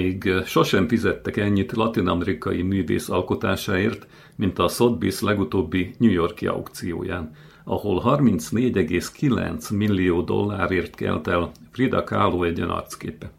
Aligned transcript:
Még 0.00 0.32
sosem 0.44 0.88
fizettek 0.88 1.36
ennyit 1.36 1.72
latinamerikai 1.72 2.62
művész 2.62 3.08
alkotásáért, 3.08 4.06
mint 4.36 4.58
a 4.58 4.68
Sotheby's 4.68 5.22
legutóbbi 5.22 5.94
New 5.98 6.10
Yorki 6.10 6.46
aukcióján, 6.46 7.30
ahol 7.64 8.02
34,9 8.04 9.76
millió 9.76 10.22
dollárért 10.22 10.94
kelt 10.94 11.26
el 11.26 11.50
Frida 11.70 12.04
Kahlo 12.04 12.42
egyenarcképe. 12.42 13.30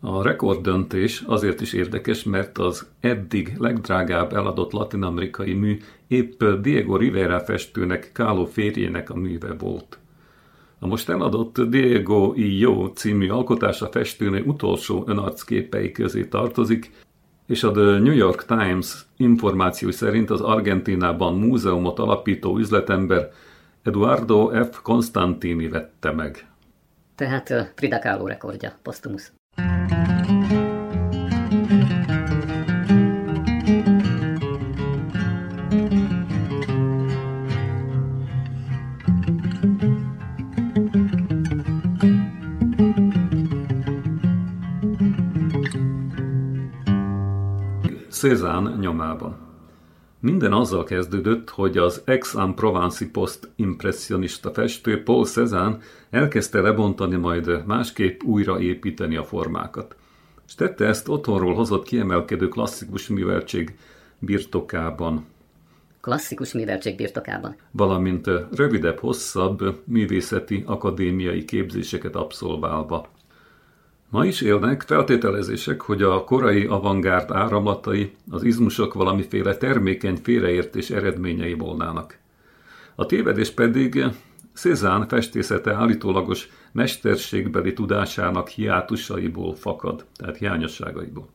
A 0.00 0.22
rekorddöntés 0.22 1.22
azért 1.26 1.60
is 1.60 1.72
érdekes, 1.72 2.22
mert 2.22 2.58
az 2.58 2.86
eddig 3.00 3.54
legdrágább 3.58 4.32
eladott 4.32 4.72
latinamerikai 4.72 5.52
mű 5.52 5.78
épp 6.06 6.44
Diego 6.44 6.96
Rivera 6.96 7.40
festőnek 7.40 8.10
Kahlo 8.12 8.44
férjének 8.44 9.10
a 9.10 9.16
műve 9.16 9.54
volt. 9.58 9.98
A 10.78 10.86
most 10.86 11.08
eladott 11.08 11.60
Diego 11.60 12.32
I. 12.36 12.58
Jó 12.58 12.86
című 12.86 13.28
alkotása 13.28 13.86
festőnő 13.86 14.42
utolsó 14.42 15.04
önarcképei 15.06 15.92
közé 15.92 16.24
tartozik, 16.24 16.90
és 17.46 17.62
a 17.62 17.70
The 17.70 17.98
New 17.98 18.14
York 18.14 18.44
Times 18.44 19.06
információ 19.16 19.90
szerint 19.90 20.30
az 20.30 20.40
Argentinában 20.40 21.38
múzeumot 21.38 21.98
alapító 21.98 22.58
üzletember 22.58 23.30
Eduardo 23.82 24.64
F. 24.70 24.80
Constantini 24.82 25.68
vette 25.68 26.10
meg. 26.10 26.46
Tehát 27.14 27.72
Frida 27.74 27.98
Kahlo 27.98 28.26
rekordja, 28.26 28.78
posztumusz. 28.82 29.32
Cézanne 48.24 48.76
nyomában. 48.76 49.36
Minden 50.20 50.52
azzal 50.52 50.84
kezdődött, 50.84 51.50
hogy 51.50 51.78
az 51.78 52.02
Aix-en-Provence 52.06 53.06
post 53.12 53.48
impressionista 53.56 54.52
festő 54.52 55.02
Paul 55.02 55.24
Cézanne 55.24 55.78
elkezdte 56.10 56.60
lebontani, 56.60 57.16
majd 57.16 57.66
másképp 57.66 58.22
újraépíteni 58.22 59.16
a 59.16 59.24
formákat. 59.24 59.96
És 60.46 60.54
tette 60.54 60.86
ezt 60.86 61.08
otthonról 61.08 61.54
hozott 61.54 61.84
kiemelkedő 61.84 62.48
klasszikus 62.48 63.08
műveltség 63.08 63.76
birtokában. 64.18 65.24
Klasszikus 66.00 66.52
műveltség 66.52 66.96
birtokában. 66.96 67.56
Valamint 67.70 68.30
rövidebb, 68.56 68.98
hosszabb 68.98 69.80
művészeti 69.84 70.62
akadémiai 70.66 71.44
képzéseket 71.44 72.14
abszolválva. 72.16 73.08
Ma 74.14 74.24
is 74.24 74.40
élnek 74.40 74.82
feltételezések, 74.82 75.80
hogy 75.80 76.02
a 76.02 76.24
korai 76.24 76.66
avantgárd 76.66 77.30
áramlatai 77.30 78.12
az 78.30 78.42
izmusok 78.42 78.94
valamiféle 78.94 79.56
termékeny 79.56 80.16
félreértés 80.22 80.90
eredményei 80.90 81.54
volnának. 81.54 82.18
A 82.94 83.06
tévedés 83.06 83.50
pedig 83.50 84.04
Cézanne 84.52 85.06
festészete 85.06 85.72
állítólagos 85.72 86.48
mesterségbeli 86.72 87.72
tudásának 87.72 88.48
hiátusaiból 88.48 89.54
fakad, 89.54 90.04
tehát 90.16 90.36
hiányosságaiból. 90.36 91.28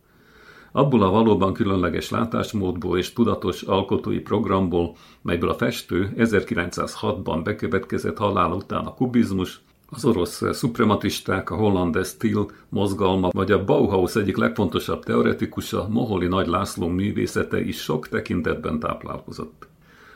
Abból 0.72 1.04
a 1.04 1.10
valóban 1.10 1.54
különleges 1.54 2.10
látásmódból 2.10 2.98
és 2.98 3.14
tudatos 3.14 3.62
alkotói 3.62 4.20
programból, 4.20 4.96
melyből 5.22 5.50
a 5.50 5.58
festő 5.58 6.14
1906-ban 6.18 7.42
bekövetkezett 7.44 8.18
halál 8.18 8.52
után 8.52 8.86
a 8.86 8.94
kubizmus, 8.94 9.62
az 9.90 10.06
orosz 10.06 10.44
szuprematisták, 10.52 11.50
a 11.50 11.56
holland 11.56 12.06
stil 12.06 12.52
mozgalma, 12.70 13.30
vagy 13.32 13.52
a 13.52 13.64
Bauhaus 13.64 14.16
egyik 14.16 14.38
legfontosabb 14.38 15.04
teoretikusa, 15.04 15.88
Moholi 15.90 16.28
Nagy 16.28 16.48
László 16.48 16.88
művészete 16.88 17.62
is 17.62 17.82
sok 17.82 18.08
tekintetben 18.08 18.80
táplálkozott. 18.80 19.68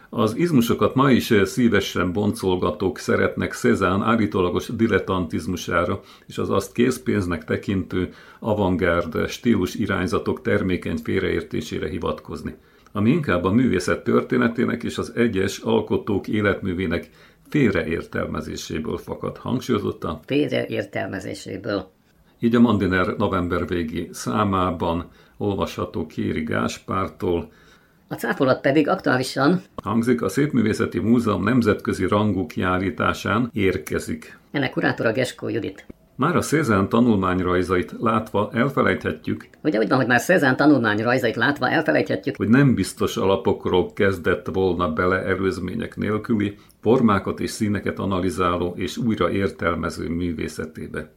Az 0.09 0.35
izmusokat 0.35 0.95
ma 0.95 1.11
is 1.11 1.33
szívesen 1.43 2.11
boncolgatók 2.11 2.97
szeretnek 2.97 3.53
Cézanne 3.53 4.05
állítólagos 4.05 4.67
dilettantizmusára 4.67 6.01
és 6.27 6.37
az 6.37 6.49
azt 6.49 6.71
készpénznek 6.71 7.43
tekintő 7.43 8.13
avantgárd 8.39 9.27
stílus 9.27 9.75
irányzatok 9.75 10.41
termékeny 10.41 10.97
félreértésére 10.97 11.89
hivatkozni 11.89 12.55
ami 12.95 13.09
inkább 13.09 13.43
a 13.43 13.51
művészet 13.51 14.03
történetének 14.03 14.83
és 14.83 14.97
az 14.97 15.11
egyes 15.15 15.57
alkotók 15.57 16.27
életművének 16.27 17.09
félreértelmezéséből 17.53 18.97
fakad. 18.97 19.37
Hangsúlyozottan? 19.37 20.19
Félreértelmezéséből. 20.25 21.91
Így 22.39 22.55
a 22.55 22.59
Mandiner 22.59 23.07
november 23.17 23.67
végi 23.67 24.09
számában 24.11 25.09
olvasható 25.37 26.05
Kéri 26.05 26.43
Gáspártól, 26.43 27.51
a 28.07 28.15
cáfolat 28.15 28.61
pedig 28.61 28.87
aktuálisan 28.87 29.61
hangzik 29.83 30.21
a 30.21 30.29
Szépművészeti 30.29 30.99
Múzeum 30.99 31.43
nemzetközi 31.43 32.07
rangú 32.07 32.45
kiállításán 32.45 33.49
érkezik. 33.53 34.37
Ennek 34.51 34.71
kurátora 34.71 35.11
Geskó 35.11 35.49
Judit. 35.49 35.85
Már 36.15 36.35
a 36.35 36.41
Cézanne 36.41 36.87
tanulmányrajzait 36.87 37.95
látva 37.99 38.49
elfelejthetjük, 38.53 39.47
Ugye 39.63 39.79
úgy 39.79 39.87
van, 39.87 39.97
hogy 39.97 40.07
már 40.07 40.21
Cézanne 40.21 40.55
tanulmányrajzait 40.55 41.35
látva 41.35 41.69
elfelejthetjük, 41.69 42.35
hogy 42.35 42.47
nem 42.47 42.73
biztos 42.73 43.17
alapokról 43.17 43.93
kezdett 43.93 44.47
volna 44.53 44.91
bele 44.91 45.23
erőzmények 45.23 45.95
nélküli, 45.95 46.57
formákat 46.81 47.39
és 47.39 47.49
színeket 47.49 47.99
analizáló 47.99 48.73
és 48.77 48.97
újra 48.97 49.31
értelmező 49.31 50.09
művészetébe. 50.09 51.11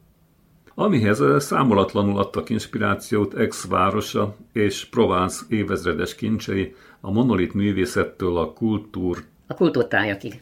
Amihez 0.75 1.23
számolatlanul 1.39 2.19
adtak 2.19 2.51
inspirációt 2.51 3.35
ex-városa 3.35 4.37
és 4.53 4.85
Provence 4.85 5.45
évezredes 5.49 6.15
kincsei 6.15 6.75
a 7.01 7.11
monolit 7.11 7.55
művészettől 7.55 8.37
a 8.37 8.53
kultúr 8.53 9.25
a 9.47 9.55
kultúrtájakig. 9.55 10.41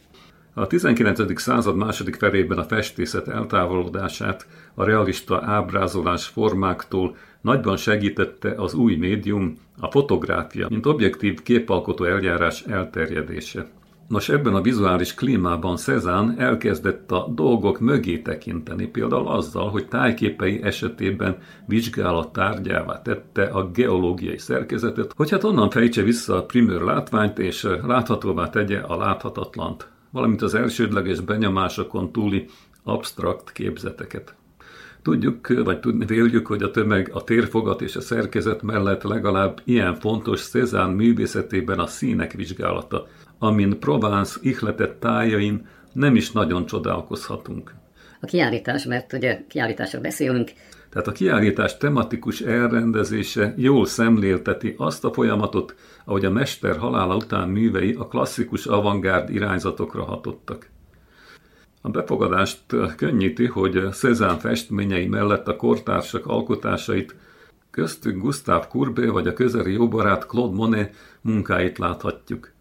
A 0.57 0.67
19. 0.67 1.41
század 1.41 1.75
második 1.75 2.15
felében 2.15 2.57
a 2.57 2.63
festészet 2.63 3.27
eltávolodását 3.27 4.47
a 4.73 4.83
realista 4.83 5.41
ábrázolás 5.45 6.25
formáktól 6.25 7.15
nagyban 7.41 7.77
segítette 7.77 8.53
az 8.57 8.73
új 8.73 8.95
médium, 8.95 9.57
a 9.79 9.91
fotográfia, 9.91 10.67
mint 10.69 10.85
objektív 10.85 11.41
képalkotó 11.41 12.03
eljárás 12.03 12.61
elterjedése. 12.61 13.67
Nos, 14.07 14.29
ebben 14.29 14.55
a 14.55 14.61
vizuális 14.61 15.13
klímában 15.13 15.75
Cezanne 15.75 16.37
elkezdett 16.37 17.11
a 17.11 17.27
dolgok 17.35 17.79
mögé 17.79 18.19
tekinteni, 18.19 18.87
például 18.87 19.27
azzal, 19.27 19.69
hogy 19.69 19.87
tájképei 19.87 20.59
esetében 20.63 21.37
vizsgálat 21.65 22.33
tárgyává 22.33 23.01
tette 23.01 23.43
a 23.43 23.71
geológiai 23.71 24.37
szerkezetet, 24.37 25.13
hogy 25.15 25.29
hát 25.29 25.43
onnan 25.43 25.69
fejtse 25.69 26.01
vissza 26.01 26.35
a 26.35 26.45
primőr 26.45 26.81
látványt, 26.81 27.39
és 27.39 27.67
láthatóvá 27.83 28.49
tegye 28.49 28.79
a 28.79 28.97
láthatatlant, 28.97 29.93
valamint 30.15 30.41
az 30.41 30.53
elsődleges 30.53 31.19
benyomásokon 31.19 32.11
túli 32.11 32.45
absztrakt 32.83 33.51
képzeteket. 33.51 34.35
Tudjuk, 35.01 35.47
vagy 35.63 35.79
tudni 35.79 36.05
véljük, 36.05 36.47
hogy 36.47 36.63
a 36.63 36.71
tömeg 36.71 37.09
a 37.13 37.23
térfogat 37.23 37.81
és 37.81 37.95
a 37.95 38.01
szerkezet 38.01 38.61
mellett 38.61 39.03
legalább 39.03 39.61
ilyen 39.63 39.95
fontos 39.95 40.47
Cézanne 40.47 40.93
művészetében 40.93 41.79
a 41.79 41.87
színek 41.87 42.31
vizsgálata, 42.31 43.07
amin 43.39 43.79
Provence 43.79 44.39
ihletett 44.41 44.99
tájain 44.99 45.67
nem 45.93 46.15
is 46.15 46.31
nagyon 46.31 46.65
csodálkozhatunk. 46.65 47.73
A 48.21 48.25
kiállítás, 48.25 48.83
mert 48.83 49.13
ugye 49.13 49.45
kiállításról 49.47 50.01
beszélünk, 50.01 50.51
tehát 50.89 51.07
a 51.07 51.11
kiállítás 51.11 51.77
tematikus 51.77 52.41
elrendezése 52.41 53.53
jól 53.57 53.85
szemlélteti 53.85 54.75
azt 54.77 55.05
a 55.05 55.13
folyamatot, 55.13 55.75
ahogy 56.05 56.25
a 56.25 56.31
mester 56.31 56.77
halála 56.77 57.15
után 57.15 57.49
művei 57.49 57.93
a 57.93 58.07
klasszikus 58.07 58.65
avantgárd 58.65 59.29
irányzatokra 59.29 60.03
hatottak. 60.03 60.69
A 61.81 61.89
befogadást 61.89 62.59
könnyíti, 62.95 63.45
hogy 63.45 63.87
Cézanne 63.91 64.39
festményei 64.39 65.07
mellett 65.07 65.47
a 65.47 65.55
kortársak 65.55 66.25
alkotásait, 66.25 67.15
köztük 67.71 68.17
Gustave 68.17 68.67
Courbet 68.67 69.09
vagy 69.09 69.27
a 69.27 69.33
közeli 69.33 69.73
jóbarát 69.73 70.25
Claude 70.25 70.55
Monet 70.55 70.95
munkáit 71.21 71.77
láthatjuk. 71.77 72.53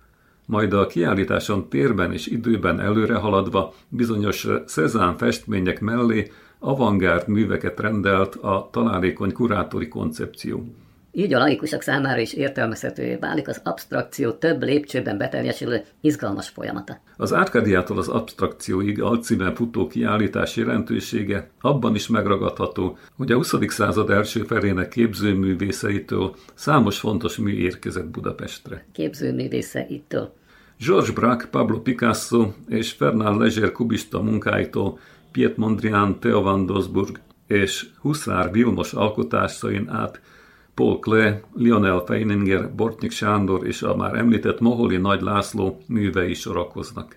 majd 0.46 0.72
a 0.72 0.86
kiállításon 0.86 1.68
térben 1.68 2.12
és 2.12 2.26
időben 2.26 2.80
előre 2.80 3.14
haladva 3.14 3.74
bizonyos 3.88 4.46
Cezanne 4.66 5.16
festmények 5.16 5.80
mellé 5.80 6.30
avantgárd 6.58 7.28
műveket 7.28 7.80
rendelt 7.80 8.34
a 8.34 8.68
találékony 8.72 9.32
kurátori 9.32 9.88
koncepció. 9.88 10.64
Így 11.16 11.34
a 11.34 11.38
laikusok 11.38 11.82
számára 11.82 12.20
is 12.20 12.32
értelmezhetővé 12.32 13.16
válik 13.16 13.48
az 13.48 13.60
abstrakció 13.64 14.30
több 14.30 14.62
lépcsőben 14.62 15.18
beteljesülő 15.18 15.84
izgalmas 16.00 16.48
folyamata. 16.48 17.00
Az 17.16 17.32
árkádiától 17.32 17.98
az 17.98 18.08
abstrakcióig 18.08 19.02
alcímen 19.02 19.54
futó 19.54 19.86
kiállítás 19.86 20.56
jelentősége 20.56 21.50
abban 21.60 21.94
is 21.94 22.08
megragadható, 22.08 22.98
hogy 23.16 23.32
a 23.32 23.36
20. 23.36 23.54
század 23.66 24.10
első 24.10 24.42
felének 24.42 24.88
képzőművészeitől 24.88 26.34
számos 26.54 26.98
fontos 26.98 27.36
mű 27.36 27.52
érkezett 27.52 28.06
Budapestre. 28.06 28.86
Képzőművészeitől. 28.92 30.32
Georges 30.86 31.10
Braque, 31.10 31.48
Pablo 31.50 31.80
Picasso 31.80 32.52
és 32.68 32.92
Fernand 32.92 33.40
Leger 33.40 33.72
kubista 33.72 34.22
munkáitól 34.22 34.98
Piet 35.32 35.56
Mondrian, 35.56 36.20
Theo 36.20 36.42
van 36.42 36.66
Dosburg 36.66 37.20
és 37.46 37.86
Huszár 38.00 38.52
Vilmos 38.52 38.92
alkotásai 38.92 39.84
át 39.86 40.20
Paul 40.74 40.98
Klee, 40.98 41.40
Lionel 41.54 42.02
Feininger, 42.06 42.74
Bortnyik 42.74 43.10
Sándor 43.10 43.66
és 43.66 43.82
a 43.82 43.96
már 43.96 44.14
említett 44.14 44.60
Moholi 44.60 44.96
Nagy 44.96 45.20
László 45.20 45.80
művei 45.86 46.34
sorakoznak. 46.34 47.16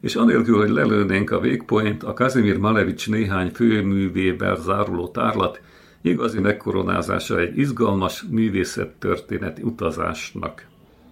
És 0.00 0.14
anélkül, 0.14 0.56
hogy 0.56 0.70
lelőnénk 0.70 1.30
a 1.30 1.40
végpoint, 1.40 2.02
a 2.02 2.12
Kazimir 2.12 2.58
Malevics 2.58 3.10
néhány 3.10 3.50
főművével 3.50 4.56
záruló 4.56 5.08
tárlat 5.08 5.60
igazi 6.00 6.40
megkoronázása 6.40 7.38
egy 7.40 7.58
izgalmas 7.58 8.22
művészettörténeti 8.30 9.62
utazásnak. 9.62 10.66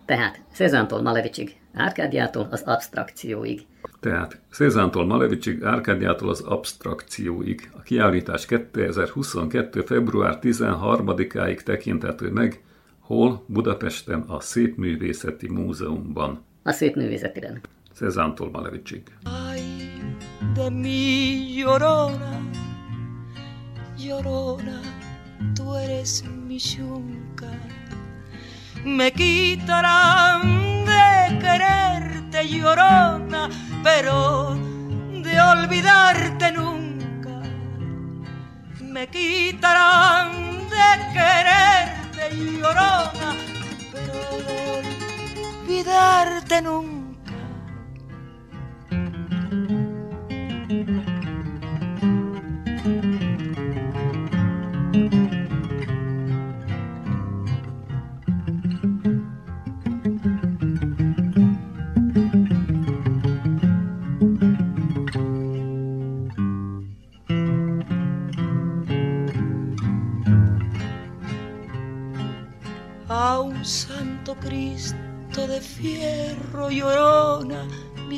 Tehát 0.05 0.41
Szezántól 0.53 1.03
Malevicsig, 1.03 1.57
Árkádiától 1.75 2.49
az 2.51 2.63
abstrakcióig. 2.63 3.67
Tehát 4.01 4.41
Szézántól 4.51 5.07
Malevicsig, 5.07 5.65
Árkádiától 5.65 6.29
az 6.29 6.41
abstrakcióig. 6.41 7.71
A 7.77 7.81
kiállítás 7.81 8.47
2022. 8.47 9.81
február 9.81 10.39
13-áig 10.43 11.61
tekinthető 11.63 12.31
meg, 12.31 12.63
hol 12.99 13.45
Budapesten 13.47 14.21
a 14.21 14.41
Szépművészeti 14.41 15.49
Múzeumban. 15.49 16.45
A 16.63 16.73
Szépművészetiren. 16.73 17.61
Szézántól 17.93 18.51
Malevicsig. 18.51 19.03
Ay, 19.23 19.61
de 20.55 20.71
mi 20.71 21.63
llorona, 21.63 22.41
llorona, 24.07 24.81
tú 25.55 25.73
eres 25.73 26.23
mi 26.47 26.57
yunca. 26.77 27.64
Me 28.85 29.13
quitarán 29.13 30.85
de 30.85 31.39
quererte, 31.39 32.47
llorona, 32.47 33.49
pero 33.83 34.55
de 34.55 35.41
olvidarte 35.41 36.53
nunca. 36.53 37.41
Me 38.83 39.09
quitarán 39.09 40.69
de 40.69 40.89
quererte, 41.15 42.37
llorona, 42.37 43.35
pero 43.91 44.15
de 44.47 44.57
olvidarte 45.63 46.61
nunca. 46.61 47.04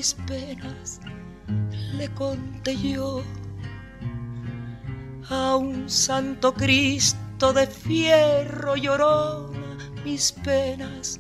Mis 0.07 0.15
penas 0.27 1.01
le 1.99 2.09
conté 2.15 2.77
yo. 2.77 3.25
A 5.29 5.57
un 5.57 5.91
santo 5.91 6.55
Cristo 6.55 7.53
de 7.53 7.67
fierro 7.67 8.77
llorona 8.77 9.77
mis 10.05 10.31
penas 10.31 11.19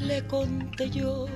le 0.00 0.24
conté 0.28 0.88
yo. 0.90 1.26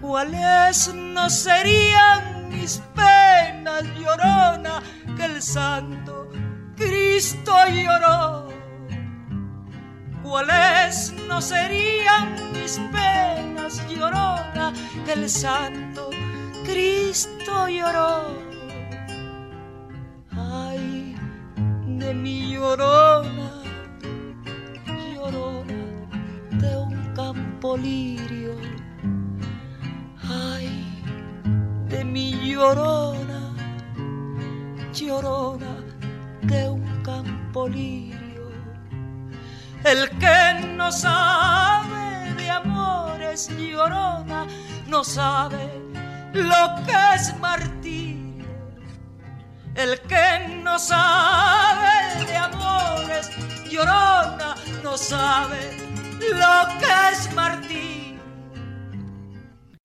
¿Cuáles 0.00 0.94
no 0.94 1.28
serían 1.28 2.48
mis 2.48 2.80
penas 2.94 3.82
llorona 4.00 4.82
que 5.18 5.24
el 5.26 5.42
santo 5.42 6.30
Cristo 6.76 7.52
lloró? 7.68 8.47
¿Cuáles 10.28 11.14
no 11.26 11.40
serían 11.40 12.52
mis 12.52 12.78
penas 12.92 13.82
llorona 13.88 14.74
que 15.06 15.14
el 15.14 15.30
santo 15.30 16.10
Cristo 16.66 17.66
lloró? 17.66 18.36
Ay, 20.32 21.16
de 21.86 22.12
mi 22.12 22.52
llorona, 22.52 23.62
llorona 25.14 25.82
de 26.60 26.76
un 26.76 27.14
campo 27.14 27.78
lirio. 27.78 28.54
Ay, 30.28 30.68
de 31.88 32.04
mi 32.04 32.52
llorona, 32.52 33.54
llorona 34.92 35.74
de 36.42 36.68
un 36.68 37.02
campo 37.02 37.66
lirio. 37.66 38.17
El 39.90 40.10
que 40.18 40.66
no 40.76 40.92
sabe 40.92 42.34
de 42.36 42.50
amores 42.50 43.48
llorona, 43.56 44.46
no 44.86 45.02
sabe 45.02 45.70
lo 46.34 46.62
que 46.84 46.98
es 47.14 47.34
martirio. 47.40 48.44
El 49.74 49.98
que 50.00 50.60
no 50.62 50.78
sabe 50.78 52.26
de 52.26 52.36
amores 52.36 53.30
llorona, 53.70 54.56
no 54.82 54.98
sabe 54.98 55.60
lo 56.20 56.78
que 56.80 56.94
es 57.12 57.34
martirio. 57.34 58.20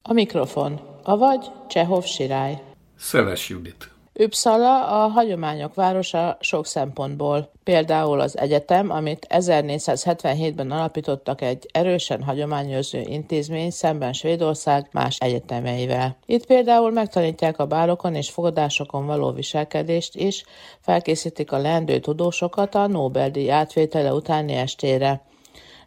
A 0.04 0.14
mikrofon, 0.14 0.82
avagy 1.06 1.50
Csehov 1.70 2.06
Sirály. 2.06 2.60
Szeles 2.98 3.48
Judit. 3.48 3.93
Uppsala 4.20 5.04
a 5.04 5.08
hagyományok 5.08 5.74
városa 5.74 6.38
sok 6.40 6.66
szempontból. 6.66 7.52
Például 7.64 8.20
az 8.20 8.38
egyetem, 8.38 8.90
amit 8.90 9.28
1477-ben 9.30 10.72
alapítottak 10.72 11.42
egy 11.42 11.66
erősen 11.72 12.24
hagyományőrző 12.24 13.02
intézmény 13.02 13.72
szemben 13.72 14.14
Svédország 14.14 14.88
más 14.92 15.18
egyetemeivel. 15.18 16.18
Itt 16.26 16.46
például 16.46 16.92
megtanítják 16.92 17.60
a 17.60 17.66
bálokon 17.66 18.16
és 18.16 18.30
fogadásokon 18.30 19.06
való 19.06 19.32
viselkedést 19.32 20.16
is, 20.16 20.44
felkészítik 20.80 21.52
a 21.52 21.58
leendő 21.58 22.00
tudósokat 22.00 22.76
a 22.76 22.88
Nobel-díj 22.88 23.52
átvétele 23.52 24.14
utáni 24.14 24.54
estére. 24.54 25.22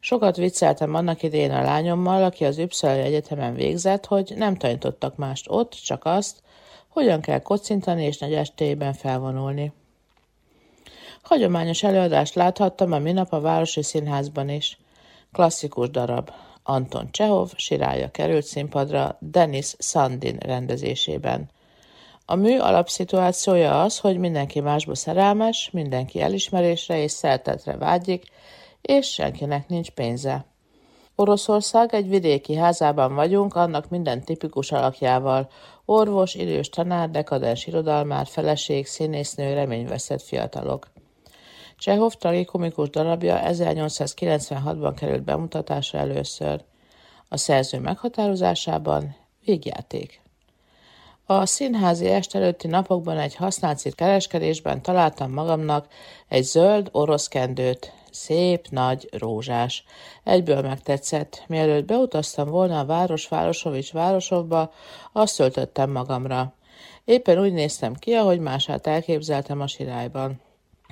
Sokat 0.01 0.37
vicceltem 0.37 0.95
annak 0.95 1.23
idején 1.23 1.51
a 1.51 1.63
lányommal, 1.63 2.25
aki 2.25 2.45
az 2.45 2.59
Uppsala 2.59 2.93
Egyetemen 2.93 3.55
végzett, 3.55 4.07
hogy 4.07 4.33
nem 4.37 4.57
tanítottak 4.57 5.17
mást 5.17 5.47
ott, 5.49 5.73
csak 5.73 6.05
azt, 6.05 6.45
hogyan 6.97 7.21
kell 7.21 7.39
kocintani 7.39 8.05
és 8.05 8.19
nagy 8.19 8.35
estében 8.35 8.93
felvonulni. 8.93 9.73
Hagyományos 11.23 11.83
előadást 11.83 12.35
láthattam 12.35 12.93
a 12.93 12.99
minap 12.99 13.33
a 13.33 13.41
Városi 13.41 13.83
Színházban 13.83 14.49
is. 14.49 14.79
Klasszikus 15.33 15.91
darab. 15.91 16.31
Anton 16.63 17.09
Csehov 17.11 17.51
sirája 17.57 18.11
került 18.11 18.45
színpadra 18.45 19.17
Denis 19.21 19.75
Sandin 19.79 20.37
rendezésében. 20.39 21.51
A 22.25 22.35
mű 22.35 22.59
alapszituációja 22.59 23.83
az, 23.83 23.99
hogy 23.99 24.19
mindenki 24.19 24.61
másba 24.61 24.95
szerelmes, 24.95 25.71
mindenki 25.73 26.21
elismerésre 26.21 27.03
és 27.03 27.11
szeretetre 27.11 27.77
vágyik, 27.77 28.25
és 28.81 29.13
senkinek 29.13 29.69
nincs 29.69 29.91
pénze. 29.91 30.47
Oroszország 31.19 31.95
egy 31.95 32.09
vidéki 32.09 32.55
házában 32.55 33.15
vagyunk, 33.15 33.55
annak 33.55 33.89
minden 33.89 34.25
tipikus 34.25 34.73
alakjával. 34.73 35.49
Orvos, 35.89 36.35
idős 36.35 36.69
tanár, 36.69 37.11
dekadens 37.11 37.67
irodalmár, 37.67 38.27
feleség, 38.27 38.87
színésznő, 38.87 39.55
reményveszett 39.55 40.23
fiatalok. 40.23 40.87
Csehov 41.79 42.13
tragikomikus 42.13 42.91
darabja 42.91 43.41
1896-ban 43.45 44.93
került 44.97 45.23
bemutatásra 45.23 45.99
először. 45.99 46.65
A 47.29 47.37
szerző 47.37 47.79
meghatározásában 47.79 49.17
végjáték. 49.45 50.21
A 51.27 51.47
színházi 51.47 52.07
est 52.07 52.35
előtti 52.35 52.67
napokban 52.67 53.19
egy 53.19 53.35
használt 53.35 53.95
kereskedésben 53.95 54.83
találtam 54.83 55.33
magamnak 55.33 55.87
egy 56.29 56.45
zöld 56.45 56.89
orosz 56.93 57.29
kendőt, 57.29 57.93
szép, 58.17 58.69
nagy, 58.71 59.09
rózsás. 59.13 59.85
Egyből 60.25 60.61
megtetszett. 60.63 61.45
Mielőtt 61.47 61.87
beutaztam 61.87 62.49
volna 62.49 62.79
a 62.79 62.85
város 62.85 63.29
Városovics 63.29 63.93
városokba, 63.93 64.73
azt 65.13 65.37
töltöttem 65.37 65.91
magamra. 65.91 66.55
Éppen 67.05 67.39
úgy 67.39 67.53
néztem 67.53 67.95
ki, 67.95 68.13
ahogy 68.13 68.39
mását 68.39 68.87
elképzeltem 68.87 69.61
a 69.61 69.67
sirályban. 69.67 70.41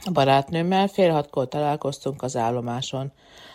A 0.04 0.10
barátnőmmel 0.10 0.86
fél 0.86 1.12
hatkor 1.12 1.48
találkoztunk 1.48 2.22
az 2.22 2.36
állomáson. 2.36 3.12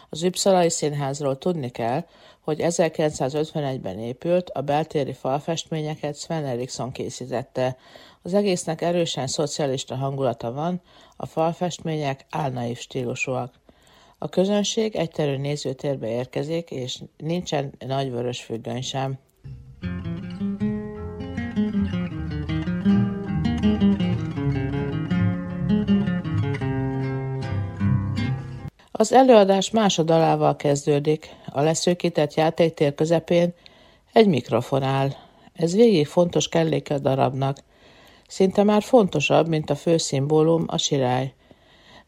Az 0.09 0.23
Üpszalai 0.23 0.69
Színházról 0.69 1.38
tudni 1.38 1.69
kell, 1.69 2.05
hogy 2.39 2.57
1951-ben 2.61 3.99
épült, 3.99 4.49
a 4.49 4.61
beltéri 4.61 5.13
falfestményeket 5.13 6.17
Sven 6.17 6.45
Eriksson 6.45 6.91
készítette. 6.91 7.77
Az 8.21 8.33
egésznek 8.33 8.81
erősen 8.81 9.27
szocialista 9.27 9.95
hangulata 9.95 10.51
van, 10.51 10.81
a 11.15 11.25
falfestmények 11.25 12.25
álnaív 12.29 12.77
stílusúak. 12.77 13.53
A 14.17 14.29
közönség 14.29 14.95
egyterű 14.95 15.38
nézőtérbe 15.38 16.07
érkezik, 16.07 16.71
és 16.71 17.01
nincsen 17.17 17.73
nagy 17.79 18.11
vörös 18.11 18.41
függöny 18.41 18.81
sem. 18.81 19.19
Az 28.91 29.13
előadás 29.13 29.69
másodalával 29.69 30.55
kezdődik. 30.55 31.35
A 31.45 31.61
leszőkített 31.61 32.33
játéktér 32.33 32.95
közepén 32.95 33.53
egy 34.13 34.27
mikrofon 34.27 34.83
áll. 34.83 35.09
Ez 35.53 35.75
végig 35.75 36.07
fontos 36.07 36.47
kelléke 36.47 36.93
a 36.93 36.99
darabnak. 36.99 37.57
Szinte 38.29 38.63
már 38.63 38.83
fontosabb, 38.83 39.48
mint 39.48 39.69
a 39.69 39.75
fő 39.75 39.98
szimbólum, 39.98 40.63
a 40.67 40.77
sirály. 40.77 41.33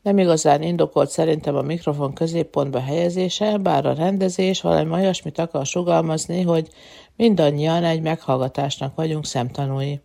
Nem 0.01 0.17
igazán 0.17 0.61
indokolt 0.61 1.09
szerintem 1.09 1.55
a 1.55 1.61
mikrofon 1.61 2.13
középpontba 2.13 2.79
helyezése, 2.79 3.57
bár 3.57 3.85
a 3.85 3.93
rendezés 3.93 4.61
valami 4.61 4.91
olyasmit 4.91 5.39
akar 5.39 5.65
sugalmazni, 5.65 6.41
hogy 6.41 6.67
mindannyian 7.15 7.83
egy 7.83 8.01
meghallgatásnak 8.01 8.95
vagyunk 8.95 9.25
szemtanúi. 9.25 9.99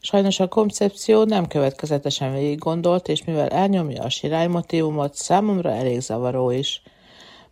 Sajnos 0.00 0.40
a 0.40 0.48
koncepció 0.48 1.24
nem 1.24 1.46
következetesen 1.46 2.32
végig 2.32 2.58
gondolt, 2.58 3.08
és 3.08 3.24
mivel 3.24 3.48
elnyomja 3.48 4.02
a 4.02 4.08
sirály 4.08 4.46
motivumot, 4.46 5.14
számomra 5.14 5.70
elég 5.70 6.00
zavaró 6.00 6.50
is. 6.50 6.82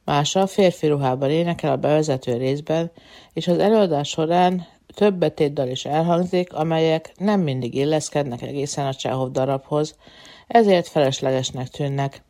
Mása 0.05 0.47
férfi 0.47 0.87
ruhában 0.87 1.31
énekel 1.31 1.73
a 1.73 1.77
bevezető 1.77 2.37
részben, 2.37 2.91
és 3.33 3.49
az 3.49 3.59
előadás 3.59 4.09
során 4.09 4.67
több 4.97 5.15
betétdal 5.15 5.69
is 5.69 5.85
elhangzik, 5.85 6.53
amelyek 6.53 7.13
nem 7.17 7.41
mindig 7.41 7.75
illeszkednek 7.75 8.43
egészen 8.43 8.87
a 8.87 8.95
Csehov 8.95 9.31
darabhoz, 9.31 9.97
ezért 10.47 10.89
feleslegesnek 10.89 11.69
tűnnek. 11.69 12.23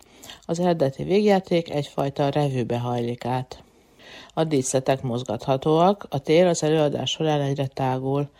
Az 0.46 0.60
eredeti 0.60 1.02
végjáték 1.02 1.70
egyfajta 1.70 2.28
revűbe 2.28 2.78
hajlik 2.78 3.24
át. 3.24 3.62
A 4.34 4.44
díszletek 4.44 5.02
mozgathatóak, 5.02 6.06
a 6.10 6.18
tér 6.18 6.46
az 6.46 6.62
előadás 6.62 7.10
során 7.10 7.40
egyre 7.40 7.66
tágul. 7.66 8.30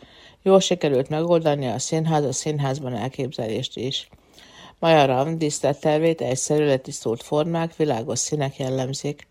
Jól 0.43 0.61
sikerült 0.61 1.09
megoldani 1.09 1.67
a 1.67 1.79
színház 1.79 2.25
a 2.25 2.33
színházban 2.33 2.95
elképzelést 2.95 3.77
is. 3.77 4.09
Majaram 4.79 5.39
díszlettervét 5.39 6.21
egyszerű 6.21 6.65
letisztult 6.65 7.23
formák, 7.23 7.77
világos 7.77 8.19
színek 8.19 8.57
jellemzik. 8.57 9.29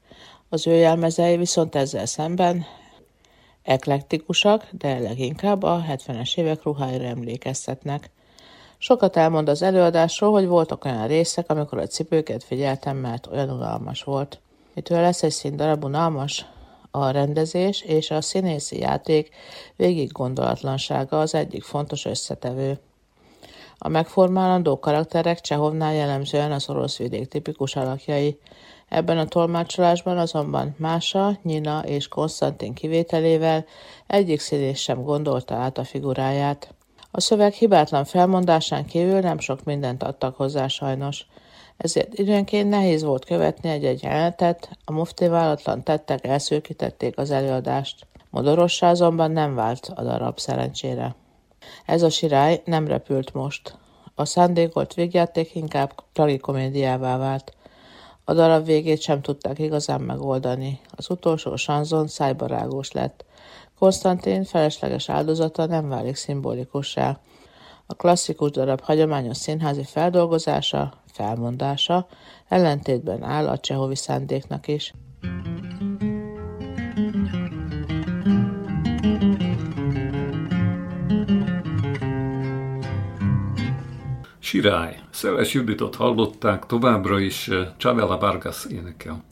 Az 0.49 0.67
ő 0.67 0.73
jelmezei 0.73 1.37
viszont 1.37 1.75
ezzel 1.75 2.05
szemben 2.05 2.65
eklektikusak, 3.65 4.67
de 4.71 4.99
leginkább 4.99 5.63
a 5.63 5.83
70-es 5.89 6.37
évek 6.37 6.63
ruháira 6.63 7.03
emlékeztetnek. 7.03 8.09
Sokat 8.77 9.17
elmond 9.17 9.49
az 9.49 9.61
előadásról, 9.61 10.31
hogy 10.31 10.47
voltak 10.47 10.85
olyan 10.85 11.07
részek, 11.07 11.49
amikor 11.49 11.77
a 11.77 11.87
cipőket 11.87 12.43
figyeltem, 12.43 12.97
mert 12.97 13.27
olyan 13.27 13.49
unalmas 13.49 14.03
volt. 14.03 14.39
Mitől 14.73 15.01
lesz 15.01 15.23
egy 15.23 15.31
színdarab 15.31 15.83
unalmas? 15.83 16.45
A 16.91 17.09
rendezés 17.09 17.81
és 17.81 18.11
a 18.11 18.21
színészi 18.21 18.79
játék 18.79 19.29
végig 19.75 20.11
gondolatlansága 20.11 21.19
az 21.19 21.35
egyik 21.35 21.63
fontos 21.63 22.05
összetevő. 22.05 22.79
A 23.77 23.87
megformálandó 23.87 24.79
karakterek 24.79 25.41
Csehovnál 25.41 25.93
jellemzően 25.93 26.51
az 26.51 26.69
orosz 26.69 26.97
vidék 26.97 27.27
tipikus 27.27 27.75
alakjai. 27.75 28.39
Ebben 28.89 29.17
a 29.17 29.25
tolmácsolásban 29.25 30.17
azonban 30.17 30.75
Mása, 30.77 31.37
Nyina 31.43 31.83
és 31.85 32.07
Konstantin 32.07 32.73
kivételével 32.73 33.65
egyik 34.07 34.39
színész 34.39 34.79
sem 34.79 35.03
gondolta 35.03 35.55
át 35.55 35.77
a 35.77 35.83
figuráját. 35.83 36.73
A 37.11 37.21
szöveg 37.21 37.53
hibátlan 37.53 38.05
felmondásán 38.05 38.85
kívül 38.85 39.19
nem 39.19 39.39
sok 39.39 39.63
mindent 39.63 40.03
adtak 40.03 40.35
hozzá 40.35 40.67
sajnos 40.67 41.25
ezért 41.77 42.13
időnként 42.13 42.69
nehéz 42.69 43.03
volt 43.03 43.25
követni 43.25 43.69
egy-egy 43.69 44.03
jelenetet, 44.03 44.69
a 44.85 44.91
mufti 44.91 45.27
vállalatlan 45.27 45.83
tettek 45.83 46.25
elszőkítették 46.25 47.17
az 47.17 47.31
előadást. 47.31 48.07
Modorossá 48.29 48.89
azonban 48.89 49.31
nem 49.31 49.55
vált 49.55 49.91
a 49.95 50.03
darab 50.03 50.39
szerencsére. 50.39 51.15
Ez 51.85 52.01
a 52.01 52.09
sirály 52.09 52.61
nem 52.65 52.87
repült 52.87 53.33
most. 53.33 53.77
A 54.15 54.25
szándékolt 54.25 54.93
végjáték 54.93 55.55
inkább 55.55 55.93
tragikomédiává 56.13 57.17
vált. 57.17 57.53
A 58.27 58.33
darab 58.33 58.65
végét 58.65 59.01
sem 59.01 59.21
tudták 59.21 59.59
igazán 59.59 60.01
megoldani. 60.01 60.79
Az 60.91 61.09
utolsó 61.09 61.55
sanzon 61.55 62.07
szájbarágós 62.07 62.91
lett. 62.91 63.25
Konstantin 63.79 64.43
felesleges 64.43 65.09
áldozata 65.09 65.65
nem 65.65 65.89
válik 65.89 66.15
szimbolikussá. 66.15 67.19
A 67.85 67.93
klasszikus 67.93 68.51
darab 68.51 68.81
hagyományos 68.81 69.37
színházi 69.37 69.83
feldolgozása 69.83 70.93
felmondása 71.05 72.07
ellentétben 72.47 73.23
áll 73.23 73.47
a 73.47 73.57
csehovi 73.57 73.95
szándéknak 73.95 74.67
is. 74.67 74.93
Sirály. 84.55 84.99
Szeles 85.11 85.53
Juditot 85.53 85.95
hallották, 85.95 86.65
továbbra 86.65 87.19
is 87.19 87.49
Chavela 87.77 88.17
Vargas 88.17 88.65
énekel. 88.69 89.23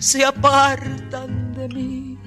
se 0.00 0.26
apartan 0.26 1.52
de 1.54 1.66
mí. 1.74 2.17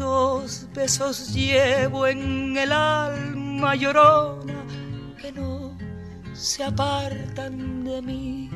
Dos 0.00 0.66
besos 0.72 1.34
llevo 1.34 2.06
en 2.06 2.56
el 2.56 2.72
alma 2.72 3.74
llorona 3.74 4.64
que 5.20 5.30
no 5.30 5.76
se 6.32 6.64
apartan 6.64 7.84
de 7.84 8.00
mí. 8.00 8.50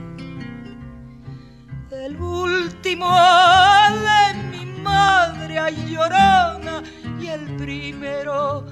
El 1.90 2.16
último 2.16 3.10
de 4.08 4.34
mi 4.52 4.64
madre 4.80 5.58
ay 5.58 5.76
llorona 5.86 6.82
y 7.20 7.26
el 7.26 7.44
primero 7.56 8.64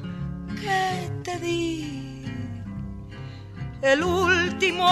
que 0.59 1.11
te 1.23 1.39
di. 1.41 2.25
El 3.83 4.03
último 4.03 4.89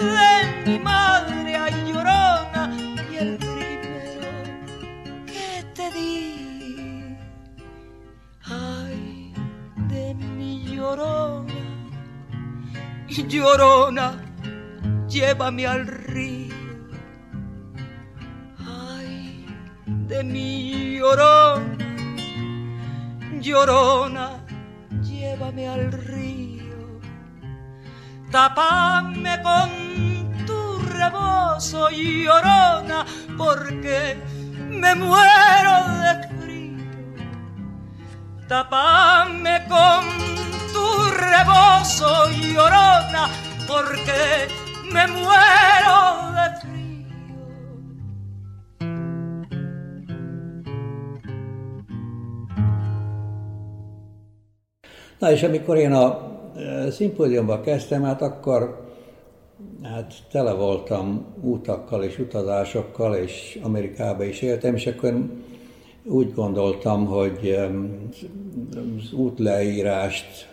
de 0.00 0.66
mi 0.66 0.78
madre 0.80 1.17
llorona, 13.08 14.22
llévame 15.08 15.66
al 15.66 15.86
río. 15.86 16.54
Ay, 18.58 19.46
de 19.86 20.22
mi 20.24 20.98
llorona, 20.98 21.76
llorona, 23.40 24.44
llévame 25.02 25.68
al 25.68 25.92
río. 25.92 27.00
Tapame 28.30 29.42
con 29.42 30.44
tu 30.46 30.78
rebozo, 30.92 31.88
llorona, 31.90 33.04
porque 33.36 34.16
me 34.70 34.94
muero 34.94 35.74
de 36.02 36.28
Tapame 38.48 39.66
con 39.68 40.37
tu 40.72 40.86
rebozo 41.24 42.12
llorona, 42.54 43.24
porque 43.66 44.20
me 44.92 45.04
muero 45.06 46.00
de 46.36 46.46
frío. 46.60 46.78
Na 55.18 55.30
és 55.30 55.42
amikor 55.42 55.76
én 55.76 55.92
a 55.92 56.18
szimpóziumba 56.90 57.60
kezdtem, 57.60 58.02
hát 58.02 58.22
akkor 58.22 58.86
hát 59.82 60.14
tele 60.30 60.52
voltam 60.52 61.26
útakkal 61.40 62.02
és 62.02 62.18
utazásokkal, 62.18 63.14
és 63.14 63.58
Amerikába 63.62 64.24
is 64.24 64.40
éltem, 64.42 64.74
és 64.74 64.86
akkor 64.86 65.14
úgy 66.04 66.34
gondoltam, 66.34 67.06
hogy 67.06 67.58
az 68.74 69.12
útleírást 69.12 70.48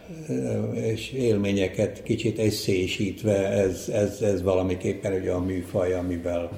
és 0.73 1.11
élményeket 1.11 2.03
kicsit 2.03 2.39
eszésítve, 2.39 3.47
ez, 3.49 3.89
ez, 3.89 4.21
ez 4.21 4.41
valamiképpen 4.41 5.13
ugye 5.13 5.31
a 5.31 5.39
műfaj, 5.39 5.93
amivel 5.93 6.49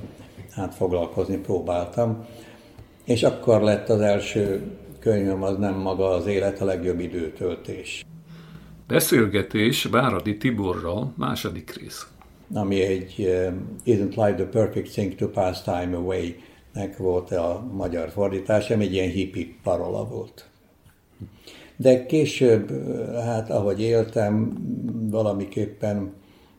hát 0.51 0.75
foglalkozni 0.75 1.37
próbáltam. 1.37 2.25
És 3.05 3.23
akkor 3.23 3.61
lett 3.61 3.89
az 3.89 4.01
első 4.01 4.61
könyvem, 4.99 5.43
az 5.43 5.57
nem 5.57 5.75
maga 5.75 6.09
az 6.09 6.25
élet, 6.25 6.61
a 6.61 6.65
legjobb 6.65 6.99
időtöltés. 6.99 8.05
Beszélgetés 8.87 9.83
Váradi 9.83 10.37
Tiborral, 10.37 11.13
második 11.17 11.75
rész. 11.81 12.07
Ami 12.53 12.81
egy 12.81 13.15
Isn't 13.85 14.15
Life 14.15 14.33
the 14.33 14.45
Perfect 14.45 14.91
Thing 14.91 15.15
to 15.15 15.27
Pass 15.27 15.61
Time 15.61 15.95
Away 15.95 16.35
nek 16.77 16.97
volt 16.97 17.31
a 17.31 17.67
magyar 17.71 18.09
fordítás, 18.09 18.69
ami 18.69 18.83
egy 18.83 18.93
ilyen 18.93 19.09
hippi 19.09 19.55
parola 19.63 20.05
volt. 20.05 20.49
De 21.75 22.05
később, 22.05 22.71
hát 23.13 23.49
ahogy 23.49 23.81
éltem, 23.81 24.53
valamiképpen 25.09 26.13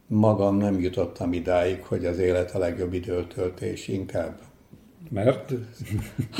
magam 0.06 0.56
nem 0.56 0.80
jutottam 0.80 1.32
idáig, 1.32 1.82
hogy 1.84 2.06
az 2.06 2.18
élet 2.18 2.54
a 2.54 2.58
legjobb 2.58 2.92
időtöltés, 2.92 3.88
inkább. 3.88 4.38
Mert? 5.10 5.52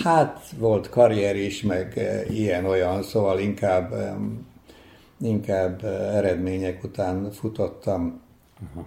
Hát 0.05 0.41
volt 0.59 0.89
karrier 0.89 1.37
is, 1.37 1.63
meg 1.63 2.01
ilyen-olyan, 2.31 3.03
szóval 3.03 3.39
inkább, 3.39 3.95
inkább 5.21 5.85
eredmények 5.85 6.85
után 6.85 7.31
futottam. 7.31 8.21
Uh-huh 8.63 8.85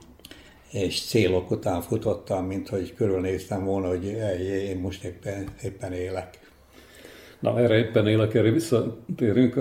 és 0.71 1.01
célok 1.01 1.51
után 1.51 1.81
futottam, 1.81 2.45
mint 2.45 2.69
hogy 2.69 2.93
körülnéztem 2.93 3.65
volna, 3.65 3.87
hogy 3.87 4.05
én 4.41 4.77
most 4.79 5.03
éppen, 5.03 5.47
éppen 5.63 5.93
élek. 5.93 6.39
Na, 7.39 7.59
erre 7.59 7.77
éppen 7.77 8.07
élek, 8.07 8.33
erre 8.33 8.51
visszatérünk. 8.51 9.59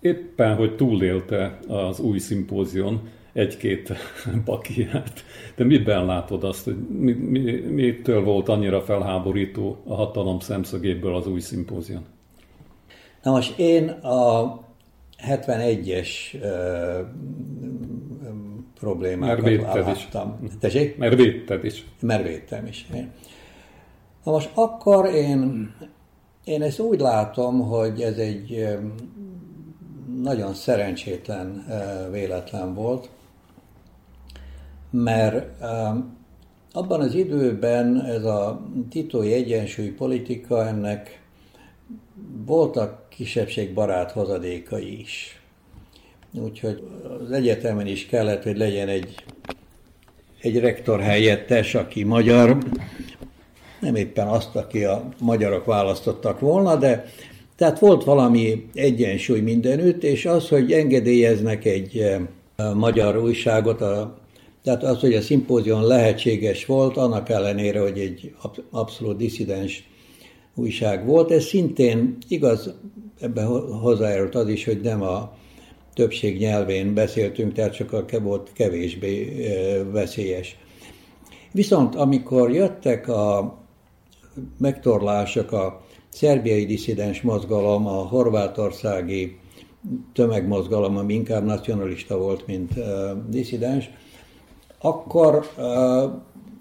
Éppen, 0.00 0.56
hogy 0.56 0.76
túlélte 0.76 1.58
az 1.68 2.00
új 2.00 2.18
szimpózion 2.18 3.08
egy-két 3.32 3.92
pakiát. 4.44 5.24
De 5.56 5.64
miben 5.64 6.04
látod 6.04 6.44
azt, 6.44 6.64
hogy 6.64 6.76
mi, 6.88 7.12
mi, 7.12 7.52
mitől 7.52 8.22
volt 8.24 8.48
annyira 8.48 8.80
felháborító 8.80 9.82
a 9.84 9.94
hatalom 9.94 10.40
szemszögéből 10.40 11.14
az 11.14 11.26
új 11.26 11.40
szimpózion? 11.40 12.04
Na 13.22 13.30
most 13.30 13.58
én 13.58 13.88
a 13.88 14.58
71-es 15.28 16.08
problémákat 18.80 19.44
Mert 19.44 19.62
láttam. 19.62 20.38
is. 20.42 20.50
Tessék? 20.60 20.96
Mert 20.96 21.14
védted 21.14 21.64
is. 21.64 21.86
Mert 22.00 22.22
védtem 22.22 22.66
is. 22.66 22.86
Na 24.24 24.32
most 24.32 24.50
akkor 24.54 25.06
én, 25.06 25.74
én 26.44 26.62
ezt 26.62 26.80
úgy 26.80 27.00
látom, 27.00 27.60
hogy 27.60 28.00
ez 28.00 28.16
egy 28.16 28.68
nagyon 30.22 30.54
szerencsétlen 30.54 31.66
véletlen 32.10 32.74
volt, 32.74 33.10
mert 34.90 35.62
abban 36.72 37.00
az 37.00 37.14
időben 37.14 38.04
ez 38.04 38.24
a 38.24 38.60
titói 38.90 39.32
egyensúly 39.32 39.88
politika, 39.88 40.66
ennek 40.66 41.22
voltak 42.46 42.99
kisebbségbarát 43.20 44.10
hozadékai 44.10 45.00
is. 45.00 45.40
Úgyhogy 46.32 46.82
az 47.24 47.30
egyetemen 47.30 47.86
is 47.86 48.06
kellett, 48.06 48.42
hogy 48.42 48.56
legyen 48.56 48.88
egy, 48.88 49.14
egy 50.40 50.58
rektor 50.58 51.00
helyettes, 51.00 51.74
aki 51.74 52.04
magyar, 52.04 52.58
nem 53.80 53.94
éppen 53.94 54.28
azt, 54.28 54.56
aki 54.56 54.84
a 54.84 55.08
magyarok 55.18 55.64
választottak 55.64 56.40
volna, 56.40 56.76
de 56.76 57.04
tehát 57.56 57.78
volt 57.78 58.04
valami 58.04 58.66
egyensúly 58.74 59.40
mindenütt, 59.40 60.02
és 60.02 60.26
az, 60.26 60.48
hogy 60.48 60.72
engedélyeznek 60.72 61.64
egy 61.64 61.98
eh, 61.98 62.20
magyar 62.74 63.16
újságot, 63.16 63.80
a, 63.80 64.18
tehát 64.62 64.82
az, 64.82 65.00
hogy 65.00 65.14
a 65.14 65.20
szimpózion 65.20 65.86
lehetséges 65.86 66.66
volt, 66.66 66.96
annak 66.96 67.28
ellenére, 67.28 67.80
hogy 67.80 67.98
egy 67.98 68.34
abszolút 68.70 69.16
diszidens 69.16 69.89
újság 70.54 71.06
volt, 71.06 71.30
ez 71.30 71.44
szintén 71.44 72.16
igaz, 72.28 72.74
ebben 73.20 73.46
hozzájárult 73.80 74.34
az 74.34 74.48
is, 74.48 74.64
hogy 74.64 74.80
nem 74.80 75.02
a 75.02 75.32
többség 75.94 76.38
nyelvén 76.38 76.94
beszéltünk, 76.94 77.52
tehát 77.52 77.80
a 78.10 78.20
volt 78.20 78.52
kevésbé 78.52 79.46
veszélyes. 79.92 80.56
Viszont 81.52 81.94
amikor 81.94 82.52
jöttek 82.52 83.08
a 83.08 83.58
megtorlások, 84.58 85.52
a 85.52 85.84
szerbiai 86.08 86.66
diszidens 86.66 87.22
mozgalom, 87.22 87.86
a 87.86 88.06
horvátországi 88.06 89.38
tömegmozgalom, 90.12 90.96
ami 90.96 91.14
inkább 91.14 91.44
nacionalista 91.44 92.18
volt, 92.18 92.46
mint 92.46 92.76
uh, 92.76 92.84
diszidens, 93.28 93.90
akkor 94.80 95.50
uh, 95.56 96.10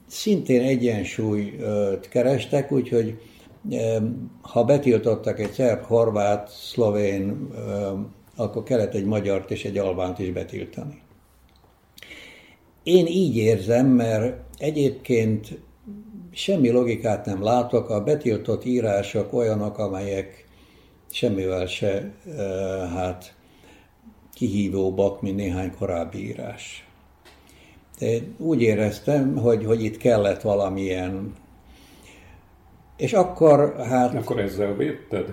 szintén 0.08 0.62
egyensúlyt 0.62 2.10
kerestek, 2.10 2.72
úgyhogy 2.72 3.18
ha 4.42 4.64
betiltottak 4.64 5.40
egy 5.40 5.52
szerb, 5.52 5.84
horvát, 5.84 6.50
szlovén, 6.50 7.50
akkor 8.36 8.64
kellett 8.64 8.94
egy 8.94 9.06
magyart 9.06 9.52
és 9.52 9.66
egy 9.66 9.78
albánt 9.78 10.20
is 10.20 10.32
betiltani. 10.32 11.02
Én 12.84 13.06
így 13.06 13.36
érzem, 13.36 13.88
mert 13.88 14.42
egyébként 14.58 15.60
semmi 16.32 16.70
logikát 16.70 17.26
nem 17.26 17.44
látok, 17.44 17.90
a 17.90 18.04
betiltott 18.04 18.66
írások 18.66 19.34
olyanok, 19.34 19.78
amelyek 19.78 20.48
semmivel 21.12 21.66
se 21.66 22.14
hát 22.94 23.36
kihívóbbak, 24.34 25.22
mint 25.22 25.36
néhány 25.36 25.72
korábbi 25.78 26.28
írás. 26.28 26.88
De 28.00 28.18
úgy 28.38 28.62
éreztem, 28.62 29.36
hogy, 29.36 29.66
hogy 29.66 29.84
itt 29.84 29.98
kellett 29.98 30.42
valamilyen 30.42 31.34
és 33.00 33.14
akkor 33.14 33.76
hát... 33.90 34.16
Akkor 34.16 34.40
ezzel 34.40 34.76
védted? 34.76 35.26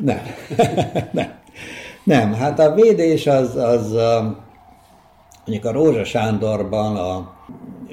Nem. 0.00 0.20
nem. 1.12 1.34
Nem, 2.04 2.32
hát 2.32 2.58
a 2.58 2.74
védés 2.74 3.26
az, 3.26 3.56
az 3.56 3.92
mondjuk 5.46 5.64
a 5.64 5.72
Rózsa 5.72 6.04
Sándorban 6.04 6.96
a, 6.96 7.34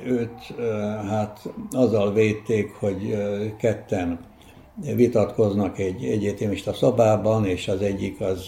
őt 0.05 0.53
hát 1.09 1.39
azzal 1.71 2.13
védték, 2.13 2.71
hogy 2.79 3.17
ketten 3.57 4.19
vitatkoznak 4.95 5.79
egy 5.79 6.03
egyetemista 6.03 6.73
szobában, 6.73 7.45
és 7.45 7.67
az 7.67 7.81
egyik 7.81 8.21
az 8.21 8.47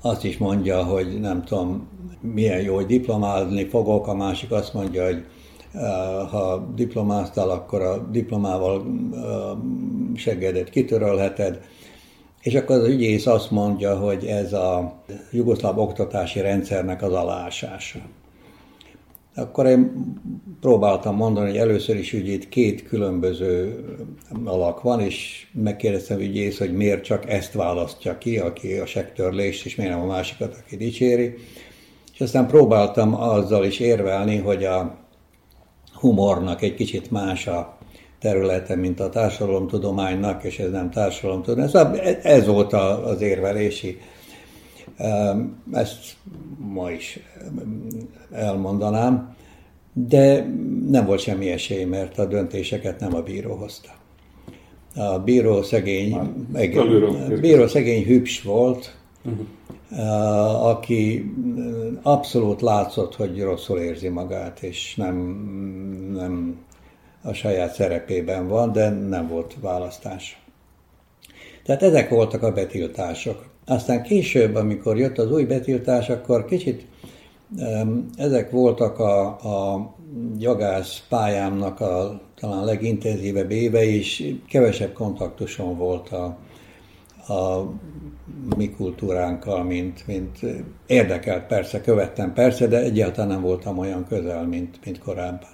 azt 0.00 0.24
is 0.24 0.38
mondja, 0.38 0.84
hogy 0.84 1.20
nem 1.20 1.44
tudom, 1.44 1.88
milyen 2.20 2.60
jó, 2.60 2.74
hogy 2.74 2.86
diplomázni 2.86 3.64
fogok, 3.64 4.06
a 4.06 4.14
másik 4.14 4.50
azt 4.50 4.74
mondja, 4.74 5.04
hogy 5.04 5.24
ha 6.30 6.72
diplomáztál, 6.74 7.50
akkor 7.50 7.82
a 7.82 8.08
diplomával 8.10 8.86
seggedet 10.14 10.70
kitörölheted. 10.70 11.60
És 12.40 12.54
akkor 12.54 12.76
az 12.76 12.88
ügyész 12.88 13.26
azt 13.26 13.50
mondja, 13.50 13.96
hogy 13.96 14.24
ez 14.24 14.52
a 14.52 15.02
jugoszláv 15.32 15.78
oktatási 15.78 16.40
rendszernek 16.40 17.02
az 17.02 17.12
alásása. 17.12 17.98
Akkor 19.36 19.66
én 19.66 19.92
próbáltam 20.60 21.16
mondani, 21.16 21.46
hogy 21.48 21.56
először 21.56 21.96
is 21.96 22.12
ugye 22.12 22.32
itt 22.32 22.48
két 22.48 22.82
különböző 22.82 23.84
alak 24.44 24.82
van, 24.82 25.00
és 25.00 25.46
megkérdeztem 25.52 26.18
ügyész, 26.18 26.58
hogy 26.58 26.72
miért 26.72 27.04
csak 27.04 27.30
ezt 27.30 27.52
választja 27.52 28.18
ki, 28.18 28.38
aki 28.38 28.72
a 28.72 28.86
sektörlést, 28.86 29.64
és 29.64 29.74
miért 29.74 29.92
nem 29.92 30.02
a 30.02 30.06
másikat, 30.06 30.62
aki 30.64 30.76
dicséri. 30.76 31.34
És 32.12 32.20
aztán 32.20 32.46
próbáltam 32.46 33.14
azzal 33.14 33.64
is 33.64 33.78
érvelni, 33.78 34.36
hogy 34.36 34.64
a 34.64 35.03
humornak 36.04 36.62
egy 36.62 36.74
kicsit 36.74 37.10
más 37.10 37.46
a 37.46 37.78
területe, 38.20 38.76
mint 38.76 39.00
a 39.00 39.08
társadalomtudománynak, 39.08 40.44
és 40.44 40.58
ez 40.58 40.70
nem 40.70 40.90
társadalomtudomány. 40.90 41.68
Szóval 41.68 41.98
ez 42.22 42.46
volt 42.46 42.72
az 42.72 43.20
érvelési. 43.20 44.00
Ezt 45.72 46.16
ma 46.72 46.90
is 46.90 47.18
elmondanám, 48.32 49.34
de 49.92 50.46
nem 50.90 51.06
volt 51.06 51.20
semmi 51.20 51.50
esély, 51.50 51.84
mert 51.84 52.18
a 52.18 52.26
döntéseket 52.26 53.00
nem 53.00 53.14
a 53.14 53.20
bíró 53.20 53.54
hozta. 53.54 53.90
A 54.94 55.18
bíró 55.18 55.62
szegény, 55.62 56.16
meg, 56.52 56.78
bíró 57.40 57.66
szegény 57.66 58.04
hübs 58.04 58.42
volt, 58.42 58.96
uh-huh. 59.24 59.46
Aki 60.62 61.32
abszolút 62.02 62.60
látszott, 62.60 63.14
hogy 63.14 63.42
rosszul 63.42 63.78
érzi 63.78 64.08
magát, 64.08 64.62
és 64.62 64.94
nem, 64.96 65.16
nem 66.14 66.64
a 67.22 67.32
saját 67.32 67.74
szerepében 67.74 68.48
van, 68.48 68.72
de 68.72 68.90
nem 68.90 69.28
volt 69.28 69.56
választás. 69.60 70.42
Tehát 71.64 71.82
ezek 71.82 72.08
voltak 72.08 72.42
a 72.42 72.52
betiltások. 72.52 73.44
Aztán 73.66 74.02
később, 74.02 74.54
amikor 74.54 74.98
jött 74.98 75.18
az 75.18 75.32
új 75.32 75.44
betiltás, 75.44 76.08
akkor 76.08 76.44
kicsit 76.44 76.86
ezek 78.16 78.50
voltak 78.50 78.98
a, 78.98 79.26
a 79.26 79.94
jogász 80.38 81.02
pályámnak 81.08 81.80
a 81.80 82.20
talán 82.40 82.64
legintenzívebb 82.64 83.50
éve, 83.50 83.84
és 83.84 84.34
kevesebb 84.48 84.92
kontaktusom 84.92 85.76
volt 85.76 86.08
a, 86.08 86.36
a 87.28 87.72
mi 88.56 88.70
kultúránkkal, 88.70 89.64
mint, 89.64 90.06
mint 90.06 90.38
érdekelt 90.86 91.46
persze, 91.46 91.80
követtem 91.80 92.32
persze, 92.32 92.66
de 92.66 92.82
egyáltalán 92.82 93.28
nem 93.28 93.42
voltam 93.42 93.78
olyan 93.78 94.06
közel, 94.08 94.46
mint, 94.46 94.78
mint 94.84 94.98
korábban. 94.98 95.48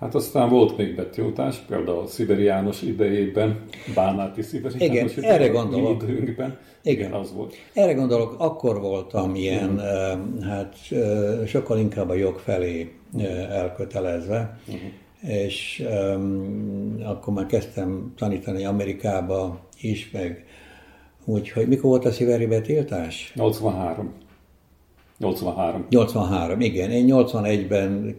Hát 0.00 0.14
aztán 0.14 0.48
volt 0.48 0.76
még 0.76 0.94
betiltás, 0.94 1.56
például 1.56 2.06
Sziberi 2.06 2.42
János 2.42 2.82
idejében, 2.82 3.64
Bánáti 3.94 4.42
Sziberi 4.42 4.74
Igen, 4.74 5.08
idejében, 5.08 5.30
erre 5.30 5.48
gondolok. 5.48 6.02
időnkben. 6.02 6.58
Igen. 6.82 7.12
Az 7.12 7.32
volt. 7.32 7.54
Erre 7.72 7.92
gondolok, 7.92 8.34
akkor 8.38 8.80
voltam 8.80 9.34
ilyen, 9.34 9.70
uh-huh. 9.70 10.44
hát 10.44 10.76
sokkal 11.46 11.78
inkább 11.78 12.08
a 12.08 12.14
jog 12.14 12.38
felé 12.38 12.92
elkötelezve, 13.50 14.58
uh-huh. 14.66 15.34
és 15.38 15.84
um, 16.14 16.96
akkor 17.04 17.34
már 17.34 17.46
kezdtem 17.46 18.12
tanítani 18.16 18.64
Amerikába 18.64 19.60
is, 19.80 20.10
meg 20.10 20.44
úgyhogy 21.24 21.68
mikor 21.68 21.90
volt 21.90 22.04
a 22.04 22.12
sziveri 22.12 22.46
betiltás? 22.46 23.32
83. 23.34 24.12
83. 25.18 25.86
83, 25.90 26.60
igen. 26.60 26.90
Én 26.90 27.06
81-ben 27.08 28.16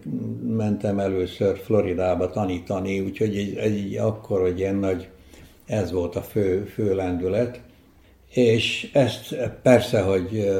mentem 0.47 0.99
először 0.99 1.57
Floridába 1.57 2.29
tanítani, 2.29 2.99
úgyhogy 2.99 3.37
egy, 3.37 3.55
egy 3.55 3.95
akkor, 3.95 4.41
hogy 4.41 4.59
ilyen 4.59 4.75
nagy, 4.75 5.07
ez 5.65 5.91
volt 5.91 6.15
a 6.15 6.21
fő, 6.21 6.63
fő 6.63 6.95
lendület. 6.95 7.61
És 8.29 8.89
ezt 8.93 9.35
persze, 9.61 10.01
hogy 10.01 10.51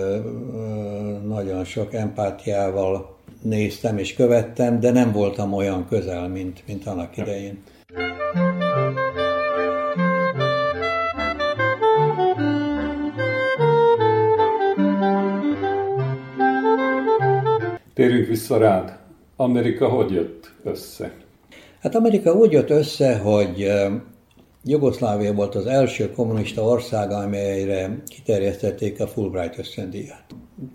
nagyon 1.27 1.63
sok 1.63 1.93
empátiával 1.93 3.15
néztem 3.41 3.97
és 3.97 4.13
követtem, 4.13 4.79
de 4.79 4.91
nem 4.91 5.12
voltam 5.12 5.53
olyan 5.53 5.88
közel, 5.88 6.27
mint, 6.27 6.63
mint 6.67 6.88
annak 6.88 7.17
idején. 7.17 7.63
Térjünk 17.95 18.27
vissza 18.27 18.58
rád. 18.58 18.97
Amerika 19.36 19.89
hogy 19.89 20.12
jött 20.12 20.51
össze? 20.63 21.13
Hát 21.79 21.95
Amerika 21.95 22.34
úgy 22.34 22.51
jött 22.51 22.69
össze, 22.69 23.17
hogy 23.17 23.71
Jugoszlávia 24.63 25.34
volt 25.34 25.55
az 25.55 25.65
első 25.65 26.12
kommunista 26.12 26.62
ország, 26.62 27.12
amelyre 27.12 28.01
kiterjesztették 28.08 28.99
a 28.99 29.08
Fulbright 29.08 29.58
ösztöndíjat. 29.58 30.23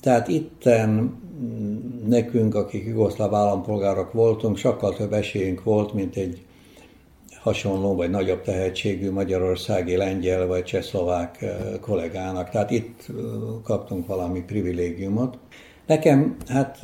Tehát 0.00 0.28
itten 0.28 0.90
mm, 0.90 2.08
nekünk, 2.08 2.54
akik 2.54 2.86
jugoszláv 2.86 3.34
állampolgárok 3.34 4.12
voltunk, 4.12 4.56
sokkal 4.56 4.94
több 4.94 5.12
esélyünk 5.12 5.62
volt, 5.62 5.92
mint 5.92 6.16
egy 6.16 6.44
hasonló 7.40 7.94
vagy 7.94 8.10
nagyobb 8.10 8.42
tehetségű 8.42 9.10
magyarországi 9.10 9.96
lengyel 9.96 10.46
vagy 10.46 10.64
csehszlovák 10.64 11.44
kollégának. 11.80 12.50
Tehát 12.50 12.70
itt 12.70 13.06
kaptunk 13.62 14.06
valami 14.06 14.40
privilégiumot. 14.40 15.38
Nekem 15.90 16.36
hát 16.48 16.78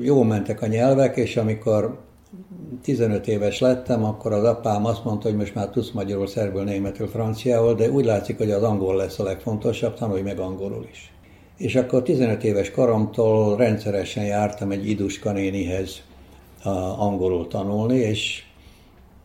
jól 0.00 0.24
mentek 0.24 0.62
a 0.62 0.66
nyelvek, 0.66 1.16
és 1.16 1.36
amikor 1.36 1.98
15 2.82 3.28
éves 3.28 3.60
lettem, 3.60 4.04
akkor 4.04 4.32
az 4.32 4.44
apám 4.44 4.84
azt 4.84 5.04
mondta, 5.04 5.28
hogy 5.28 5.36
most 5.36 5.54
már 5.54 5.68
tudsz 5.68 5.90
magyarul, 5.90 6.26
szerbül, 6.26 6.64
németül, 6.64 7.06
franciául, 7.06 7.74
de 7.74 7.90
úgy 7.90 8.04
látszik, 8.04 8.38
hogy 8.38 8.50
az 8.50 8.62
angol 8.62 8.96
lesz 8.96 9.18
a 9.18 9.22
legfontosabb, 9.22 9.94
tanulj 9.94 10.22
meg 10.22 10.38
angolul 10.38 10.86
is. 10.90 11.12
És 11.56 11.74
akkor 11.74 12.02
15 12.02 12.44
éves 12.44 12.70
koromtól 12.70 13.56
rendszeresen 13.56 14.24
jártam 14.24 14.70
egy 14.70 14.88
Iduska 14.88 15.32
nénihez 15.32 16.02
angolul 16.98 17.48
tanulni, 17.48 17.96
és, 17.96 18.42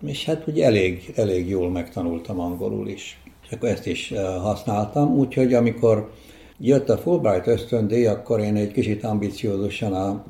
és 0.06 0.26
hát 0.26 0.48
ugye 0.48 0.66
elég, 0.66 1.14
elég 1.16 1.50
jól 1.50 1.70
megtanultam 1.70 2.40
angolul 2.40 2.88
is. 2.88 3.22
És 3.44 3.52
akkor 3.52 3.70
ezt 3.70 3.88
is 3.88 4.14
használtam, 4.42 5.18
úgyhogy 5.18 5.54
amikor 5.54 6.12
jött 6.62 6.90
a 6.90 6.98
Fulbright 6.98 7.48
ösztöndíj, 7.48 8.06
akkor 8.06 8.40
én 8.40 8.56
egy 8.56 8.72
kicsit 8.72 9.04
ambiciózusan 9.04 9.94
a 9.94 10.24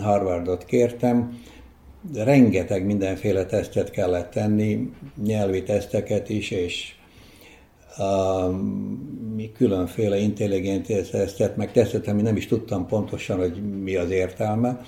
Harvardot 0.00 0.64
kértem, 0.64 1.40
rengeteg 2.14 2.86
mindenféle 2.86 3.44
tesztet 3.44 3.90
kellett 3.90 4.30
tenni, 4.30 4.90
nyelvi 5.24 5.62
teszteket 5.62 6.28
is, 6.28 6.50
és 6.50 6.94
um, 7.98 9.50
különféle 9.56 10.16
intelligencia 10.16 11.02
tesztet, 11.10 11.56
meg 11.56 11.72
tesztet, 11.72 12.08
ami 12.08 12.22
nem 12.22 12.36
is 12.36 12.46
tudtam 12.46 12.86
pontosan, 12.86 13.38
hogy 13.38 13.80
mi 13.82 13.96
az 13.96 14.10
értelme. 14.10 14.80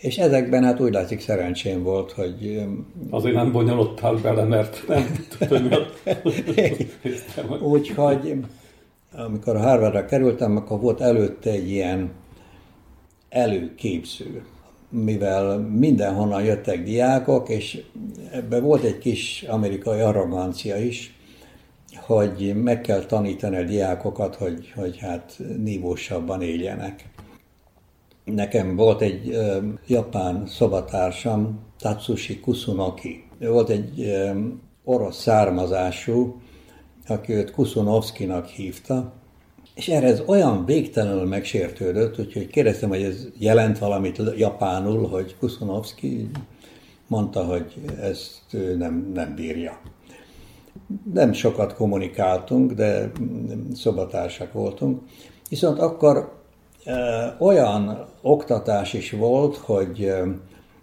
És 0.00 0.16
ezekben 0.16 0.64
hát 0.64 0.80
úgy 0.80 0.92
látszik 0.92 1.20
szerencsém 1.20 1.82
volt, 1.82 2.12
hogy... 2.12 2.56
Um, 2.64 2.86
Azért 3.10 3.34
nem 3.34 3.52
bonyolodtál 3.52 4.14
bele, 4.14 4.44
mert 4.44 4.84
nem 4.88 5.26
tudom, 5.38 5.68
Úgyhogy 7.72 8.44
amikor 9.16 9.56
a 9.56 9.60
Harvardra 9.60 10.04
kerültem, 10.04 10.56
akkor 10.56 10.80
volt 10.80 11.00
előtte 11.00 11.50
egy 11.50 11.70
ilyen 11.70 12.10
előképző, 13.28 14.44
mivel 14.88 15.58
mindenhonnan 15.58 16.44
jöttek 16.44 16.82
diákok, 16.82 17.48
és 17.48 17.82
ebben 18.32 18.62
volt 18.62 18.82
egy 18.82 18.98
kis 18.98 19.44
amerikai 19.48 20.00
arrogancia 20.00 20.76
is, 20.76 21.14
hogy 21.96 22.62
meg 22.62 22.80
kell 22.80 23.00
tanítani 23.00 23.56
a 23.56 23.62
diákokat, 23.62 24.34
hogy, 24.34 24.72
hogy 24.74 24.98
hát 24.98 25.38
nívósabban 25.62 26.42
éljenek. 26.42 27.08
Nekem 28.24 28.76
volt 28.76 29.00
egy 29.00 29.28
uh, 29.28 29.56
japán 29.86 30.46
szobatársam, 30.46 31.60
Tatsushi 31.78 32.40
Kusunoki. 32.40 33.24
Ő 33.38 33.50
volt 33.50 33.68
egy 33.68 33.98
uh, 33.98 34.36
orosz 34.84 35.20
származású, 35.20 36.40
aki 37.08 37.32
őt 37.32 37.50
Kusunovskinak 37.50 38.46
hívta, 38.46 39.12
és 39.74 39.88
erre 39.88 40.06
ez 40.06 40.22
olyan 40.26 40.64
végtelenül 40.64 41.26
megsértődött, 41.26 42.18
úgyhogy 42.18 42.46
kérdeztem, 42.46 42.88
hogy 42.88 43.02
ez 43.02 43.28
jelent 43.38 43.78
valamit 43.78 44.22
japánul, 44.36 45.08
hogy 45.08 45.36
Kusunovski 45.38 46.30
mondta, 47.06 47.44
hogy 47.44 47.74
ezt 48.00 48.42
nem, 48.78 49.10
nem 49.14 49.34
bírja. 49.34 49.80
Nem 51.12 51.32
sokat 51.32 51.74
kommunikáltunk, 51.74 52.72
de 52.72 53.10
szobatársak 53.74 54.52
voltunk. 54.52 55.00
Viszont 55.48 55.78
akkor 55.78 56.32
olyan 57.38 58.06
oktatás 58.22 58.92
is 58.92 59.10
volt, 59.10 59.56
hogy 59.56 60.12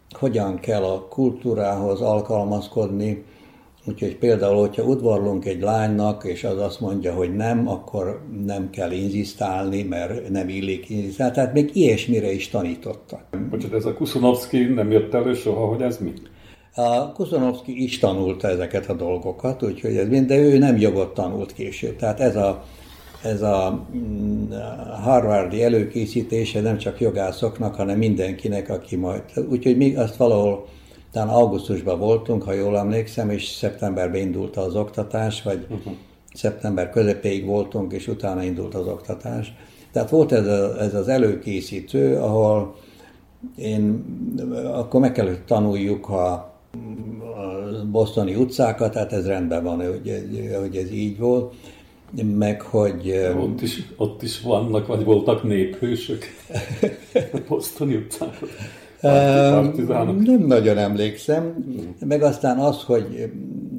hogyan 0.10 0.60
kell 0.60 0.84
a 0.84 1.08
kultúrához 1.08 2.02
alkalmazkodni, 2.02 3.26
Úgyhogy 3.86 4.18
például, 4.18 4.60
hogyha 4.60 4.84
udvarlunk 4.84 5.46
egy 5.46 5.62
lánynak, 5.62 6.24
és 6.24 6.44
az 6.44 6.60
azt 6.60 6.80
mondja, 6.80 7.14
hogy 7.14 7.36
nem, 7.36 7.68
akkor 7.68 8.26
nem 8.46 8.70
kell 8.70 8.92
inzisztálni, 8.92 9.84
mert 9.84 10.30
nem 10.30 10.50
illik 10.50 10.90
inzisztálni. 10.90 11.34
Tehát 11.34 11.54
még 11.54 11.70
ilyesmire 11.74 12.32
is 12.32 12.50
tanítottak. 12.50 13.22
Bocsánat, 13.50 13.76
ez 13.78 13.86
a 13.86 13.94
Kusunovski 13.94 14.64
nem 14.64 14.92
jött 14.92 15.14
elő 15.14 15.34
soha, 15.34 15.66
hogy 15.66 15.82
ez 15.82 15.98
mi? 15.98 16.12
A 16.76 17.12
Kusunovski 17.12 17.84
is 17.84 18.00
tanulta 18.00 18.48
ezeket 18.48 18.90
a 18.90 18.94
dolgokat, 18.94 19.64
úgyhogy 19.64 19.96
ez 19.96 20.08
mind, 20.08 20.28
de 20.28 20.38
ő 20.38 20.58
nem 20.58 20.78
jogot 20.78 21.14
tanult 21.14 21.54
később. 21.54 21.96
Tehát 21.96 22.20
ez 22.20 22.36
a, 22.36 22.64
ez 23.24 23.42
a 23.42 23.88
mm, 23.96 24.52
Harvardi 25.04 25.64
előkészítése 25.64 26.62
nem 26.62 26.78
csak 26.78 27.00
jogászoknak, 27.00 27.76
hanem 27.76 27.98
mindenkinek, 27.98 28.70
aki 28.70 28.96
majd... 28.96 29.24
Úgyhogy 29.50 29.78
mi 29.78 29.96
azt 29.96 30.16
valahol 30.16 30.68
talán 31.14 31.30
augusztusban 31.30 32.00
voltunk, 32.00 32.44
ha 32.44 32.54
jól 32.54 32.78
emlékszem, 32.78 33.30
és 33.30 33.48
szeptemberben 33.48 34.22
indult 34.22 34.58
az 34.58 34.76
oktatás, 34.76 35.42
vagy 35.42 35.66
uh-huh. 35.70 35.94
szeptember 36.34 36.90
közepéig 36.90 37.46
voltunk, 37.46 37.94
és 37.94 38.08
utána 38.08 38.44
indult 38.44 38.76
az 38.76 38.88
oktatás. 38.88 39.54
Tehát 39.92 40.10
volt 40.10 40.32
ez, 40.32 40.48
a, 40.48 40.82
ez 40.82 40.94
az 40.94 41.08
előkészítő, 41.08 42.18
ahol 42.18 42.76
én 43.56 44.06
akkor 44.74 45.00
meg 45.00 45.12
kellett 45.12 45.46
tanuljuk 45.46 46.10
a, 46.10 46.32
a 46.32 46.52
bosztoni 47.92 48.36
utcákat, 48.36 48.92
tehát 48.92 49.14
ez 49.14 49.28
rendben 49.28 49.64
van, 49.64 49.88
hogy, 49.88 50.28
hogy 50.60 50.76
ez 50.76 50.92
így 50.92 51.18
volt, 51.18 51.54
meg 52.38 52.62
hogy... 52.62 53.32
Ott 53.40 53.62
is, 53.62 53.88
ott 53.98 54.22
is 54.22 54.42
vannak, 54.42 54.88
vagy 54.88 55.04
voltak 55.04 55.44
néphősök 55.44 56.24
a 57.34 57.38
bosztoni 57.48 58.06
utcákat. 59.04 60.26
Nem 60.26 60.46
nagyon 60.46 60.78
emlékszem, 60.78 61.66
meg 62.00 62.22
aztán 62.22 62.58
az, 62.60 62.84
hogy 62.84 63.32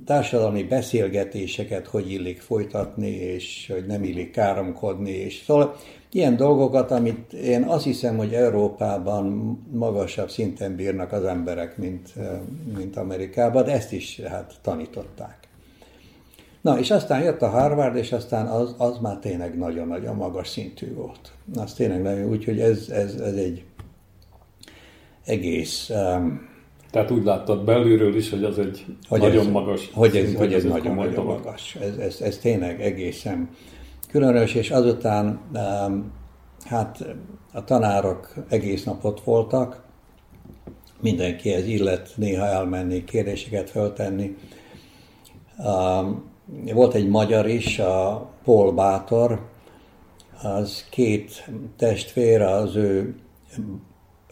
társadalmi 0.05 0.63
beszélgetéseket 0.63 1.87
hogy 1.87 2.11
illik 2.11 2.41
folytatni, 2.41 3.11
és 3.11 3.71
hogy 3.73 3.87
nem 3.87 4.03
illik 4.05 4.31
káromkodni, 4.31 5.11
és 5.11 5.43
szóval 5.47 5.77
ilyen 6.11 6.37
dolgokat, 6.37 6.91
amit 6.91 7.33
én 7.33 7.63
azt 7.63 7.85
hiszem, 7.85 8.17
hogy 8.17 8.33
Európában 8.33 9.59
magasabb 9.73 10.31
szinten 10.31 10.77
bírnak 10.77 11.13
az 11.13 11.25
emberek, 11.25 11.77
mint, 11.77 12.15
mint 12.77 12.97
Amerikában, 12.97 13.65
de 13.65 13.73
ezt 13.73 13.93
is 13.93 14.21
hát 14.21 14.55
tanították. 14.63 15.39
Na, 16.61 16.79
és 16.79 16.91
aztán 16.91 17.23
jött 17.23 17.43
a 17.43 17.49
Harvard, 17.49 17.97
és 17.97 18.13
aztán 18.13 18.47
az, 18.47 18.75
az 18.79 18.99
már 18.99 19.17
tényleg 19.19 19.59
nagyon-nagyon 19.59 20.17
magas 20.17 20.49
szintű 20.49 20.95
volt. 20.95 21.33
Az 21.57 21.73
tényleg 21.73 22.03
nagyon, 22.03 22.29
úgyhogy 22.29 22.61
ez, 22.61 22.89
ez, 22.89 23.15
ez 23.15 23.35
egy 23.35 23.65
egész... 25.25 25.91
Um, 25.91 26.49
Tehát 26.91 27.11
úgy 27.11 27.25
láttad 27.25 27.65
belülről 27.65 28.17
is, 28.17 28.31
hogy 28.31 28.45
az 28.45 28.59
egy 28.59 28.85
hogy 29.09 29.21
nagyon 29.21 29.47
ez, 29.47 29.53
magas 29.53 29.91
Hogy 29.93 30.17
ez, 30.17 30.35
hogy 30.35 30.53
ez 30.53 30.65
nagyon-nagyon 30.65 31.25
magas. 31.25 31.75
Ez, 31.75 31.97
ez, 31.97 32.21
ez 32.21 32.39
tényleg 32.39 32.83
egészen 32.83 33.49
különös, 34.09 34.55
és 34.55 34.71
azután 34.71 35.41
um, 35.53 36.13
hát 36.65 37.05
a 37.53 37.65
tanárok 37.65 38.35
egész 38.49 38.85
nap 38.85 39.05
ott 39.05 39.21
voltak, 39.21 39.83
mindenkihez 41.01 41.67
illet 41.67 42.13
néha 42.17 42.47
elmenni, 42.47 43.05
kérdéseket 43.05 43.71
föltenni. 43.71 44.37
Um, 45.59 46.33
volt 46.75 46.95
egy 46.95 47.09
magyar 47.09 47.49
is, 47.49 47.79
a 47.79 48.31
Paul 48.45 48.73
Bátor, 48.73 49.49
az 50.43 50.85
két 50.91 51.51
testvér, 51.77 52.41
az 52.41 52.77
ő 52.77 53.15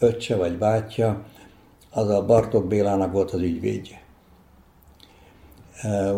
öccse 0.02 0.36
vagy 0.36 0.58
bátyja, 0.58 1.22
az 1.90 2.08
a 2.08 2.24
Bartok 2.24 2.66
Bélának 2.66 3.12
volt 3.12 3.30
az 3.30 3.40
ügyvédje. 3.40 4.00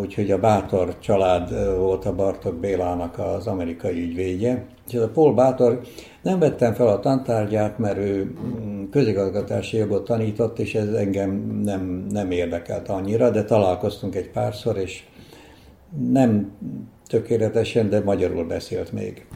Úgyhogy 0.01 0.31
a 0.31 0.38
Bátor 0.38 0.99
család 0.99 1.77
volt 1.77 2.05
a 2.05 2.14
Bartok 2.14 2.55
Bélának 2.55 3.18
az 3.18 3.47
amerikai 3.47 4.01
ügyvédje. 4.01 4.66
És 4.88 4.94
a 4.94 5.09
Paul 5.09 5.35
Bátor 5.35 5.81
nem 6.23 6.38
vettem 6.38 6.75
fel 6.75 6.88
a 6.88 7.01
tantárgyát, 7.01 7.79
mert 7.79 7.97
ő 7.97 8.25
mm, 8.25 8.85
közigazgatási 8.90 9.77
jogot 9.77 10.05
tanított, 10.05 10.59
és 10.59 10.75
ez 10.75 10.88
engem 10.88 11.61
nem, 11.64 12.07
nem 12.11 12.31
érdekelt 12.31 12.88
annyira, 12.88 13.31
de 13.31 13.44
találkoztunk 13.44 14.14
egy 14.14 14.31
párszor, 14.31 14.77
és 14.77 15.05
nem 16.09 16.53
tökéletesen, 17.07 17.88
de 17.88 18.01
magyarul 18.01 18.44
beszélt 18.44 18.92
még. 18.92 19.27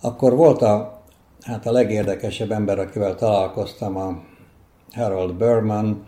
Akkor 0.00 0.36
volt 0.36 0.62
a, 0.62 0.95
hát 1.46 1.66
a 1.66 1.72
legérdekesebb 1.72 2.50
ember, 2.50 2.78
akivel 2.78 3.14
találkoztam, 3.14 3.96
a 3.96 4.22
Harold 4.92 5.34
Berman, 5.34 6.04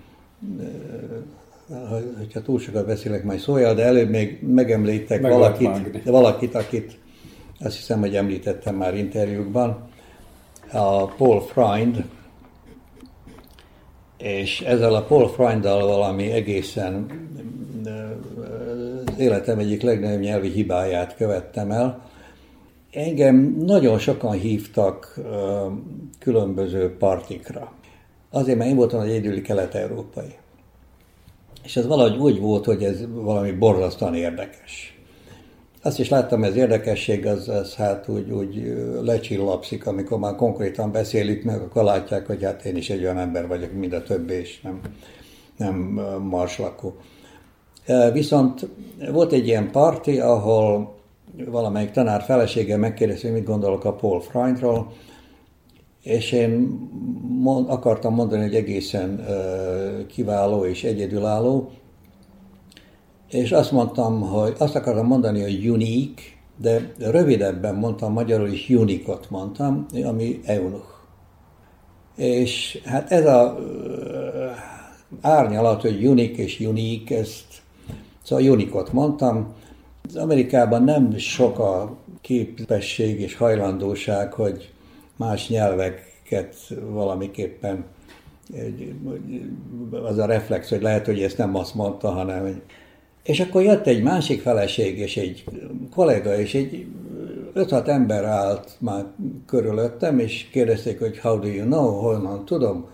hogyha 2.18 2.42
túl 2.42 2.58
sokat 2.58 2.86
beszélek, 2.86 3.24
majd 3.24 3.38
szóljál, 3.38 3.74
de 3.74 3.84
előbb 3.84 4.10
még 4.10 4.42
megemlítek 4.42 5.20
Meg 5.20 5.32
valakit, 5.32 6.02
valakit, 6.04 6.54
akit 6.54 6.98
azt 7.60 7.76
hiszem, 7.76 8.00
hogy 8.00 8.16
említettem 8.16 8.74
már 8.74 8.94
interjúkban, 8.94 9.88
a 10.72 11.06
Paul 11.06 11.40
Freund, 11.40 12.04
és 14.16 14.60
ezzel 14.60 14.94
a 14.94 15.02
Paul 15.02 15.28
Freunddal 15.28 15.86
valami 15.86 16.30
egészen 16.30 17.06
életem 19.18 19.58
egyik 19.58 19.82
legnagyobb 19.82 20.20
nyelvi 20.20 20.48
hibáját 20.48 21.16
követtem 21.16 21.70
el. 21.70 22.06
Engem 22.98 23.56
nagyon 23.58 23.98
sokan 23.98 24.32
hívtak 24.32 25.18
különböző 26.18 26.96
partikra. 26.96 27.72
Azért, 28.30 28.58
mert 28.58 28.70
én 28.70 28.76
voltam 28.76 29.00
egy 29.00 29.10
egyedüli 29.10 29.42
kelet-európai. 29.42 30.34
És 31.64 31.76
ez 31.76 31.86
valahogy 31.86 32.18
úgy 32.18 32.40
volt, 32.40 32.64
hogy 32.64 32.84
ez 32.84 33.04
valami 33.10 33.52
borzasztóan 33.52 34.14
érdekes. 34.14 34.98
Azt 35.82 35.98
is 35.98 36.08
láttam, 36.08 36.44
ez 36.44 36.56
érdekesség, 36.56 37.26
az, 37.26 37.48
az 37.48 37.74
hát 37.74 38.08
úgy, 38.08 38.30
úgy 38.30 38.76
lecsillapszik, 39.02 39.86
amikor 39.86 40.18
már 40.18 40.34
konkrétan 40.34 40.92
beszélik 40.92 41.44
meg, 41.44 41.60
akkor 41.60 41.84
látják, 41.84 42.26
hogy 42.26 42.42
hát 42.42 42.64
én 42.64 42.76
is 42.76 42.90
egy 42.90 43.02
olyan 43.02 43.18
ember 43.18 43.46
vagyok, 43.46 43.72
mint 43.72 43.92
a 43.92 44.02
többi, 44.02 44.34
és 44.34 44.60
nem, 44.60 44.80
nem 45.56 45.74
marslakó. 46.22 46.96
Viszont 48.12 48.68
volt 49.12 49.32
egy 49.32 49.46
ilyen 49.46 49.70
parti, 49.70 50.20
ahol 50.20 50.97
valamelyik 51.46 51.90
tanár 51.90 52.22
felesége 52.22 52.76
megkérdezte, 52.76 53.26
hogy 53.28 53.36
mit 53.36 53.46
gondolok 53.46 53.84
a 53.84 53.92
Paul 53.92 54.20
Freundról, 54.20 54.92
és 56.02 56.32
én 56.32 56.50
mond, 57.40 57.70
akartam 57.70 58.14
mondani, 58.14 58.42
hogy 58.42 58.54
egészen 58.54 59.24
uh, 59.28 60.06
kiváló 60.06 60.64
és 60.64 60.84
egyedülálló, 60.84 61.70
és 63.30 63.52
azt 63.52 63.72
mondtam, 63.72 64.20
hogy 64.20 64.54
azt 64.58 64.74
akartam 64.74 65.06
mondani, 65.06 65.42
hogy 65.42 65.68
unique, 65.68 66.24
de 66.56 66.92
rövidebben 66.98 67.74
mondtam, 67.74 68.12
magyarul 68.12 68.48
is 68.48 68.68
unikot 68.68 69.30
mondtam, 69.30 69.86
ami 70.04 70.40
eunuch. 70.44 70.96
És 72.16 72.80
hát 72.84 73.10
ez 73.10 73.26
a 73.26 73.58
árnyalat, 75.20 75.80
hogy 75.80 76.06
unique 76.06 76.42
és 76.42 76.60
unique, 76.60 77.18
ezt 77.18 77.62
szóval 78.22 78.50
unikot 78.50 78.92
mondtam. 78.92 79.54
Az 80.08 80.16
Amerikában 80.16 80.84
nem 80.84 81.16
sok 81.16 81.58
a 81.58 81.96
képesség 82.20 83.20
és 83.20 83.36
hajlandóság, 83.36 84.32
hogy 84.32 84.72
más 85.16 85.48
nyelveket 85.48 86.56
valamiképpen 86.90 87.84
az 89.90 90.18
a 90.18 90.26
reflex, 90.26 90.68
hogy 90.68 90.82
lehet, 90.82 91.06
hogy 91.06 91.22
ezt 91.22 91.38
nem 91.38 91.54
azt 91.54 91.74
mondta, 91.74 92.08
hanem 92.08 92.60
és 93.28 93.40
akkor 93.40 93.62
jött 93.62 93.86
egy 93.86 94.02
másik 94.02 94.40
feleség, 94.40 94.98
és 94.98 95.16
egy 95.16 95.44
kollega, 95.94 96.38
és 96.38 96.54
egy 96.54 96.86
öt 97.52 97.72
ember 97.72 98.24
állt 98.24 98.76
már 98.78 99.04
körülöttem, 99.46 100.18
és 100.18 100.48
kérdezték, 100.52 100.98
hogy 100.98 101.18
how 101.18 101.38
do 101.38 101.48
you 101.48 101.64
know, 101.64 101.88
honnan 101.88 102.44
tudom. 102.44 102.86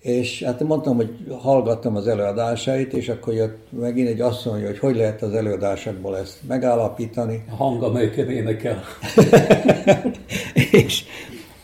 És 0.00 0.42
hát 0.42 0.62
mondtam, 0.62 0.96
hogy 0.96 1.10
hallgattam 1.38 1.96
az 1.96 2.06
előadásait, 2.06 2.92
és 2.92 3.08
akkor 3.08 3.34
jött 3.34 3.66
megint 3.70 4.08
egy 4.08 4.20
asszony, 4.20 4.64
hogy 4.64 4.78
hogy 4.78 4.96
lehet 4.96 5.22
az 5.22 5.32
előadásokból 5.32 6.16
ezt 6.16 6.38
megállapítani. 6.48 7.44
A 7.50 7.54
hang, 7.54 7.82
amelyiket 7.82 8.28
énekel. 8.28 8.82
és, 10.84 11.04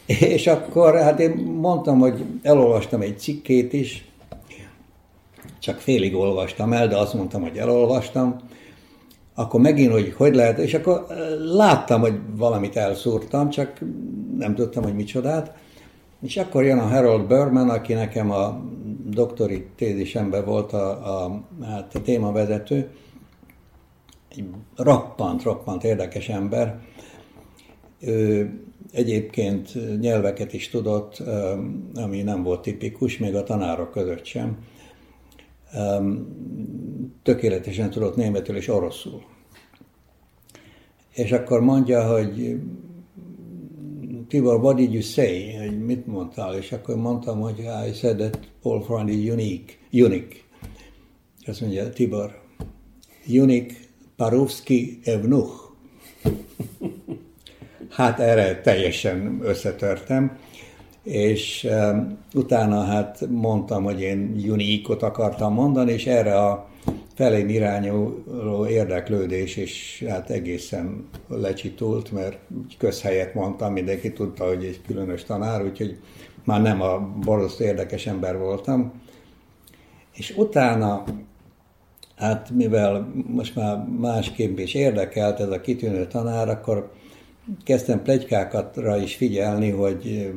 és 0.06 0.46
akkor 0.46 0.94
hát 0.94 1.20
én 1.20 1.30
mondtam, 1.60 1.98
hogy 1.98 2.24
elolvastam 2.42 3.00
egy 3.00 3.18
cikkét 3.18 3.72
is, 3.72 4.08
csak 5.58 5.78
félig 5.78 6.14
olvastam 6.14 6.72
el, 6.72 6.88
de 6.88 6.96
azt 6.96 7.14
mondtam, 7.14 7.42
hogy 7.42 7.56
elolvastam, 7.56 8.36
akkor 9.34 9.60
megint, 9.60 9.92
hogy 9.92 10.14
hogy 10.16 10.34
lehet, 10.34 10.58
és 10.58 10.74
akkor 10.74 11.06
láttam, 11.54 12.00
hogy 12.00 12.18
valamit 12.36 12.76
elszúrtam, 12.76 13.50
csak 13.50 13.80
nem 14.38 14.54
tudtam, 14.54 14.82
hogy 14.82 14.94
micsodát, 14.94 15.52
és 16.24 16.36
akkor 16.36 16.64
jön 16.64 16.78
a 16.78 16.86
Harold 16.86 17.26
Berman, 17.26 17.68
aki 17.68 17.92
nekem 17.92 18.30
a 18.30 18.62
doktori 19.04 19.66
tézisemben 19.76 20.44
volt 20.44 20.72
a, 20.72 21.24
a, 21.24 21.44
hát 21.62 21.94
a 21.94 22.02
témavezető, 22.02 22.90
egy 24.28 24.44
roppant, 24.76 25.42
roppant 25.42 25.84
érdekes 25.84 26.28
ember. 26.28 26.80
Ő 28.00 28.50
egyébként 28.92 29.98
nyelveket 30.00 30.52
is 30.52 30.68
tudott, 30.68 31.22
ami 31.94 32.22
nem 32.22 32.42
volt 32.42 32.62
tipikus, 32.62 33.18
még 33.18 33.34
a 33.34 33.42
tanárok 33.42 33.90
között 33.90 34.24
sem 34.24 34.58
tökéletesen 37.22 37.90
tudott 37.90 38.16
németül 38.16 38.56
és 38.56 38.68
oroszul. 38.68 39.22
És 41.10 41.32
akkor 41.32 41.60
mondja, 41.60 42.12
hogy 42.12 42.60
Tibor, 44.28 44.60
what 44.60 44.76
did 44.76 44.92
you 44.92 45.02
say? 45.02 45.56
Hogy 45.56 45.84
mit 45.84 46.06
mondtál? 46.06 46.54
És 46.54 46.72
akkor 46.72 46.96
mondtam, 46.96 47.40
hogy 47.40 47.58
I 47.58 47.92
said 47.92 48.16
that 48.16 48.38
Paul 48.62 48.82
Freund 48.82 49.08
is 49.08 49.30
unique. 49.30 49.74
unique. 49.92 50.36
Azt 51.46 51.60
mondja, 51.60 51.88
Tibor, 51.88 52.40
unique 53.26 53.76
Parovski 54.16 55.00
Evnuch. 55.04 55.52
Hát 57.90 58.20
erre 58.20 58.60
teljesen 58.60 59.40
összetörtem 59.42 60.38
és 61.04 61.66
um, 61.70 62.18
utána 62.34 62.84
hát 62.84 63.26
mondtam, 63.30 63.84
hogy 63.84 64.00
én 64.00 64.34
Junikot 64.36 65.02
akartam 65.02 65.52
mondani, 65.52 65.92
és 65.92 66.06
erre 66.06 66.38
a 66.38 66.68
felém 67.14 67.48
irányuló 67.48 68.66
érdeklődés 68.66 69.56
is 69.56 70.04
hát 70.08 70.30
egészen 70.30 71.08
lecsitult, 71.28 72.12
mert 72.12 72.38
közhelyet 72.78 73.34
mondtam, 73.34 73.72
mindenki 73.72 74.12
tudta, 74.12 74.46
hogy 74.46 74.64
egy 74.64 74.80
különös 74.86 75.24
tanár, 75.24 75.64
úgyhogy 75.64 75.98
már 76.44 76.62
nem 76.62 76.80
a 76.80 76.98
borzasztó 77.00 77.64
érdekes 77.64 78.06
ember 78.06 78.38
voltam. 78.38 79.02
És 80.12 80.34
utána, 80.36 81.04
hát 82.16 82.50
mivel 82.50 83.12
most 83.26 83.56
már 83.56 83.86
másképp 83.98 84.58
is 84.58 84.74
érdekelt 84.74 85.40
ez 85.40 85.50
a 85.50 85.60
kitűnő 85.60 86.06
tanár, 86.06 86.48
akkor 86.48 86.92
kezdtem 87.64 88.02
plegykákatra 88.02 88.96
is 88.96 89.14
figyelni, 89.14 89.70
hogy 89.70 90.32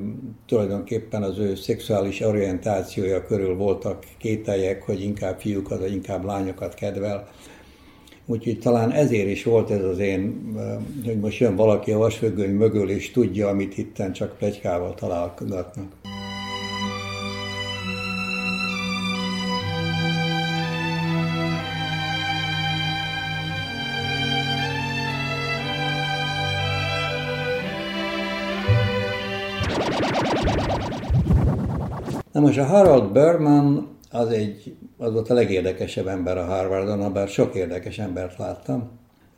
tulajdonképpen 0.46 1.24
az 1.24 1.38
ő 1.38 1.56
szexuális 1.56 2.22
orientációja 2.22 3.26
körül 3.26 3.56
voltak 3.56 4.04
kételjek, 4.17 4.84
hogy 4.84 5.02
inkább 5.02 5.39
fiúkat, 5.39 5.80
vagy 5.80 5.91
inkább 5.91 6.26
lányokat 6.26 6.74
kedvel. 6.74 7.28
Úgyhogy 8.26 8.60
talán 8.60 8.91
ezért 8.91 9.28
is 9.28 9.43
volt 9.43 9.72
ez 9.72 9.84
az 9.84 10.00
én, 10.00 10.54
hogy 11.06 11.20
most 11.20 11.39
jön 11.39 11.56
valaki 11.56 11.91
a 11.91 11.98
vasfüggöny 11.98 12.52
mögül, 12.52 12.89
és 12.89 13.12
tudja, 13.12 13.48
amit 13.48 13.78
itten 13.78 14.13
csak 14.13 14.38
plegykával 14.38 14.93
találkoznak. 14.93 15.74
Most 32.58 32.70
a 32.70 32.76
Harold 32.76 33.12
Berman 33.12 33.88
az, 34.12 34.30
egy, 34.30 34.76
az 34.98 35.13
volt 35.13 35.30
a 35.30 35.34
legérdekesebb 35.34 36.08
ember 36.08 36.38
a 36.38 36.46
Harvardon, 36.46 37.13
bár 37.13 37.28
sok 37.28 37.56
érdekes 37.56 38.00
embert 38.00 38.38
láttam. 38.38 38.89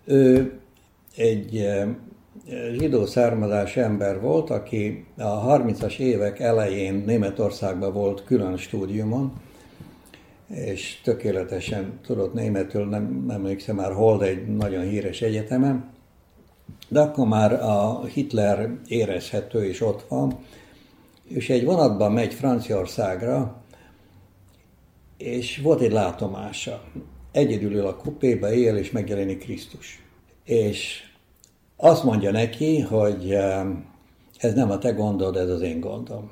Ő 0.05 0.59
egy 1.15 1.67
zsidó 2.77 3.05
származás 3.05 3.77
ember 3.77 4.21
volt, 4.21 4.49
aki 4.49 5.05
a 5.17 5.57
30-as 5.57 5.97
évek 5.97 6.39
elején 6.39 7.03
Németországban 7.05 7.93
volt 7.93 8.23
külön 8.23 8.57
stúdiumon, 8.57 9.33
és 10.47 11.01
tökéletesen 11.03 11.99
tudott 12.05 12.33
németül, 12.33 12.85
nem, 12.85 13.23
nem 13.27 13.35
emlékszem 13.35 13.75
már 13.75 13.91
hol, 13.91 14.17
de 14.17 14.25
egy 14.25 14.47
nagyon 14.47 14.83
híres 14.83 15.21
egyetemen. 15.21 15.89
De 16.87 16.99
akkor 16.99 17.27
már 17.27 17.53
a 17.53 18.05
Hitler 18.05 18.69
érezhető 18.87 19.65
és 19.65 19.81
ott 19.81 20.05
van, 20.07 20.39
és 21.29 21.49
egy 21.49 21.65
vonatban 21.65 22.11
megy 22.11 22.33
Franciaországra, 22.33 23.63
és 25.17 25.57
volt 25.57 25.81
egy 25.81 25.91
látomása. 25.91 26.83
Egyedül 27.31 27.73
ül 27.73 27.85
a 27.85 27.95
kupébe, 27.95 28.53
él, 28.53 28.75
és 28.75 28.91
megjelenik 28.91 29.39
Krisztus. 29.39 30.03
És 30.43 31.03
azt 31.75 32.03
mondja 32.03 32.31
neki, 32.31 32.79
hogy 32.79 33.31
ez 34.37 34.53
nem 34.53 34.71
a 34.71 34.77
te 34.77 34.91
gondod, 34.91 35.35
ez 35.35 35.49
az 35.49 35.61
én 35.61 35.79
gondom. 35.79 36.31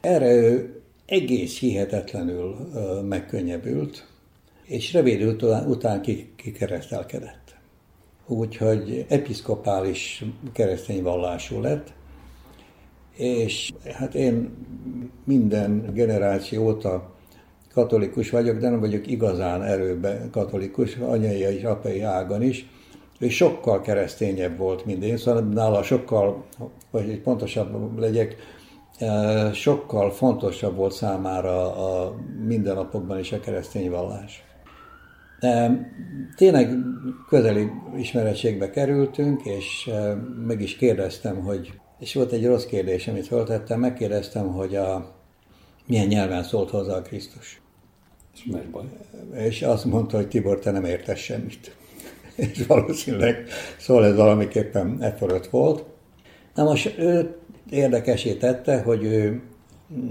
Erre 0.00 0.32
ő 0.32 0.80
egész 1.06 1.58
hihetetlenül 1.58 2.56
megkönnyebbült, 3.08 4.06
és 4.64 4.92
rövid 4.92 5.22
után 5.66 6.02
kikeresztelkedett. 6.36 7.56
Úgyhogy 8.26 9.06
episzkopális 9.08 10.24
keresztény 10.52 11.02
vallású 11.02 11.60
lett, 11.60 11.92
és 13.18 13.72
hát 13.92 14.14
én 14.14 14.50
minden 15.24 15.90
generáció 15.94 16.66
óta 16.66 17.10
katolikus 17.72 18.30
vagyok, 18.30 18.58
de 18.58 18.68
nem 18.70 18.80
vagyok 18.80 19.06
igazán 19.06 19.62
erőben 19.62 20.30
katolikus, 20.30 20.96
anyai 20.96 21.38
és 21.38 21.62
apai 21.62 22.00
ágon 22.00 22.42
is, 22.42 22.66
és 23.18 23.36
sokkal 23.36 23.80
keresztényebb 23.80 24.56
volt, 24.56 24.84
mint 24.84 25.04
én, 25.04 25.16
szóval 25.16 25.42
nála 25.42 25.82
sokkal, 25.82 26.44
vagy 26.90 27.20
pontosabb 27.20 27.98
legyek, 27.98 28.36
eh, 28.98 29.52
sokkal 29.52 30.10
fontosabb 30.10 30.76
volt 30.76 30.92
számára 30.92 31.76
a 31.76 32.14
mindennapokban 32.46 33.18
is 33.18 33.32
a 33.32 33.40
keresztény 33.40 33.90
vallás. 33.90 34.42
Tényleg 36.36 36.76
közeli 37.28 37.70
ismeretségbe 37.96 38.70
kerültünk, 38.70 39.44
és 39.44 39.90
eh, 39.92 40.14
meg 40.46 40.60
is 40.60 40.76
kérdeztem, 40.76 41.40
hogy, 41.42 41.72
és 41.98 42.14
volt 42.14 42.32
egy 42.32 42.46
rossz 42.46 42.64
kérdés, 42.64 43.08
amit 43.08 43.26
föltettem, 43.26 43.80
megkérdeztem, 43.80 44.52
hogy 44.52 44.76
a, 44.76 45.14
milyen 45.86 46.06
nyelven 46.06 46.42
szólt 46.42 46.70
hozzá 46.70 46.96
a 46.96 47.02
Krisztus. 47.02 47.60
És 48.34 48.44
baj. 48.70 48.84
És 49.34 49.62
azt 49.62 49.84
mondta, 49.84 50.16
hogy 50.16 50.28
Tibor, 50.28 50.58
te 50.58 50.70
nem 50.70 50.84
értesz 50.84 51.18
semmit. 51.18 51.76
és 52.36 52.66
valószínűleg 52.66 53.44
szól 53.78 54.04
ez 54.04 54.16
valamiképpen 54.16 54.96
e 55.00 55.12
fölött 55.12 55.46
volt. 55.46 55.84
Na 56.54 56.64
most 56.64 56.98
ő 56.98 57.36
érdekesé 57.70 58.34
tette, 58.34 58.82
hogy 58.82 59.04
ő 59.04 59.42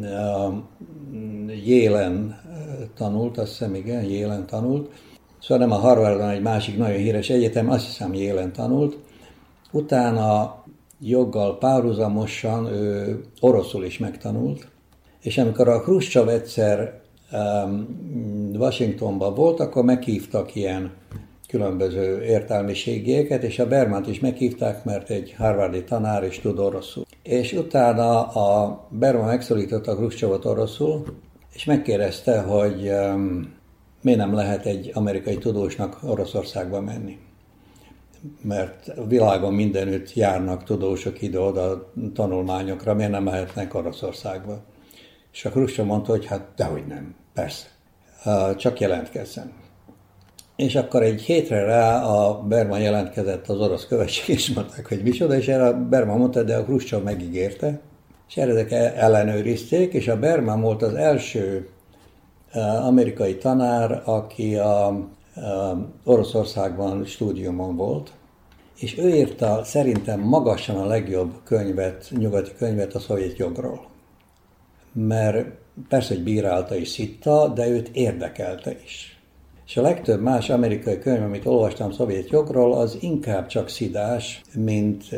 a 0.01 0.53
Jélen 1.65 2.41
tanult, 2.95 3.37
azt 3.37 3.49
hiszem 3.49 3.75
igen, 3.75 4.03
Jélen 4.03 4.45
tanult, 4.45 4.91
szóval 5.39 5.67
nem 5.67 5.77
a 5.77 5.79
Harvardon 5.79 6.29
egy 6.29 6.41
másik 6.41 6.77
nagyon 6.77 6.97
híres 6.97 7.29
egyetem, 7.29 7.69
azt 7.69 7.85
hiszem 7.85 8.13
Jélen 8.13 8.53
tanult, 8.53 8.97
utána 9.71 10.63
joggal 10.99 11.57
párhuzamosan 11.57 12.65
ő 12.65 13.21
oroszul 13.39 13.83
is 13.83 13.97
megtanult, 13.97 14.67
és 15.21 15.37
amikor 15.37 15.67
a 15.67 15.81
Khrushchev 15.81 16.27
egyszer 16.27 17.01
Washingtonban 18.53 19.33
volt, 19.33 19.59
akkor 19.59 19.83
meghívtak 19.83 20.55
ilyen 20.55 20.91
különböző 21.47 22.23
értelmiségieket, 22.23 23.43
és 23.43 23.59
a 23.59 23.67
Bermant 23.67 24.07
is 24.07 24.19
meghívták, 24.19 24.83
mert 24.83 25.09
egy 25.09 25.33
harvardi 25.37 25.83
tanár 25.83 26.23
is 26.23 26.39
tud 26.39 26.59
oroszul. 26.59 27.05
És 27.23 27.53
utána 27.53 28.27
a 28.27 28.79
Berman 28.89 29.25
megszólította 29.25 29.95
Khrushchevot 29.95 30.45
oroszul, 30.45 31.03
és 31.53 31.65
megkérdezte, 31.65 32.41
hogy 32.41 32.89
um, 32.89 33.53
miért 34.01 34.19
nem 34.19 34.33
lehet 34.33 34.65
egy 34.65 34.91
amerikai 34.93 35.37
tudósnak 35.37 35.99
Oroszországba 36.03 36.81
menni. 36.81 37.17
Mert 38.41 38.89
a 38.97 39.07
világon 39.07 39.53
mindenütt 39.53 40.13
járnak 40.13 40.63
tudósok 40.63 41.21
ide-oda 41.21 41.91
tanulmányokra, 42.13 42.93
miért 42.93 43.11
nem 43.11 43.23
mehetnek 43.23 43.73
Oroszországba. 43.73 44.59
És 45.31 45.45
a 45.45 45.49
Khrushchev 45.49 45.85
mondta, 45.85 46.11
hogy 46.11 46.25
hát 46.25 46.47
dehogy 46.55 46.85
nem, 46.87 47.15
persze, 47.33 47.65
csak 48.57 48.79
jelentkezzen. 48.79 49.51
És 50.55 50.75
akkor 50.75 51.03
egy 51.03 51.21
hétre 51.21 51.63
rá 51.63 52.03
a 52.03 52.41
Berman 52.41 52.79
jelentkezett 52.79 53.47
az 53.47 53.59
orosz 53.59 53.85
követség, 53.85 54.35
és 54.35 54.53
mondták, 54.53 54.87
hogy 54.87 55.01
micsoda, 55.03 55.35
és 55.35 55.47
erre 55.47 55.67
a 55.67 55.87
Berman 55.87 56.17
mondta, 56.17 56.43
de 56.43 56.55
a 56.55 56.63
Khrushchev 56.63 57.03
megígérte, 57.03 57.79
és 58.27 58.37
ezek 58.37 58.71
ellenőrizték, 58.71 59.93
és 59.93 60.07
a 60.07 60.19
Berman 60.19 60.61
volt 60.61 60.81
az 60.81 60.93
első 60.93 61.69
amerikai 62.81 63.37
tanár, 63.37 64.01
aki 64.05 64.55
a, 64.55 64.87
a 64.87 65.03
Oroszországban 66.03 67.05
stúdiumon 67.05 67.75
volt, 67.75 68.11
és 68.79 68.97
ő 68.97 69.09
írta 69.09 69.63
szerintem 69.63 70.19
magasan 70.19 70.75
a 70.75 70.85
legjobb 70.85 71.33
könyvet, 71.43 72.11
nyugati 72.17 72.51
könyvet 72.57 72.95
a 72.95 72.99
szovjet 72.99 73.37
jogról. 73.37 73.87
Mert 74.93 75.47
persze, 75.89 76.13
hogy 76.13 76.23
bírálta 76.23 76.75
és 76.75 76.87
szitta, 76.87 77.47
de 77.47 77.67
őt 77.67 77.89
érdekelte 77.93 78.75
is. 78.83 79.19
És 79.67 79.77
a 79.77 79.81
legtöbb 79.81 80.21
más 80.21 80.49
amerikai 80.49 80.99
könyv, 80.99 81.23
amit 81.23 81.45
olvastam 81.45 81.91
szovjet 81.91 82.29
jogról, 82.29 82.73
az 82.73 82.97
inkább 82.99 83.47
csak 83.47 83.69
szidás, 83.69 84.41
mint 84.55 85.11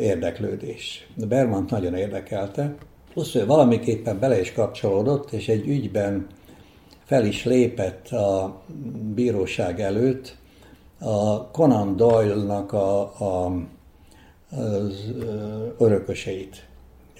érdeklődés. 0.00 1.08
De 1.14 1.26
Bermant 1.26 1.70
nagyon 1.70 1.94
érdekelte, 1.94 2.74
plusz 3.12 3.34
ő 3.34 3.46
valamiképpen 3.46 4.18
bele 4.18 4.40
is 4.40 4.52
kapcsolódott, 4.52 5.32
és 5.32 5.48
egy 5.48 5.68
ügyben 5.68 6.26
fel 7.04 7.24
is 7.24 7.44
lépett 7.44 8.08
a 8.08 8.62
bíróság 9.14 9.80
előtt, 9.80 10.36
a 11.04 11.48
Conan 11.52 11.96
Doyle-nak 11.96 12.72
a, 12.72 13.00
a, 13.00 13.52
az 14.56 15.12
örököseit 15.78 16.66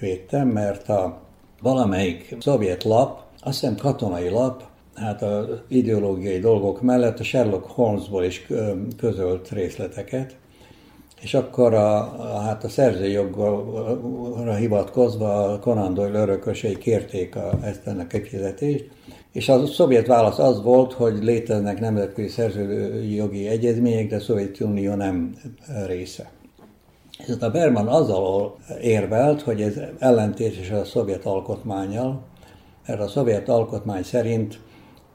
védtem, 0.00 0.48
mert 0.48 0.88
a 0.88 1.20
valamelyik 1.62 2.36
szovjet 2.40 2.84
lap, 2.84 3.22
azt 3.40 3.60
hiszem 3.60 3.76
katonai 3.76 4.28
lap, 4.28 4.62
hát 4.94 5.22
az 5.22 5.46
ideológiai 5.68 6.38
dolgok 6.38 6.82
mellett 6.82 7.18
a 7.18 7.24
Sherlock 7.24 7.70
Holmesból 7.70 8.24
is 8.24 8.46
közölt 8.96 9.48
részleteket, 9.50 10.36
és 11.20 11.34
akkor 11.34 11.74
a, 11.74 11.96
a, 11.96 12.38
hát 12.40 12.64
a 12.64 12.68
szerzőjogra 12.68 14.54
hivatkozva 14.54 15.44
a 15.44 15.58
Conan 15.58 15.94
Doyle 15.94 16.20
örökösei 16.20 16.78
kérték 16.78 17.36
a, 17.36 17.58
ezt 17.62 17.86
ennek 17.86 18.12
a 18.14 18.18
kifizetést, 18.18 18.90
és 19.34 19.48
a 19.48 19.66
szovjet 19.66 20.06
válasz 20.06 20.38
az 20.38 20.62
volt, 20.62 20.92
hogy 20.92 21.24
léteznek 21.24 21.80
nemzetközi 21.80 22.28
szerzőjogi 22.28 23.46
egyezmények, 23.46 24.08
de 24.08 24.16
a 24.16 24.20
Szovjetunió 24.20 24.94
nem 24.94 25.36
része. 25.86 26.30
És 27.18 27.34
a 27.40 27.50
Berman 27.50 27.88
azzal 27.88 28.56
érvelt, 28.80 29.42
hogy 29.42 29.62
ez 29.62 29.80
ellentétes 29.98 30.70
a 30.70 30.84
szovjet 30.84 31.24
alkotmányjal, 31.24 32.22
mert 32.86 33.00
a 33.00 33.08
szovjet 33.08 33.48
alkotmány 33.48 34.02
szerint 34.02 34.60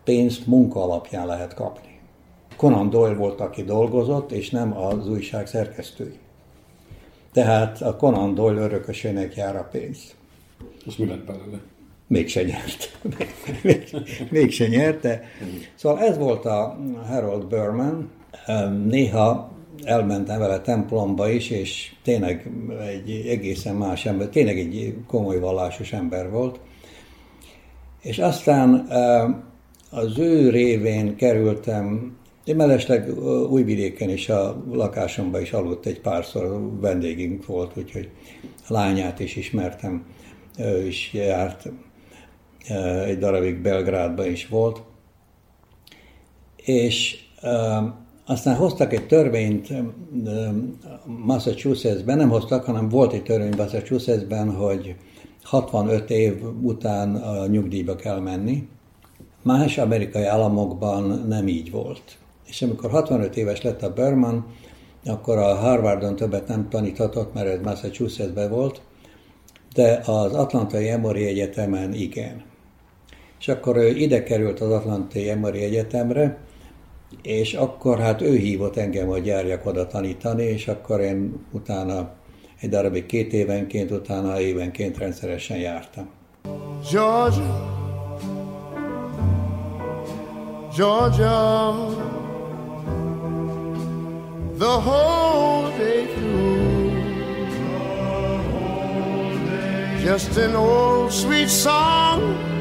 pénzt 0.03 0.47
munka 0.47 0.83
alapján 0.83 1.27
lehet 1.27 1.53
kapni. 1.53 1.99
Conan 2.55 2.89
Doyle 2.89 3.15
volt, 3.15 3.39
aki 3.39 3.63
dolgozott, 3.63 4.31
és 4.31 4.49
nem 4.49 4.77
az 4.77 5.09
újság 5.09 5.47
szerkesztői. 5.47 6.19
Tehát 7.31 7.81
a 7.81 7.95
Conan 7.95 8.33
Doyle 8.33 8.61
örökösének 8.61 9.35
jár 9.35 9.55
a 9.55 9.67
pénz. 9.71 10.15
És 10.85 10.97
mi 10.97 11.05
lett 11.05 11.25
belőle? 11.25 11.59
Mégse 12.09 12.43
nyert. 12.43 12.99
még, 13.63 13.89
mégse 14.29 14.67
nyert, 14.67 15.01
de... 15.01 15.23
Szóval 15.75 15.99
ez 15.99 16.17
volt 16.17 16.45
a 16.45 16.79
Harold 17.07 17.45
Berman. 17.45 18.09
Néha 18.85 19.51
elmentem 19.83 20.39
vele 20.39 20.61
templomba 20.61 21.29
is, 21.29 21.49
és 21.49 21.91
tényleg 22.03 22.51
egy 22.87 23.27
egészen 23.27 23.75
más 23.75 24.05
ember, 24.05 24.27
tényleg 24.27 24.59
egy 24.59 24.95
komoly 25.07 25.39
vallásos 25.39 25.93
ember 25.93 26.29
volt. 26.29 26.59
És 28.01 28.19
aztán 28.19 28.87
az 29.89 30.19
ő 30.19 30.49
révén 30.49 31.15
kerültem, 31.15 32.17
én 32.43 32.55
mellesleg 32.55 33.17
Újvidéken 33.49 34.09
is 34.09 34.29
a 34.29 34.63
lakásomban 34.71 35.41
is 35.41 35.51
aludt 35.51 35.85
egy 35.85 35.99
párszor, 35.99 36.69
vendégünk 36.79 37.45
volt, 37.45 37.77
úgyhogy 37.77 38.09
lányát 38.67 39.19
is 39.19 39.35
ismertem, 39.35 40.05
ő 40.57 40.85
is 40.87 41.13
járt, 41.13 41.69
egy 43.05 43.17
darabig 43.17 43.61
Belgrádban 43.61 44.25
is 44.25 44.47
volt. 44.47 44.81
És 46.55 47.17
aztán 48.25 48.55
hoztak 48.55 48.93
egy 48.93 49.07
törvényt 49.07 49.73
Massachusettsben, 51.05 52.17
nem 52.17 52.29
hoztak, 52.29 52.63
hanem 52.65 52.89
volt 52.89 53.13
egy 53.13 53.23
törvény 53.23 53.53
Massachusettsben, 53.57 54.55
hogy 54.55 54.95
65 55.43 56.09
év 56.09 56.43
után 56.61 57.15
a 57.15 57.47
nyugdíjba 57.47 57.95
kell 57.95 58.19
menni. 58.19 58.67
Más 59.41 59.77
amerikai 59.77 60.23
államokban 60.23 61.25
nem 61.27 61.47
így 61.47 61.71
volt. 61.71 62.17
És 62.45 62.61
amikor 62.61 62.89
65 62.89 63.37
éves 63.37 63.61
lett 63.61 63.81
a 63.81 63.93
Berman, 63.93 64.45
akkor 65.05 65.37
a 65.37 65.55
Harvardon 65.55 66.15
többet 66.15 66.47
nem 66.47 66.69
taníthatott, 66.69 67.33
mert 67.33 67.47
ez 67.47 67.59
Massachusettsben 67.63 68.49
volt, 68.49 68.81
de 69.73 70.01
az 70.05 70.33
Atlantai 70.33 70.89
Emory 70.89 71.25
Egyetemen 71.25 71.93
igen. 71.93 72.43
És 73.39 73.47
akkor 73.47 73.77
ő 73.77 73.87
ide 73.87 74.23
került 74.23 74.59
az 74.59 74.71
Atlantai 74.71 75.29
Emory 75.29 75.61
Egyetemre, 75.61 76.37
és 77.21 77.53
akkor 77.53 77.99
hát 77.99 78.21
ő 78.21 78.35
hívott 78.35 78.77
engem, 78.77 79.07
hogy 79.07 79.25
járjak 79.25 79.65
oda 79.65 79.87
tanítani, 79.87 80.43
és 80.43 80.67
akkor 80.67 80.99
én 80.99 81.45
utána 81.51 82.11
egy 82.59 82.69
darabig 82.69 83.05
két 83.05 83.33
évenként, 83.33 83.91
utána 83.91 84.39
évenként 84.39 84.97
rendszeresen 84.97 85.57
jártam. 85.57 86.09
Georgia, 86.91 87.77
Georgia, 90.77 91.73
the 94.57 94.77
whole 94.77 95.69
day 95.77 96.05
through, 96.05 96.59
just 100.03 100.37
an 100.37 100.55
old 100.55 101.11
sweet 101.11 101.49
song 101.49 102.58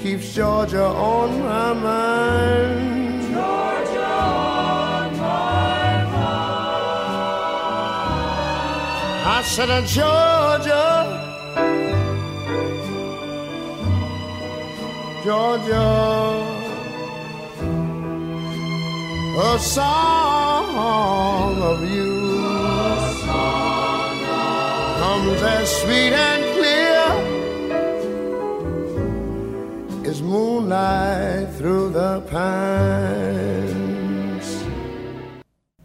keeps 0.00 0.34
Georgia 0.34 0.84
on 0.84 1.40
my 1.40 1.72
mind. 1.72 3.22
Georgia 3.22 4.00
on 4.00 5.16
my 5.16 6.04
mind. 6.14 6.14
I 9.26 9.42
said, 9.44 9.70
uh, 9.70 9.82
Georgia, 9.96 10.88
Georgia, 15.24 15.88
a 19.40 19.58
song 19.58 21.62
of 21.62 21.80
you 21.90 22.18
song 23.24 24.20
of 24.22 24.98
comes 24.98 25.42
as 25.42 25.68
sweet 25.82 26.12
and 26.12 26.47
through 31.68 31.92
the 31.92 32.20
pines. 32.30 33.66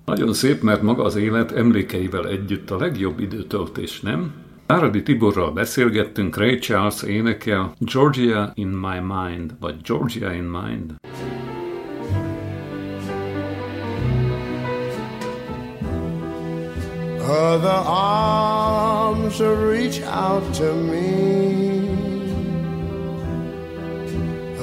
Nagyon 0.06 0.34
szép, 0.34 0.62
mert 0.62 0.82
maga 0.82 1.04
az 1.04 1.16
élet 1.16 1.52
emlékeivel 1.52 2.28
együtt 2.28 2.72
a 2.72 2.78
legjobb 2.78 3.20
időtöltés, 3.20 4.02
nem? 4.02 4.34
Áradi 4.66 5.04
Tiborral 5.04 5.52
beszélgettünk, 5.52 6.38
Ray 6.38 6.60
Charles 6.60 7.02
énekel 7.02 7.74
Georgia 7.80 8.52
in 8.54 8.68
my 8.68 9.00
mind, 9.00 9.56
vagy 9.60 9.76
Georgia 9.82 10.34
in 10.34 10.44
mind. 10.44 10.94
Other 17.30 17.82
arms 17.86 19.40
reach 19.40 20.02
out 20.02 20.58
to 20.58 20.76
me 20.76 21.83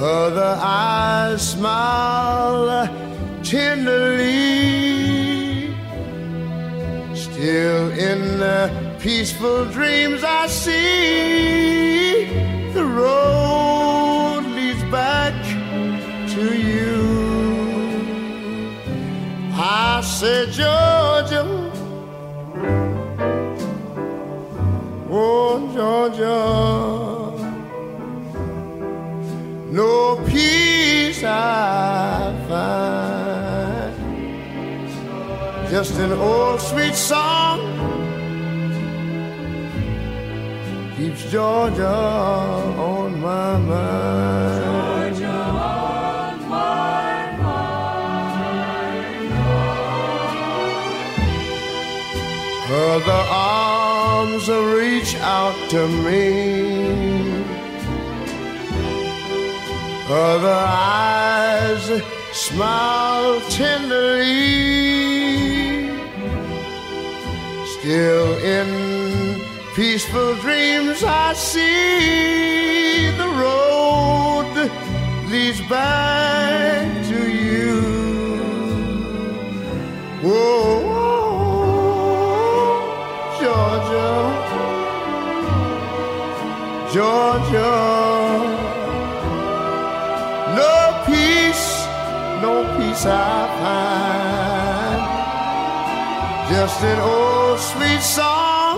Oh, 0.03 0.25
Other 0.25 0.57
eyes 0.59 1.51
smile 1.51 2.87
tenderly. 3.43 4.95
Still 7.13 7.91
in 7.91 8.39
the 8.39 8.71
peaceful 8.99 9.65
dreams 9.65 10.23
I 10.23 10.47
see 10.47 12.25
the 12.73 12.83
road 12.83 14.41
leads 14.55 14.83
back 14.89 15.35
to 16.33 16.57
you. 16.57 16.97
I 19.53 20.01
said, 20.01 20.49
Georgia, 20.51 21.45
oh 25.11 25.71
Georgia 25.75 27.10
no 29.71 30.21
peace 30.27 31.23
I 31.23 32.35
find. 32.47 33.95
Just 35.71 35.97
an 35.99 36.11
old 36.11 36.59
sweet 36.59 36.93
song 36.93 37.59
keeps 40.97 41.23
Georgia 41.31 41.87
on 41.87 43.21
my 43.21 43.57
mind. 43.57 44.65
Georgia 45.13 45.27
on 45.27 46.49
my 46.49 47.37
mind. 47.37 48.11
Her 52.67 52.99
arms 53.31 54.49
reach 54.49 55.15
out 55.15 55.55
to 55.69 55.87
me 55.87 57.10
other 60.11 60.53
eyes 60.67 62.01
smile 62.33 63.41
tenderly. 63.49 64.31
Still 67.79 68.37
in 68.39 69.41
peaceful 69.75 70.35
dreams, 70.35 71.03
I 71.03 71.33
see 71.33 73.09
the 73.17 73.27
road 73.43 74.69
leads 75.29 75.61
back 75.69 77.05
to 77.07 77.31
you. 77.31 77.81
Whoa, 80.21 80.81
Georgia, 83.39 84.11
Georgia. 86.93 87.90
Peace 93.01 93.09
I 93.09 93.47
find. 93.61 95.01
Just 96.53 96.83
an 96.83 96.99
old 96.99 97.59
sweet 97.59 98.01
song 98.01 98.77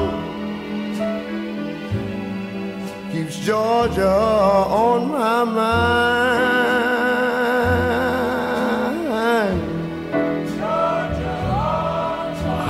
keeps 3.11 3.38
Georgia 3.39 4.07
on 4.07 5.11
my 5.11 5.43
mind. 5.43 6.63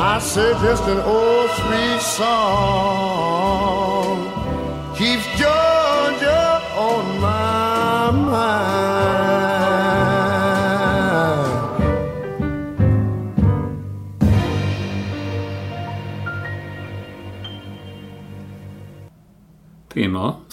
I 0.06 0.20
said 0.20 0.58
just 0.62 0.84
an 0.84 1.00
old 1.00 1.50
sweet 1.52 2.02
song 2.02 3.33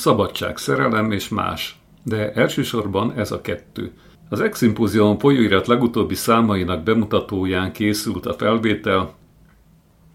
szabadság, 0.00 0.56
szerelem 0.56 1.10
és 1.12 1.28
más, 1.28 1.78
de 2.04 2.32
elsősorban 2.32 3.12
ez 3.12 3.32
a 3.32 3.40
kettő. 3.40 3.92
Az 4.28 4.40
Eximpozion 4.40 5.18
folyóirat 5.18 5.66
legutóbbi 5.66 6.14
számainak 6.14 6.82
bemutatóján 6.82 7.72
készült 7.72 8.26
a 8.26 8.34
felvétel, 8.34 9.14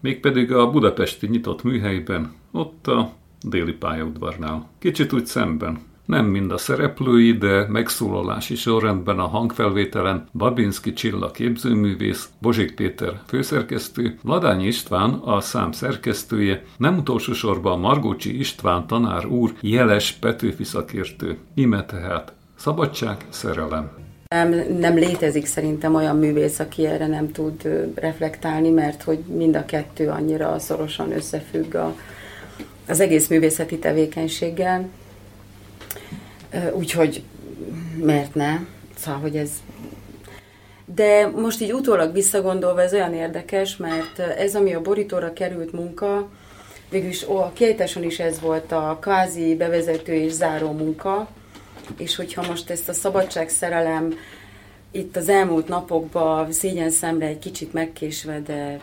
mégpedig 0.00 0.52
a 0.52 0.70
budapesti 0.70 1.26
nyitott 1.26 1.62
műhelyben, 1.62 2.34
ott 2.52 2.86
a 2.86 3.12
déli 3.42 3.72
pályaudvarnál. 3.72 4.68
Kicsit 4.78 5.12
úgy 5.12 5.26
szemben, 5.26 5.78
nem 6.06 6.26
mind 6.26 6.50
a 6.52 6.58
szereplői, 6.58 7.32
de 7.32 7.66
megszólalási 7.68 8.54
sorrendben 8.54 9.18
a 9.18 9.26
hangfelvételen 9.26 10.28
Babinski 10.32 10.92
Csilla 10.92 11.30
képzőművész, 11.30 12.28
Bozsik 12.38 12.74
Péter 12.74 13.20
főszerkesztő, 13.26 14.18
Ladány 14.24 14.66
István 14.66 15.10
a 15.10 15.40
szám 15.40 15.72
szerkesztője, 15.72 16.62
nem 16.76 16.96
utolsó 16.96 17.32
sorban 17.32 17.80
Margócsi 17.80 18.38
István 18.38 18.86
tanár 18.86 19.26
úr, 19.26 19.52
jeles 19.60 20.12
Petőfi 20.12 20.64
szakértő. 20.64 21.36
Ime 21.54 21.84
tehát 21.84 22.32
szabadság, 22.56 23.16
szerelem. 23.28 23.90
Nem, 24.28 24.54
nem 24.78 24.94
létezik 24.94 25.46
szerintem 25.46 25.94
olyan 25.94 26.18
művész, 26.18 26.58
aki 26.58 26.86
erre 26.86 27.06
nem 27.06 27.32
tud 27.32 27.90
reflektálni, 27.94 28.70
mert 28.70 29.02
hogy 29.02 29.18
mind 29.18 29.56
a 29.56 29.64
kettő 29.64 30.08
annyira 30.08 30.58
szorosan 30.58 31.12
összefügg 31.12 31.74
a, 31.74 31.94
az 32.88 33.00
egész 33.00 33.28
művészeti 33.28 33.78
tevékenységgel. 33.78 34.88
Úgyhogy 36.72 37.22
mert 38.02 38.34
ne? 38.34 38.58
Szóval, 38.96 39.20
hogy 39.20 39.36
ez... 39.36 39.50
De 40.94 41.26
most 41.26 41.60
így 41.60 41.72
utólag 41.72 42.12
visszagondolva 42.12 42.82
ez 42.82 42.92
olyan 42.92 43.14
érdekes, 43.14 43.76
mert 43.76 44.18
ez, 44.18 44.54
ami 44.54 44.74
a 44.74 44.80
borítóra 44.80 45.32
került 45.32 45.72
munka, 45.72 46.28
végülis 46.90 47.22
a 47.22 47.50
kiejtáson 47.54 48.02
is 48.02 48.18
ez 48.18 48.40
volt 48.40 48.72
a 48.72 48.98
kvázi 49.00 49.54
bevezető 49.54 50.12
és 50.12 50.32
záró 50.32 50.72
munka, 50.72 51.28
és 51.96 52.16
hogyha 52.16 52.46
most 52.48 52.70
ezt 52.70 52.88
a 52.88 52.92
szabadság 52.92 53.48
szerelem 53.48 54.14
itt 54.90 55.16
az 55.16 55.28
elmúlt 55.28 55.68
napokban 55.68 56.52
szégyen 56.52 56.90
szemre 56.90 57.26
egy 57.26 57.38
kicsit 57.38 57.72
megkésve, 57.72 58.40
de 58.40 58.80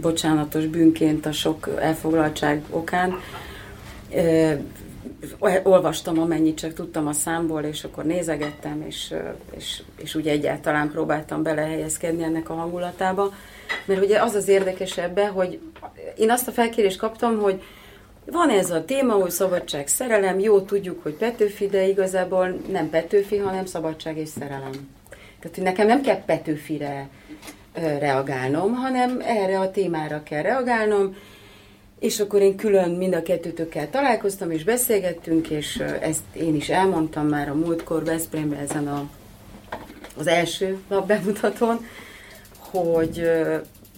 bocsánatos 0.00 0.66
bűnként 0.66 1.26
a 1.26 1.32
sok 1.32 1.70
elfoglaltság 1.80 2.62
okán, 2.70 3.14
olvastam 5.62 6.18
amennyit 6.18 6.58
csak 6.58 6.72
tudtam 6.72 7.06
a 7.06 7.12
számból, 7.12 7.62
és 7.62 7.84
akkor 7.84 8.04
nézegettem, 8.04 8.84
és, 8.86 9.14
és, 9.56 9.82
és 10.02 10.14
úgy 10.14 10.28
egyáltalán 10.28 10.90
próbáltam 10.90 11.42
belehelyezkedni 11.42 12.22
ennek 12.22 12.50
a 12.50 12.54
hangulatába. 12.54 13.32
Mert 13.84 14.02
ugye 14.02 14.22
az 14.22 14.34
az 14.34 14.48
érdekes 14.48 14.98
ebbe, 14.98 15.26
hogy 15.26 15.58
én 16.16 16.30
azt 16.30 16.48
a 16.48 16.52
felkérést 16.52 16.98
kaptam, 16.98 17.38
hogy 17.38 17.62
van 18.30 18.50
ez 18.50 18.70
a 18.70 18.84
téma, 18.84 19.12
hogy 19.12 19.30
szabadság, 19.30 19.86
szerelem, 19.86 20.38
jó, 20.38 20.60
tudjuk, 20.60 21.02
hogy 21.02 21.14
Petőfi, 21.14 21.66
de 21.66 21.86
igazából 21.86 22.60
nem 22.70 22.90
Petőfi, 22.90 23.36
hanem 23.36 23.66
szabadság 23.66 24.16
és 24.16 24.28
szerelem. 24.28 24.94
Tehát, 25.40 25.56
hogy 25.56 25.64
nekem 25.64 25.86
nem 25.86 26.02
kell 26.02 26.24
Petőfire 26.24 27.08
reagálnom, 27.74 28.74
hanem 28.74 29.20
erre 29.20 29.58
a 29.58 29.70
témára 29.70 30.22
kell 30.22 30.42
reagálnom, 30.42 31.16
és 31.98 32.20
akkor 32.20 32.40
én 32.40 32.56
külön 32.56 32.90
mind 32.90 33.14
a 33.14 33.22
kettőtökkel 33.22 33.90
találkoztam, 33.90 34.50
és 34.50 34.64
beszélgettünk, 34.64 35.48
és 35.48 35.76
ezt 36.00 36.22
én 36.32 36.54
is 36.54 36.68
elmondtam 36.68 37.26
már 37.26 37.48
a 37.48 37.54
múltkor 37.54 38.04
Veszprémben 38.04 38.58
ezen 38.58 38.88
a, 38.88 39.08
az 40.16 40.26
első 40.26 40.78
nap 40.88 41.06
bemutatón, 41.06 41.86
hogy 42.58 43.30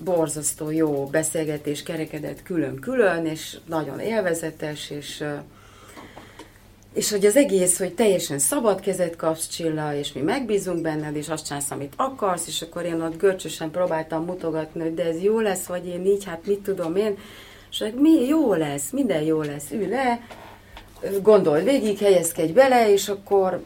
borzasztó 0.05 0.70
jó 0.70 1.07
beszélgetés 1.07 1.82
kerekedett 1.82 2.42
külön-külön, 2.42 3.26
és 3.26 3.57
nagyon 3.66 4.01
élvezetes, 4.01 4.90
és 4.90 5.24
és 6.92 7.11
hogy 7.11 7.26
az 7.26 7.36
egész, 7.36 7.78
hogy 7.78 7.94
teljesen 7.94 8.38
szabad 8.38 8.80
kezet 8.80 9.16
kapsz 9.16 9.49
Csilla, 9.49 9.94
és 9.94 10.12
mi 10.12 10.20
megbízunk 10.20 10.80
benned, 10.82 11.16
és 11.16 11.28
azt 11.28 11.46
csinálsz, 11.46 11.70
amit 11.70 11.92
akarsz, 11.96 12.46
és 12.46 12.62
akkor 12.62 12.84
én 12.84 13.01
ott 13.01 13.18
görcsösen 13.18 13.70
próbáltam 13.70 14.24
mutogatni, 14.24 14.80
hogy 14.80 14.94
de 14.94 15.05
ez 15.05 15.22
jó 15.22 15.40
lesz, 15.40 15.66
vagy 15.66 15.86
én 15.86 16.07
így, 16.07 16.24
hát 16.24 16.46
mit 16.46 16.61
tudom 16.61 16.96
én, 16.96 17.18
és 17.70 17.84
mi 17.94 18.26
jó 18.26 18.54
lesz, 18.54 18.90
minden 18.90 19.22
jó 19.22 19.42
lesz, 19.42 19.70
ülj 19.70 19.86
le, 19.86 20.20
gondold 21.22 21.64
végig, 21.64 21.98
helyezkedj 21.98 22.52
bele, 22.52 22.92
és 22.92 23.08
akkor 23.08 23.62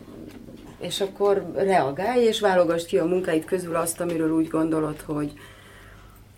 és 0.82 1.00
akkor 1.00 1.52
reagálj, 1.54 2.24
és 2.24 2.40
válogass 2.40 2.84
ki 2.84 2.98
a 2.98 3.04
munkáid 3.04 3.44
közül 3.44 3.76
azt, 3.76 4.00
amiről 4.00 4.30
úgy 4.30 4.48
gondolod, 4.48 5.00
hogy, 5.00 5.32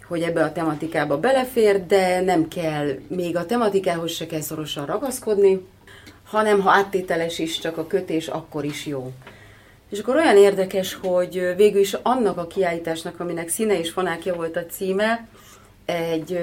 hogy 0.08 0.22
ebbe 0.22 0.44
a 0.44 0.52
tematikába 0.52 1.18
belefér, 1.20 1.86
de 1.86 2.20
nem 2.20 2.48
kell, 2.48 2.88
még 3.08 3.36
a 3.36 3.46
tematikához 3.46 4.10
se 4.10 4.26
kell 4.26 4.40
szorosan 4.40 4.86
ragaszkodni, 4.86 5.66
hanem 6.24 6.60
ha 6.60 6.70
áttételes 6.70 7.38
is 7.38 7.58
csak 7.58 7.78
a 7.78 7.86
kötés, 7.86 8.28
akkor 8.28 8.64
is 8.64 8.86
jó. 8.86 9.12
És 9.90 9.98
akkor 9.98 10.16
olyan 10.16 10.36
érdekes, 10.36 10.94
hogy 10.94 11.52
végül 11.56 11.80
is 11.80 11.96
annak 12.02 12.38
a 12.38 12.46
kiállításnak, 12.46 13.20
aminek 13.20 13.48
színe 13.48 13.78
és 13.78 13.90
fonákja 13.90 14.34
volt 14.34 14.56
a 14.56 14.66
címe, 14.66 15.28
egy 15.84 16.38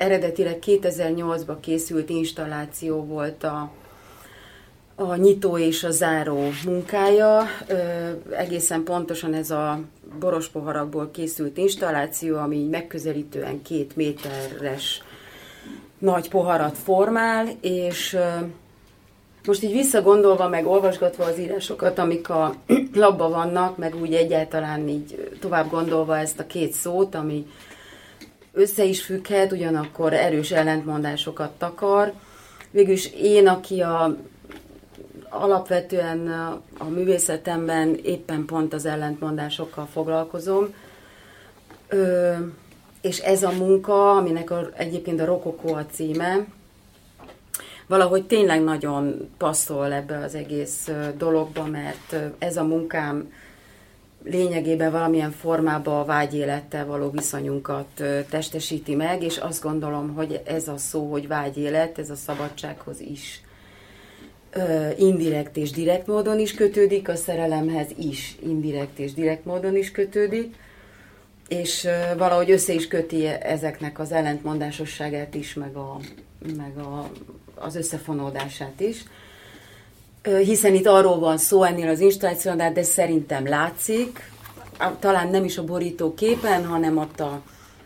eredetileg 0.00 0.58
2008-ban 0.66 1.56
készült 1.60 2.10
installáció 2.10 3.04
volt 3.04 3.44
a, 3.44 3.70
a 4.94 5.14
nyitó 5.14 5.58
és 5.58 5.84
a 5.84 5.90
záró 5.90 6.48
munkája. 6.64 7.42
Egészen 8.30 8.82
pontosan 8.82 9.34
ez 9.34 9.50
a 9.50 9.80
boros 10.18 10.48
poharakból 10.48 11.10
készült 11.12 11.56
installáció, 11.56 12.36
ami 12.36 12.66
megközelítően 12.70 13.62
két 13.62 13.96
méteres 13.96 15.02
nagy 15.98 16.28
poharat 16.28 16.76
formál, 16.76 17.48
és 17.60 18.18
most 19.46 19.62
így 19.62 19.72
visszagondolva, 19.72 20.48
meg 20.48 20.66
olvasgatva 20.66 21.24
az 21.24 21.38
írásokat, 21.38 21.98
amik 21.98 22.28
a 22.28 22.54
labba 22.94 23.28
vannak, 23.28 23.76
meg 23.76 23.94
úgy 24.00 24.14
egyáltalán 24.14 24.88
így 24.88 25.36
tovább 25.40 25.70
gondolva 25.70 26.18
ezt 26.18 26.38
a 26.38 26.46
két 26.46 26.72
szót, 26.72 27.14
ami 27.14 27.46
össze 28.52 28.84
is 28.84 29.02
függhet, 29.02 29.52
ugyanakkor 29.52 30.12
erős 30.12 30.50
ellentmondásokat 30.50 31.50
takar. 31.50 32.12
Végülis 32.70 33.12
én, 33.12 33.48
aki 33.48 33.80
a, 33.80 34.16
alapvetően 35.28 36.28
a, 36.78 36.84
művészetemben 36.84 37.98
éppen 38.02 38.44
pont 38.44 38.72
az 38.72 38.84
ellentmondásokkal 38.84 39.88
foglalkozom, 39.92 40.74
ö, 41.88 42.32
és 43.00 43.18
ez 43.18 43.42
a 43.42 43.50
munka, 43.50 44.10
aminek 44.16 44.50
a, 44.50 44.68
egyébként 44.76 45.20
a 45.20 45.24
Rokokó 45.24 45.74
a 45.74 45.86
címe, 45.86 46.46
valahogy 47.86 48.26
tényleg 48.26 48.62
nagyon 48.62 49.30
passzol 49.38 49.92
ebbe 49.92 50.18
az 50.18 50.34
egész 50.34 50.90
dologba, 51.16 51.64
mert 51.64 52.16
ez 52.38 52.56
a 52.56 52.64
munkám 52.64 53.32
lényegében 54.24 54.90
valamilyen 54.90 55.30
formában 55.30 56.00
a 56.00 56.04
vágyélettel 56.04 56.86
való 56.86 57.10
viszonyunkat 57.10 58.02
testesíti 58.30 58.94
meg, 58.94 59.22
és 59.22 59.36
azt 59.36 59.62
gondolom, 59.62 60.14
hogy 60.14 60.40
ez 60.44 60.68
a 60.68 60.76
szó, 60.76 61.10
hogy 61.10 61.28
vágyélet, 61.28 61.98
ez 61.98 62.10
a 62.10 62.14
szabadsághoz 62.14 63.00
is 63.00 63.42
indirekt 64.98 65.56
és 65.56 65.70
direkt 65.70 66.06
módon 66.06 66.38
is 66.38 66.54
kötődik, 66.54 67.08
a 67.08 67.16
szerelemhez 67.16 67.88
is 67.98 68.36
indirekt 68.42 68.98
és 68.98 69.12
direkt 69.12 69.44
módon 69.44 69.76
is 69.76 69.90
kötődik, 69.90 70.54
és 71.48 71.88
valahogy 72.16 72.50
össze 72.50 72.72
is 72.72 72.88
köti 72.88 73.26
ezeknek 73.26 73.98
az 73.98 74.12
ellentmondásosságát 74.12 75.34
is, 75.34 75.54
meg, 75.54 75.76
a, 75.76 76.00
meg 76.56 76.78
a, 76.78 77.10
az 77.54 77.76
összefonódását 77.76 78.80
is 78.80 79.04
hiszen 80.22 80.74
itt 80.74 80.86
arról 80.86 81.18
van 81.18 81.38
szó 81.38 81.62
ennél 81.62 81.88
az 81.88 82.00
installációnál, 82.00 82.72
de 82.72 82.82
szerintem 82.82 83.46
látszik, 83.46 84.30
talán 84.98 85.28
nem 85.28 85.44
is 85.44 85.58
a 85.58 85.64
borító 85.64 86.14
képen, 86.14 86.66
hanem 86.66 86.96
ott 86.96 87.20
a 87.20 87.40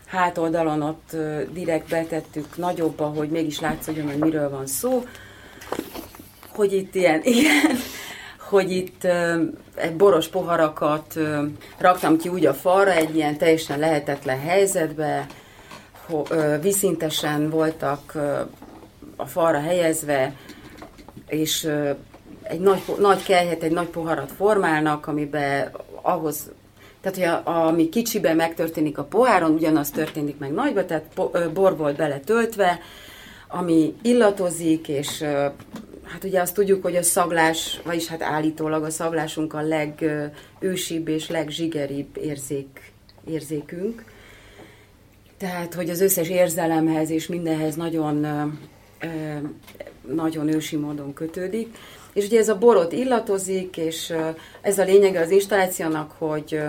hátoldalon 0.05 0.81
ott 0.81 1.15
direkt 1.53 1.89
betettük 1.89 2.57
nagyobba, 2.57 3.05
hogy 3.05 3.29
mégis 3.29 3.59
látszódjon, 3.59 4.05
hogy 4.05 4.17
miről 4.17 4.49
van 4.49 4.67
szó, 4.67 5.03
hogy 6.49 6.73
itt 6.73 6.95
ilyen, 6.95 7.21
igen, 7.37 7.77
hogy 8.49 8.71
itt 8.71 9.07
boros 9.97 10.27
poharakat 10.27 11.19
raktam 11.77 12.17
ki 12.17 12.29
úgy 12.29 12.45
a 12.45 12.53
falra, 12.53 12.91
egy 12.91 13.15
ilyen 13.15 13.37
teljesen 13.37 13.79
lehetetlen 13.79 14.39
helyzetbe, 14.39 15.25
viszintesen 16.61 17.49
voltak 17.49 18.13
a 19.15 19.25
falra 19.25 19.59
helyezve, 19.59 20.35
és 21.27 21.69
egy 22.47 22.59
nagy, 22.59 22.81
nagy 22.99 23.23
kelyhet, 23.23 23.63
egy 23.63 23.71
nagy 23.71 23.87
poharat 23.87 24.31
formálnak, 24.31 25.07
amiben 25.07 25.71
ahhoz, 26.01 26.51
tehát 27.01 27.17
hogy 27.17 27.53
a, 27.53 27.65
ami 27.67 27.89
kicsiben 27.89 28.35
megtörténik 28.35 28.97
a 28.97 29.03
poháron, 29.03 29.51
ugyanaz 29.51 29.89
történik 29.89 30.37
meg 30.37 30.51
nagyba, 30.51 30.85
tehát 30.85 31.21
bor 31.53 31.77
volt 31.77 31.95
bele 31.95 32.19
töltve, 32.19 32.79
ami 33.47 33.93
illatozik, 34.01 34.87
és 34.87 35.21
hát 36.03 36.23
ugye 36.23 36.41
azt 36.41 36.53
tudjuk, 36.53 36.83
hogy 36.83 36.95
a 36.95 37.03
szaglás, 37.03 37.81
vagyis 37.85 38.07
hát 38.07 38.21
állítólag 38.21 38.83
a 38.83 38.89
szaglásunk 38.89 39.53
a 39.53 39.61
legősibb 39.61 41.07
és 41.07 41.29
legzsigeribb 41.29 42.17
érzék, 42.17 42.93
érzékünk. 43.27 44.03
Tehát, 45.37 45.73
hogy 45.73 45.89
az 45.89 46.01
összes 46.01 46.29
érzelemhez 46.29 47.09
és 47.09 47.27
mindenhez 47.27 47.75
nagyon, 47.75 48.25
nagyon 50.01 50.47
ősi 50.47 50.75
módon 50.75 51.13
kötődik. 51.13 51.77
És 52.15 52.25
ugye 52.25 52.39
ez 52.39 52.49
a 52.49 52.57
borot 52.57 52.91
illatozik, 52.91 53.77
és 53.77 54.13
ez 54.61 54.79
a 54.79 54.83
lényege 54.83 55.19
az 55.19 55.31
installációnak, 55.31 56.11
hogy 56.17 56.59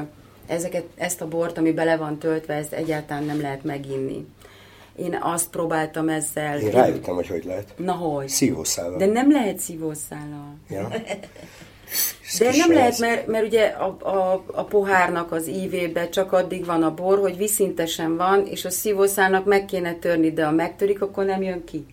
ezeket, 0.47 0.85
ezt 0.97 1.21
a 1.21 1.29
bort, 1.29 1.59
ami 1.59 1.73
bele 1.73 1.97
van 1.97 2.19
töltve, 2.19 2.55
ezt 2.55 2.73
egyáltalán 2.73 3.25
nem 3.25 3.41
lehet 3.41 3.65
meginni. 3.65 4.27
Én 4.97 5.19
azt 5.21 5.51
próbáltam 5.51 6.09
ezzel... 6.09 6.59
Én 6.59 6.71
rájöttem, 6.71 7.15
hogy 7.15 7.27
hogy 7.29 7.45
lehet. 7.45 7.75
Na 7.77 7.93
hogy? 7.93 8.29
Szívószállal. 8.29 8.99
De 8.99 9.07
nem 9.07 9.33
lehet 9.33 9.59
szívószállal. 9.59 10.57
Ja. 10.71 10.89
De 12.39 12.57
nem 12.57 12.73
lehet, 12.73 12.99
mert, 12.99 13.27
mert 13.27 13.47
ugye 13.47 13.65
a, 13.67 13.97
a, 14.01 14.45
a 14.47 14.65
pohárnak 14.65 15.33
az 15.33 15.49
ívébe 15.49 16.09
csak 16.09 16.33
addig 16.33 16.65
van 16.65 16.83
a 16.83 16.95
bor, 16.95 17.19
hogy 17.19 17.37
viszintesen 17.37 18.17
van, 18.17 18.47
és 18.47 18.65
a 18.65 18.71
szívószálnak 18.71 19.45
meg 19.45 19.65
kéne 19.65 19.95
törni, 19.95 20.33
de 20.33 20.45
ha 20.45 20.51
megtörik, 20.51 21.03
akkor 21.03 21.25
nem 21.25 21.43
jön 21.43 21.65
ki. 21.65 21.87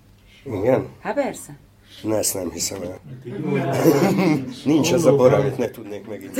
Igen? 0.45 0.87
Hát 1.01 1.13
persze. 1.13 1.57
Na, 2.01 2.17
ezt 2.17 2.33
nem 2.33 2.51
hiszem 2.51 2.81
el. 2.81 2.99
Nincs 4.65 4.91
az 4.91 5.05
a 5.05 5.15
bor, 5.15 5.33
amit 5.33 5.57
ne 5.57 5.69
tudnék 5.69 6.07
megint. 6.07 6.33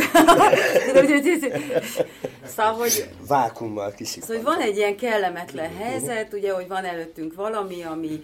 szóval, 2.56 2.74
hogy... 2.74 3.08
Vákummal 3.28 3.94
kiszik. 3.98 4.24
Szóval, 4.24 4.36
hogy 4.36 4.46
van 4.46 4.60
egy 4.60 4.78
ilyen 4.78 4.98
kellemetlen 4.98 5.76
helyzet, 5.78 6.34
ugye, 6.34 6.54
hogy 6.54 6.68
van 6.68 6.86
előttünk 6.86 7.36
valami, 7.36 7.84
ami 7.84 8.24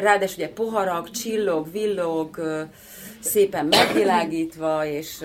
ráadásul 0.00 0.44
ugye 0.44 0.52
poharak, 0.52 1.10
csillog, 1.10 1.72
villog, 1.72 2.40
szépen 3.20 3.66
megvilágítva, 3.66 4.86
és 4.86 5.24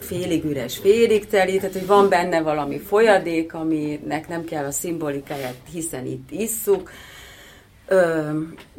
félig 0.00 0.44
üres, 0.44 0.78
félig 0.78 1.26
teli, 1.26 1.56
tehát 1.56 1.72
hogy 1.72 1.86
van 1.86 2.08
benne 2.08 2.40
valami 2.40 2.78
folyadék, 2.78 3.54
aminek 3.54 4.28
nem 4.28 4.44
kell 4.44 4.64
a 4.64 4.70
szimbolikáját, 4.70 5.56
hiszen 5.72 6.06
itt 6.06 6.30
isszuk, 6.30 6.90
ö, 7.86 8.30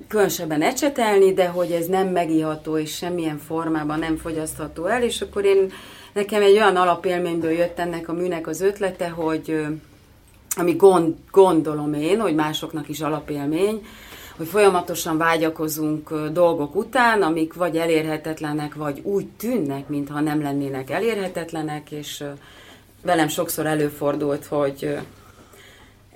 különösebben 0.07 0.61
ecsetelni, 0.61 1.33
de 1.33 1.47
hogy 1.47 1.71
ez 1.71 1.85
nem 1.85 2.07
megiható 2.07 2.77
és 2.77 2.95
semmilyen 2.95 3.37
formában 3.37 3.99
nem 3.99 4.17
fogyasztható 4.17 4.85
el, 4.85 5.03
és 5.03 5.21
akkor 5.21 5.45
én 5.45 5.71
nekem 6.13 6.41
egy 6.41 6.53
olyan 6.53 6.75
alapélményből 6.75 7.51
jött 7.51 7.79
ennek 7.79 8.09
a 8.09 8.13
műnek 8.13 8.47
az 8.47 8.61
ötlete, 8.61 9.09
hogy 9.09 9.51
ö, 9.51 9.65
ami 10.57 10.73
gond, 10.75 11.15
gondolom 11.31 11.93
én, 11.93 12.19
hogy 12.19 12.35
másoknak 12.35 12.89
is 12.89 13.01
alapélmény, 13.01 13.85
hogy 14.37 14.47
folyamatosan 14.47 15.17
vágyakozunk 15.17 16.13
dolgok 16.31 16.75
után, 16.75 17.21
amik 17.21 17.53
vagy 17.53 17.77
elérhetetlenek, 17.77 18.75
vagy 18.75 18.99
úgy 19.03 19.27
tűnnek, 19.27 19.87
mintha 19.87 20.19
nem 20.19 20.41
lennének 20.41 20.89
elérhetetlenek, 20.89 21.91
és 21.91 22.23
velem 23.01 23.27
sokszor 23.27 23.65
előfordult, 23.65 24.45
hogy 24.45 24.97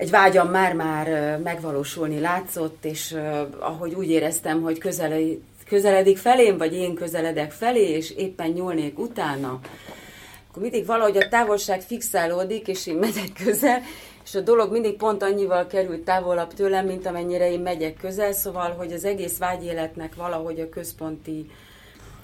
egy 0.01 0.09
vágyam 0.09 0.49
már-már 0.49 1.37
megvalósulni 1.43 2.19
látszott, 2.19 2.85
és 2.85 3.15
ahogy 3.59 3.93
úgy 3.93 4.09
éreztem, 4.09 4.61
hogy 4.61 4.77
közeledik, 5.67 6.17
felém, 6.17 6.57
vagy 6.57 6.73
én 6.73 6.95
közeledek 6.95 7.51
felé, 7.51 7.89
és 7.89 8.11
éppen 8.11 8.49
nyúlnék 8.49 8.99
utána, 8.99 9.59
akkor 10.49 10.61
mindig 10.61 10.85
valahogy 10.85 11.17
a 11.17 11.27
távolság 11.27 11.81
fixálódik, 11.81 12.67
és 12.67 12.87
én 12.87 12.95
megyek 12.95 13.29
közel, 13.43 13.81
és 14.23 14.35
a 14.35 14.39
dolog 14.39 14.71
mindig 14.71 14.95
pont 14.95 15.23
annyival 15.23 15.67
került 15.67 16.01
távolabb 16.01 16.53
tőlem, 16.53 16.85
mint 16.85 17.05
amennyire 17.05 17.51
én 17.51 17.59
megyek 17.59 17.97
közel, 17.97 18.33
szóval, 18.33 18.75
hogy 18.77 18.91
az 18.91 19.05
egész 19.05 19.37
vágyéletnek 19.37 20.15
valahogy 20.15 20.59
a 20.59 20.69
központi 20.69 21.49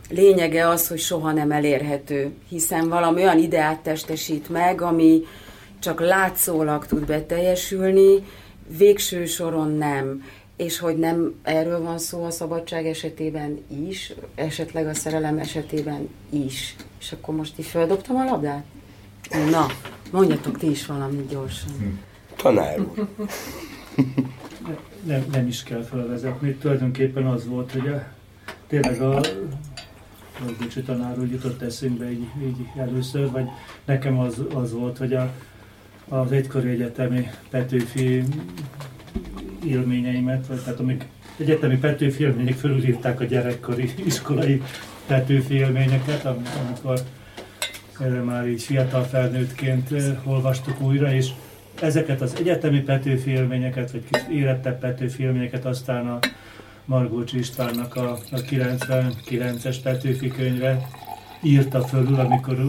lényege 0.09 0.67
az, 0.67 0.87
hogy 0.87 0.99
soha 0.99 1.31
nem 1.31 1.51
elérhető, 1.51 2.31
hiszen 2.49 2.89
valami 2.89 3.21
olyan 3.21 3.39
ideát 3.39 3.79
testesít 3.79 4.49
meg, 4.49 4.81
ami 4.81 5.23
csak 5.79 5.99
látszólag 5.99 6.85
tud 6.85 7.05
beteljesülni, 7.05 8.23
végső 8.77 9.25
soron 9.25 9.71
nem. 9.71 10.23
És 10.55 10.79
hogy 10.79 10.97
nem 10.97 11.33
erről 11.43 11.81
van 11.81 11.97
szó 11.97 12.23
a 12.23 12.29
szabadság 12.29 12.85
esetében 12.85 13.59
is, 13.87 14.13
esetleg 14.35 14.87
a 14.87 14.93
szerelem 14.93 15.37
esetében 15.37 16.09
is. 16.29 16.75
És 16.99 17.11
akkor 17.11 17.35
most 17.35 17.57
is 17.57 17.67
feldobtam 17.67 18.15
a 18.15 18.23
labdát? 18.23 18.63
Na, 19.49 19.65
mondjatok 20.11 20.57
ti 20.57 20.69
is 20.69 20.85
valamit 20.85 21.29
gyorsan. 21.29 21.99
Tanár 22.35 22.79
úr. 22.79 23.07
Nem, 25.03 25.25
nem 25.31 25.47
is 25.47 25.63
kell 25.63 25.83
felvezetni. 25.83 26.53
Tulajdonképpen 26.53 27.25
az 27.25 27.47
volt, 27.47 27.71
hogy 27.71 27.87
a, 27.87 28.03
tényleg 28.67 29.01
a 29.01 29.21
Bocsi 30.59 30.81
tanár 30.81 31.19
úgy 31.19 31.31
jutott 31.31 31.61
eszünkbe 31.61 32.11
így, 32.11 32.27
így 32.43 32.57
először, 32.77 33.31
vagy 33.31 33.49
nekem 33.85 34.19
az, 34.19 34.41
az 34.53 34.73
volt, 34.73 34.97
hogy 34.97 35.13
a, 35.13 35.33
az 36.09 36.31
egykori 36.31 36.69
egyetemi 36.69 37.29
Petőfi 37.49 38.23
élményeimet, 39.65 40.47
vagy 40.47 40.59
tehát 40.63 40.79
amik 40.79 41.05
egyetemi 41.37 41.77
Petőfi 41.77 42.23
élmények 42.23 42.53
fölülírták 42.53 43.19
a 43.19 43.23
gyerekkori 43.23 43.91
iskolai 44.05 44.61
Petőfi 45.07 45.53
élményeket, 45.53 46.25
amikor 46.25 46.99
már 48.25 48.47
így 48.47 48.63
fiatal 48.63 49.03
felnőttként 49.03 49.89
olvastuk 50.23 50.81
újra, 50.81 51.13
és 51.13 51.29
ezeket 51.81 52.21
az 52.21 52.35
egyetemi 52.39 52.81
Petőfi 52.81 53.31
élményeket, 53.31 53.91
vagy 53.91 54.03
kis 54.11 54.21
érettebb 54.31 54.79
Petőfi 54.79 55.23
élményeket 55.23 55.65
aztán 55.65 56.07
a 56.07 56.19
Margócs 56.85 57.33
Istvánnak 57.33 57.95
a, 57.95 58.11
a 58.11 58.37
99-es 58.37 59.75
Petőfi 59.83 60.27
könyve 60.27 60.87
írta 61.41 61.81
fölül, 61.81 62.19
amikor 62.19 62.59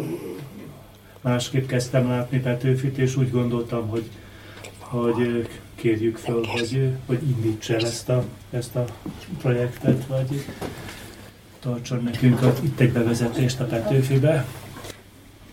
másképp 1.29 1.67
kezdtem 1.67 2.09
látni 2.09 2.39
Petőfit, 2.39 2.99
és 2.99 3.17
úgy 3.17 3.31
gondoltam, 3.31 3.89
hogy, 3.89 4.05
hogy 4.79 5.49
kérjük 5.75 6.17
föl, 6.17 6.45
hogy, 6.45 6.91
hogy 7.07 7.23
indítsa 7.23 7.75
el 7.75 7.85
ezt 7.85 8.09
a, 8.09 8.25
ezt 8.51 8.77
a 8.77 8.85
projektet, 9.39 10.07
vagy 10.07 10.45
tartson 11.61 12.03
nekünk 12.03 12.43
a, 12.43 12.55
itt 12.63 12.81
egy 12.81 12.93
bevezetést 12.93 13.61
a 13.61 13.65
Petőfibe. 13.65 14.47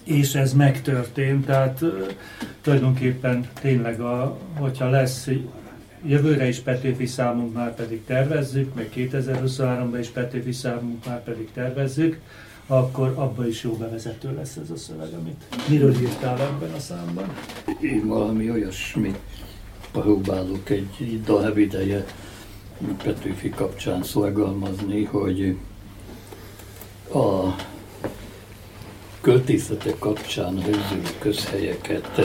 És 0.03 0.35
ez 0.35 0.53
megtörtént, 0.53 1.45
tehát 1.45 1.83
tulajdonképpen 2.61 3.47
tényleg, 3.61 3.99
a, 3.99 4.37
hogyha 4.57 4.89
lesz 4.89 5.29
jövőre 6.05 6.47
is 6.47 6.59
Petőfi 6.59 7.05
számunk 7.05 7.53
már 7.53 7.75
pedig 7.75 8.05
tervezzük, 8.05 8.73
meg 8.73 8.89
2023-ban 8.95 9.97
is 9.99 10.07
Petőfi 10.07 10.51
számunk 10.51 11.05
már 11.05 11.23
pedig 11.23 11.49
tervezzük, 11.53 12.19
akkor 12.67 13.13
abban 13.15 13.47
is 13.47 13.63
jó 13.63 13.71
bevezető 13.71 14.35
lesz 14.35 14.55
ez 14.55 14.69
a 14.69 14.77
szöveg, 14.77 15.13
amit 15.13 15.67
miről 15.69 15.95
írtál 16.01 16.41
ebben 16.41 16.73
a 16.73 16.79
számban? 16.79 17.33
Én 17.81 18.07
valami 18.07 18.49
olyasmit 18.51 19.19
próbálok 19.91 20.69
egy 20.69 21.21
dalhev 21.23 21.57
ideje 21.57 22.05
Petőfi 23.03 23.49
kapcsán 23.49 24.03
szorgalmazni, 24.03 25.03
hogy 25.03 25.57
a 27.13 27.55
költészetek 29.21 29.99
kapcsán 29.99 30.53
rögzülő 30.53 31.09
közhelyeket 31.19 32.21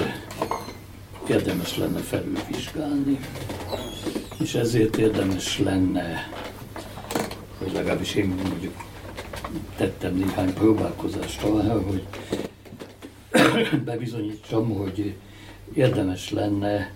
érdemes 1.29 1.77
lenne 1.77 1.99
felülvizsgálni. 1.99 3.19
És 4.39 4.55
ezért 4.55 4.97
érdemes 4.97 5.59
lenne, 5.59 6.29
hogy 7.59 7.73
legalábbis 7.73 8.15
én 8.15 8.27
mondjuk 8.27 8.75
tettem 9.77 10.15
néhány 10.15 10.55
próbálkozást 10.55 11.43
arra, 11.43 11.83
hogy 11.83 12.07
bebizonyítsam, 13.85 14.75
hogy 14.75 15.15
érdemes 15.73 16.31
lenne 16.31 16.93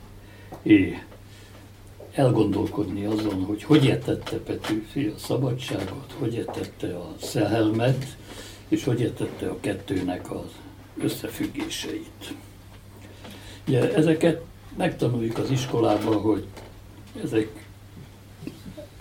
elgondolkodni 2.15 3.05
azon, 3.05 3.45
hogy 3.45 3.63
hogy 3.63 3.85
értette 3.85 4.37
Petőfi 4.37 5.07
a 5.07 5.19
szabadságot, 5.19 6.15
hogy 6.19 6.35
értette 6.35 6.97
a 6.97 7.15
szelhelmet, 7.21 8.17
és 8.69 8.85
hogy 8.85 9.01
értette 9.01 9.49
a 9.49 9.61
kettőnek 9.61 10.31
az 10.31 10.51
összefüggéseit. 11.01 12.35
Ugye 13.69 13.95
ezeket 13.95 14.43
megtanuljuk 14.77 15.39
az 15.39 15.51
iskolában, 15.51 16.21
hogy 16.21 16.47
ezek, 17.25 17.67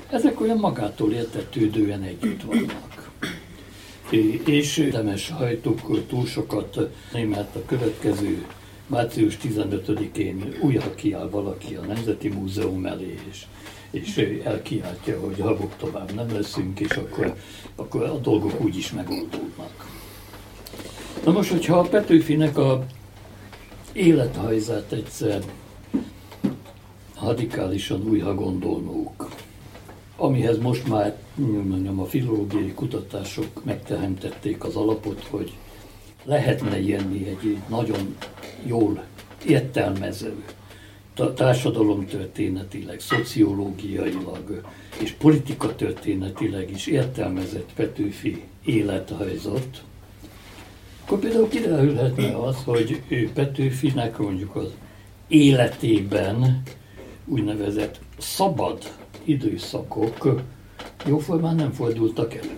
ezek 0.10 0.42
olyan 0.42 0.58
magától 0.58 1.12
értetődően 1.12 2.02
együtt 2.02 2.42
vannak. 2.42 3.12
És 4.46 4.88
Demes 4.92 5.30
hajtuk 5.30 6.08
túl 6.08 6.26
sokat, 6.26 6.80
mert 7.12 7.56
a 7.56 7.66
következő 7.66 8.46
március 8.88 9.38
15-én 9.44 10.56
újra 10.62 10.96
kiáll 10.96 11.30
valaki 11.30 11.76
a 11.76 11.82
Nemzeti 11.82 12.28
Múzeum 12.28 12.86
elé, 12.86 13.20
és, 13.30 13.46
és 13.92 14.18
elkiáltja, 14.44 15.20
hogy 15.20 15.40
habok 15.40 15.76
tovább 15.78 16.12
nem 16.12 16.34
leszünk, 16.34 16.80
és 16.80 16.92
akkor, 16.92 17.36
akkor 17.76 18.04
a 18.04 18.18
dolgok 18.18 18.62
úgy 18.62 18.78
is 18.78 18.92
megoldódnak. 18.92 19.90
Na 21.26 21.32
most, 21.32 21.52
hogyha 21.52 21.80
a 21.80 21.88
Petőfinek 21.88 22.58
a 22.58 22.86
élethajzát 23.94 24.92
egyszer 24.92 25.44
radikálisan 27.22 28.02
újra 28.10 28.36
gondolnunk, 28.36 29.26
amihez 30.24 30.58
most 30.58 30.88
már 30.88 31.16
mondjam, 31.36 32.00
a 32.00 32.06
filológiai 32.06 32.74
kutatások 32.74 33.64
megteremtették 33.64 34.64
az 34.64 34.76
alapot, 34.76 35.24
hogy 35.30 35.54
lehetne 36.24 36.82
jönni 36.82 37.28
egy 37.28 37.58
nagyon 37.70 38.16
jól 38.66 39.04
értelmező, 39.48 40.44
társadalomtörténetileg, 41.36 43.00
szociológiailag 43.00 44.62
és 45.02 45.12
politikatörténetileg 45.12 46.72
is 46.72 46.88
értelmezett 46.88 47.74
Petőfi 47.76 48.42
élethajzat, 48.66 49.84
akkor 51.04 51.20
például 51.20 51.48
kiderülhetne 51.48 52.38
az, 52.38 52.64
hogy 52.64 53.02
ő 53.08 53.32
Petőfinek 53.34 54.18
mondjuk 54.18 54.56
az 54.56 54.70
életében 55.28 56.64
úgynevezett 57.26 58.00
szabad 58.18 59.03
időszakok 59.24 60.42
jóformán 61.06 61.56
nem 61.56 61.72
fordultak 61.72 62.34
elő. 62.34 62.58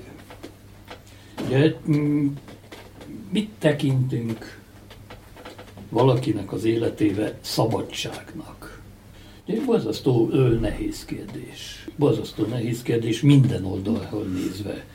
Ugye, 1.45 1.75
mit 3.31 3.49
tekintünk 3.59 4.59
valakinek 5.89 6.51
az 6.51 6.63
életébe 6.63 7.37
szabadságnak? 7.41 8.81
Ugye, 9.47 9.61
borzasztó 9.65 10.27
nehéz 10.59 11.05
kérdés. 11.05 11.87
Borzasztó 11.95 12.45
nehéz 12.45 12.81
kérdés 12.81 13.21
minden 13.21 13.65
oldalról 13.65 14.23
nézve 14.23 14.85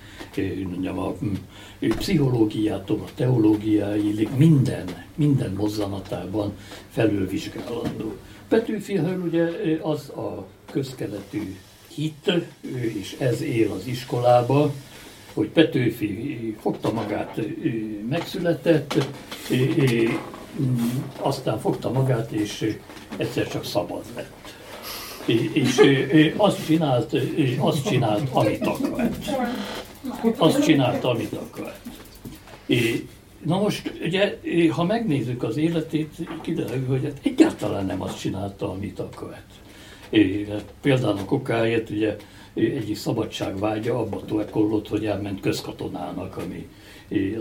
mondjam, 0.68 0.98
a 0.98 1.14
pszichológiától 1.78 3.00
a 3.00 3.10
teológiáig 3.14 4.28
minden, 4.36 5.04
minden 5.14 5.52
mozzanatában 5.52 6.52
felülvizsgálandó. 6.88 8.16
Petőfiről 8.48 9.20
ugye 9.20 9.48
az 9.82 10.08
a 10.08 10.46
közkeletű 10.70 11.56
hit, 11.94 12.32
és 12.94 13.16
ez 13.18 13.42
él 13.42 13.72
az 13.72 13.86
iskolába, 13.86 14.72
hogy 15.34 15.48
Petőfi 15.48 16.56
fogta 16.60 16.92
magát, 16.92 17.40
megszületett, 18.08 19.06
aztán 21.20 21.60
fogta 21.60 21.90
magát, 21.90 22.30
és 22.30 22.76
egyszer 23.16 23.48
csak 23.48 23.64
szabad 23.64 24.02
lett. 24.16 24.54
és 25.52 25.78
ő 25.78 26.34
azt 26.36 26.66
csinált, 26.66 27.16
azt 27.58 27.88
csinált, 27.88 28.28
amit 28.32 28.66
akart. 28.66 29.30
Azt 30.36 30.64
csinált, 30.64 31.04
amit 31.04 31.32
akart. 31.32 31.80
Na 33.44 33.58
most, 33.58 33.92
ugye, 34.02 34.38
ha 34.70 34.84
megnézzük 34.84 35.42
az 35.42 35.56
életét, 35.56 36.14
kiderül, 36.42 36.86
hogy 36.86 37.02
hát 37.04 37.20
egyáltalán 37.22 37.86
nem 37.86 38.02
azt 38.02 38.20
csinálta, 38.20 38.70
amit 38.70 38.98
akart. 38.98 39.50
Hát 40.50 40.72
például 40.80 41.18
a 41.18 41.24
kokáért, 41.24 41.90
ugye, 41.90 42.16
egyik 42.54 42.96
szabadságvágya 42.96 43.98
abba 43.98 44.24
torkollott, 44.24 44.88
hogy 44.88 45.06
elment 45.06 45.40
közkatonának, 45.40 46.36
ami 46.36 46.68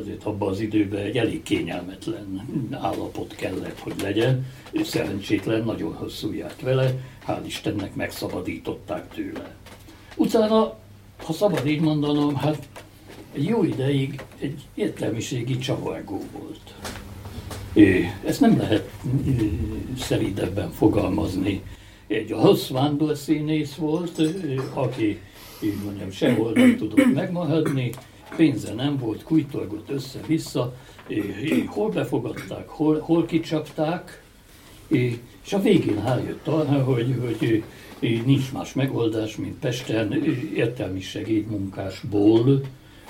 azért 0.01 0.23
abban 0.23 0.49
az 0.49 0.59
időben 0.59 1.01
egy 1.01 1.17
elég 1.17 1.43
kényelmetlen 1.43 2.47
állapot 2.71 3.35
kellett, 3.35 3.79
hogy 3.79 3.93
legyen. 4.01 4.45
Szerencsétlen, 4.83 5.63
nagyon 5.63 5.93
hosszú 5.93 6.33
járt 6.33 6.61
vele, 6.61 6.93
hál' 7.27 7.41
Istennek 7.45 7.95
megszabadították 7.95 9.13
tőle. 9.13 9.55
Utána, 10.15 10.77
ha 11.23 11.33
szabad 11.33 11.67
így 11.67 11.81
mondanom, 11.81 12.35
hát 12.35 12.67
egy 13.33 13.43
jó 13.43 13.63
ideig 13.63 14.21
egy 14.39 14.61
értelmiségi 14.73 15.57
csavargó 15.57 16.21
volt. 16.31 16.73
Ezt 18.25 18.39
nem 18.39 18.57
lehet 18.57 18.89
szeridebben 19.99 20.71
fogalmazni. 20.71 21.61
Egy 22.09 22.31
a 22.31 22.55
vándor 22.69 23.17
színész 23.17 23.75
volt, 23.75 24.21
aki 24.73 25.19
így 25.63 25.83
mondjam, 25.83 26.11
sehol 26.11 26.51
nem 26.51 26.77
tudott 26.77 27.13
megmaradni, 27.13 27.91
pénze 28.35 28.73
nem 28.73 28.97
volt, 28.97 29.23
kújtorgott 29.23 29.89
össze-vissza, 29.89 30.75
hol 31.65 31.89
befogadták, 31.89 32.69
hol, 32.69 32.99
hol 32.99 33.25
kicsapták, 33.25 34.23
és 34.87 35.53
a 35.53 35.61
végén 35.61 36.03
rájött 36.03 36.47
arra, 36.47 36.83
hogy, 36.83 37.15
hogy 37.37 37.63
nincs 38.25 38.51
más 38.51 38.73
megoldás, 38.73 39.35
mint 39.35 39.59
Pesten 39.59 40.23
értelmi 40.55 41.01
segédmunkásból 41.01 42.61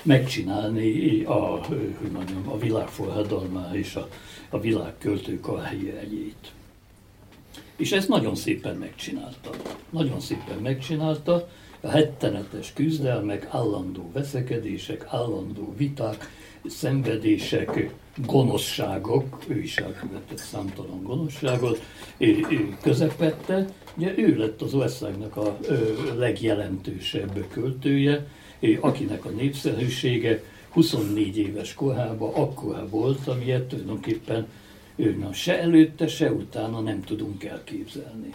megcsinálni 0.04 1.24
a, 1.24 1.62
hogy 2.00 2.12
mondjam, 2.12 2.50
a 2.50 2.58
világforradalmá 2.58 3.70
és 3.74 3.95
a, 3.95 4.08
a 4.50 4.60
világ 4.60 4.93
költőkarrierjét. 4.97 6.52
És 7.80 7.91
ezt 7.91 8.07
nagyon 8.07 8.36
szépen 8.36 8.75
megcsinálta. 8.75 9.49
Nagyon 9.89 10.19
szépen 10.19 10.57
megcsinálta, 10.61 11.49
a 11.82 11.88
hettenetes 11.88 12.73
küzdelmek, 12.73 13.47
állandó 13.51 14.11
veszekedések, 14.13 15.05
állandó 15.09 15.73
viták, 15.77 16.30
szenvedések, 16.65 17.93
gonoszságok, 18.25 19.38
ő 19.47 19.61
is 19.61 19.77
elkövetett 19.77 20.38
számtalan 20.38 21.03
gonoszságot, 21.03 21.82
közepette. 22.82 23.65
Ugye 23.95 24.13
ő 24.17 24.38
lett 24.38 24.61
az 24.61 24.73
országnak 24.73 25.38
a 25.38 25.57
legjelentősebb 26.15 27.45
költője, 27.51 28.27
akinek 28.80 29.25
a 29.25 29.30
népszerűsége 29.30 30.43
24 30.69 31.38
éves 31.38 31.73
korában 31.73 32.34
akkora 32.34 32.88
volt, 32.89 33.27
amilyet 33.27 33.67
tulajdonképpen 33.67 34.47
ő 35.00 35.28
se 35.32 35.62
előtte, 35.62 36.08
se 36.08 36.32
utána 36.32 36.80
nem 36.80 37.02
tudunk 37.02 37.43
elképzelni. 37.43 38.30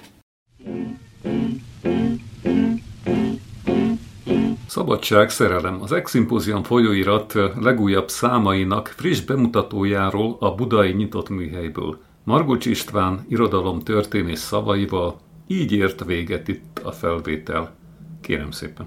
Szabadság, 4.66 5.30
szerelem. 5.30 5.82
Az 5.82 5.92
Eximpozium 5.92 6.62
folyóirat 6.62 7.32
legújabb 7.60 8.08
számainak 8.08 8.86
friss 8.86 9.20
bemutatójáról 9.20 10.36
a 10.40 10.54
budai 10.54 10.92
nyitott 10.92 11.28
műhelyből. 11.28 11.98
Margocs 12.24 12.66
István 12.66 13.24
irodalom 13.28 13.80
történész 13.80 14.40
szavaival 14.40 15.20
így 15.46 15.72
ért 15.72 16.04
véget 16.04 16.48
itt 16.48 16.80
a 16.82 16.92
felvétel. 16.92 17.74
Kérem 18.20 18.50
szépen. 18.50 18.86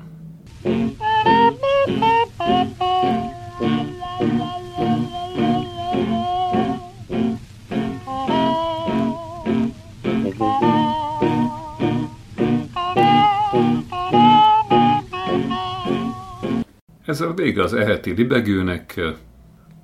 Ezzel 17.18 17.34
vége 17.34 17.64
az 17.64 17.74
eheti 17.74 18.12
libegőnek, 18.12 19.02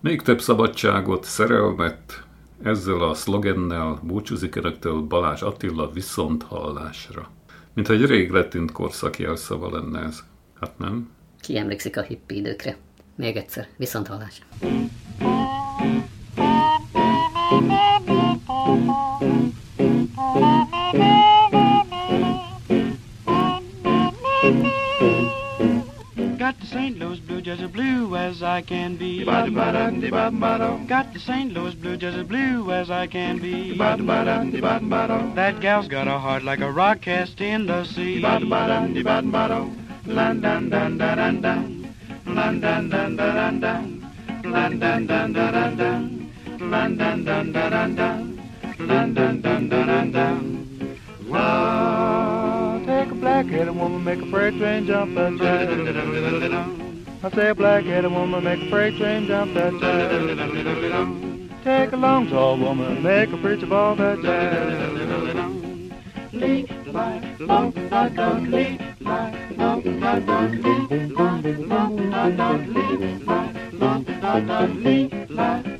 még 0.01 0.21
több 0.21 0.41
szabadságot, 0.41 1.23
szerelmet, 1.23 2.23
ezzel 2.63 3.01
a 3.01 3.13
szlogennel 3.13 3.99
búcsúzik 4.03 4.55
önöktől 4.55 5.01
Balázs 5.01 5.41
Attila 5.41 5.91
viszont 5.91 6.43
hallásra. 6.43 7.29
Mint 7.73 7.89
egy 7.89 8.05
rég 8.05 8.31
letűnt 8.31 8.71
korszak 8.71 9.19
jelszava 9.19 9.69
lenne 9.71 9.99
ez. 9.99 10.23
Hát 10.59 10.77
nem? 10.77 11.09
Ki 11.39 11.57
emlékszik 11.57 11.97
a 11.97 12.01
hippi 12.01 12.35
időkre? 12.35 12.77
Még 13.15 13.35
egyszer, 13.35 13.67
viszont 13.77 14.07
hallásra. 14.07 14.45
St. 26.83 26.99
Louis 26.99 27.19
blue, 27.19 27.39
just 27.39 27.61
as 27.61 27.71
blue 27.71 28.17
as 28.17 28.43
I 28.43 28.61
can 28.61 28.97
be. 28.97 29.23
Got 29.23 29.45
the 31.13 31.19
St. 31.19 31.53
Louis 31.53 31.75
blue, 31.75 31.95
just 31.95 32.17
as 32.17 32.27
blue 32.27 32.69
as 32.71 32.91
I 32.91 33.07
can 33.07 33.39
be. 33.39 33.77
That 33.77 35.55
gal's 35.61 35.87
got 35.87 36.09
a 36.09 36.19
heart 36.19 36.43
like 36.43 36.59
a 36.59 36.69
rock 36.69 36.99
cast 36.99 37.39
in 37.39 37.67
the 37.67 37.85
sea. 37.85 38.19
London, 38.19 38.49
dun, 40.69 40.97
dun, 40.97 41.23
dun, 49.15 49.41
dun, 49.41 49.69
dun, 49.69 50.11
dun. 50.11 50.97
Wow 51.29 52.32
black-headed 53.23 53.73
woman, 53.73 54.03
make 54.03 54.21
a 54.21 54.25
freight 54.25 54.57
train 54.57 54.85
jump 54.85 55.15
that 55.15 55.37
jack. 55.37 55.69
I 57.23 57.29
say 57.33 57.49
a 57.51 57.55
black-headed 57.55 58.11
woman, 58.11 58.43
make 58.43 58.61
a 58.61 58.69
freight 58.69 58.97
train 58.97 59.27
jump 59.27 59.53
that 59.53 59.71
jack. 59.79 61.63
Take 61.63 61.93
a 61.93 61.95
long, 61.95 62.27
tall 62.27 62.57
woman, 62.57 63.01
make 63.01 63.31
a 63.31 63.37
preacher 63.37 63.65
ball 63.65 63.95
that 63.95 64.21
jack. 64.23 65.23
Lee, 66.33 66.67
lie, 66.87 67.35
long, 67.39 67.71
da, 67.71 68.09
da, 68.09 68.33
lee, 68.39 68.77
lie, 68.99 69.33
long, 69.55 69.81
da, 70.01 70.19
da, 70.19 70.41
lee, 70.41 71.07
lie, 71.15 71.41
long, 71.71 71.95
da, 72.11 72.29
da, 72.29 72.51
lee, 72.75 73.19
lie, 73.23 73.69
long, 73.71 74.03
da, 74.03 74.39
da, 74.41 74.65
lee, 74.65 75.09
lie, 75.29 75.72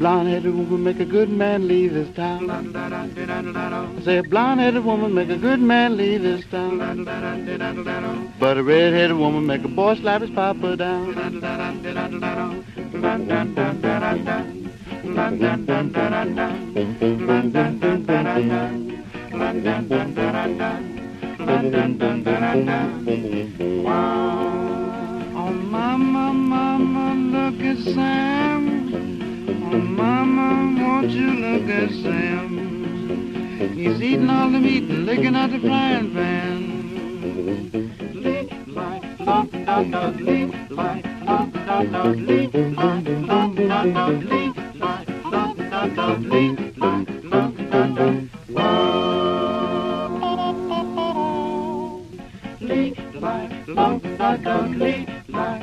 blonde-headed 0.00 0.54
woman 0.54 0.82
make 0.82 0.98
a 0.98 1.04
good 1.04 1.28
man 1.28 1.68
leave 1.68 1.92
this 1.92 2.08
town. 2.16 2.50
I 2.50 4.00
say 4.02 4.16
a 4.16 4.22
blonde-headed 4.22 4.82
woman 4.82 5.12
make 5.12 5.28
a 5.28 5.36
good 5.36 5.60
man 5.60 5.98
leave 5.98 6.22
this 6.22 6.42
town. 6.46 7.04
But 8.40 8.56
a 8.56 8.62
red-headed 8.62 9.18
woman 9.18 9.46
make 9.46 9.62
a 9.62 9.68
boy 9.68 9.96
slap 9.96 10.22
his 10.22 10.30
papa 10.30 10.76
down. 10.78 11.14
Oh, 25.36 25.52
mama, 25.52 26.32
mama, 26.32 27.14
look 27.36 27.60
at 27.60 27.76
Sam. 27.94 28.69
Oh, 29.72 29.78
mama, 29.78 30.82
won't 30.82 31.10
you 31.10 31.30
look 31.30 31.68
at 31.70 31.90
Sam? 31.90 33.72
He's 33.72 34.02
eating 34.02 34.28
all 34.28 34.50
the 34.50 34.58
meat 34.58 34.90
and 34.90 35.06
licking 35.06 35.36
out 35.36 35.50
the 35.52 35.60
frying 35.60 36.12
pan. 36.12 37.22
Lick, 38.14 38.50
like, 38.66 39.20
lump, 39.20 39.52
dot, 39.52 39.88
dot, 39.92 40.16
lick, 40.16 40.52
like, 40.70 41.04
lump, 41.22 41.54
dot, 41.54 41.92
dot, 41.92 42.16
lick, 42.16 42.52
like, 42.52 43.06
lump, 43.06 43.56
dot, 43.58 43.94
dot, 43.94 44.14
lick, 44.24 44.56
like, 44.74 45.08
lump, 45.24 45.58
dot, 45.70 45.94
dot, 45.94 46.20
lick, 46.20 46.58
like, 46.76 47.08
lump, 47.22 47.70
dot, 47.70 47.94
dot, 47.94 48.24
Whoa. 48.48 49.94
Lick, 52.60 52.98
like, 53.14 53.68
lump, 53.68 54.02
dot, 54.18 54.42
dot, 54.42 54.70
lick, 54.70 55.19
I 55.32 55.60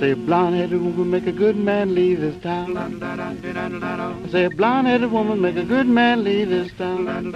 say 0.00 0.10
a 0.12 0.16
blonde-headed 0.16 0.80
woman 0.80 1.10
make 1.10 1.26
a 1.26 1.32
good 1.32 1.56
man 1.56 1.94
leave 1.94 2.20
this 2.20 2.40
town. 2.42 2.76
I 2.76 4.28
say 4.30 4.44
a 4.44 4.50
blonde-headed 4.50 5.10
woman 5.10 5.40
make 5.40 5.56
a 5.56 5.64
good 5.64 5.86
man 5.86 6.24
leave 6.24 6.48
this 6.48 6.72
town. 6.72 7.32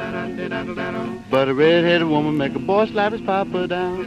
But 1.30 1.48
a 1.48 1.54
red-headed 1.54 2.08
woman 2.08 2.36
make 2.36 2.54
a 2.54 2.58
boy 2.58 2.86
slap 2.86 3.12
his 3.12 3.20
papa 3.22 3.66
down 3.66 4.06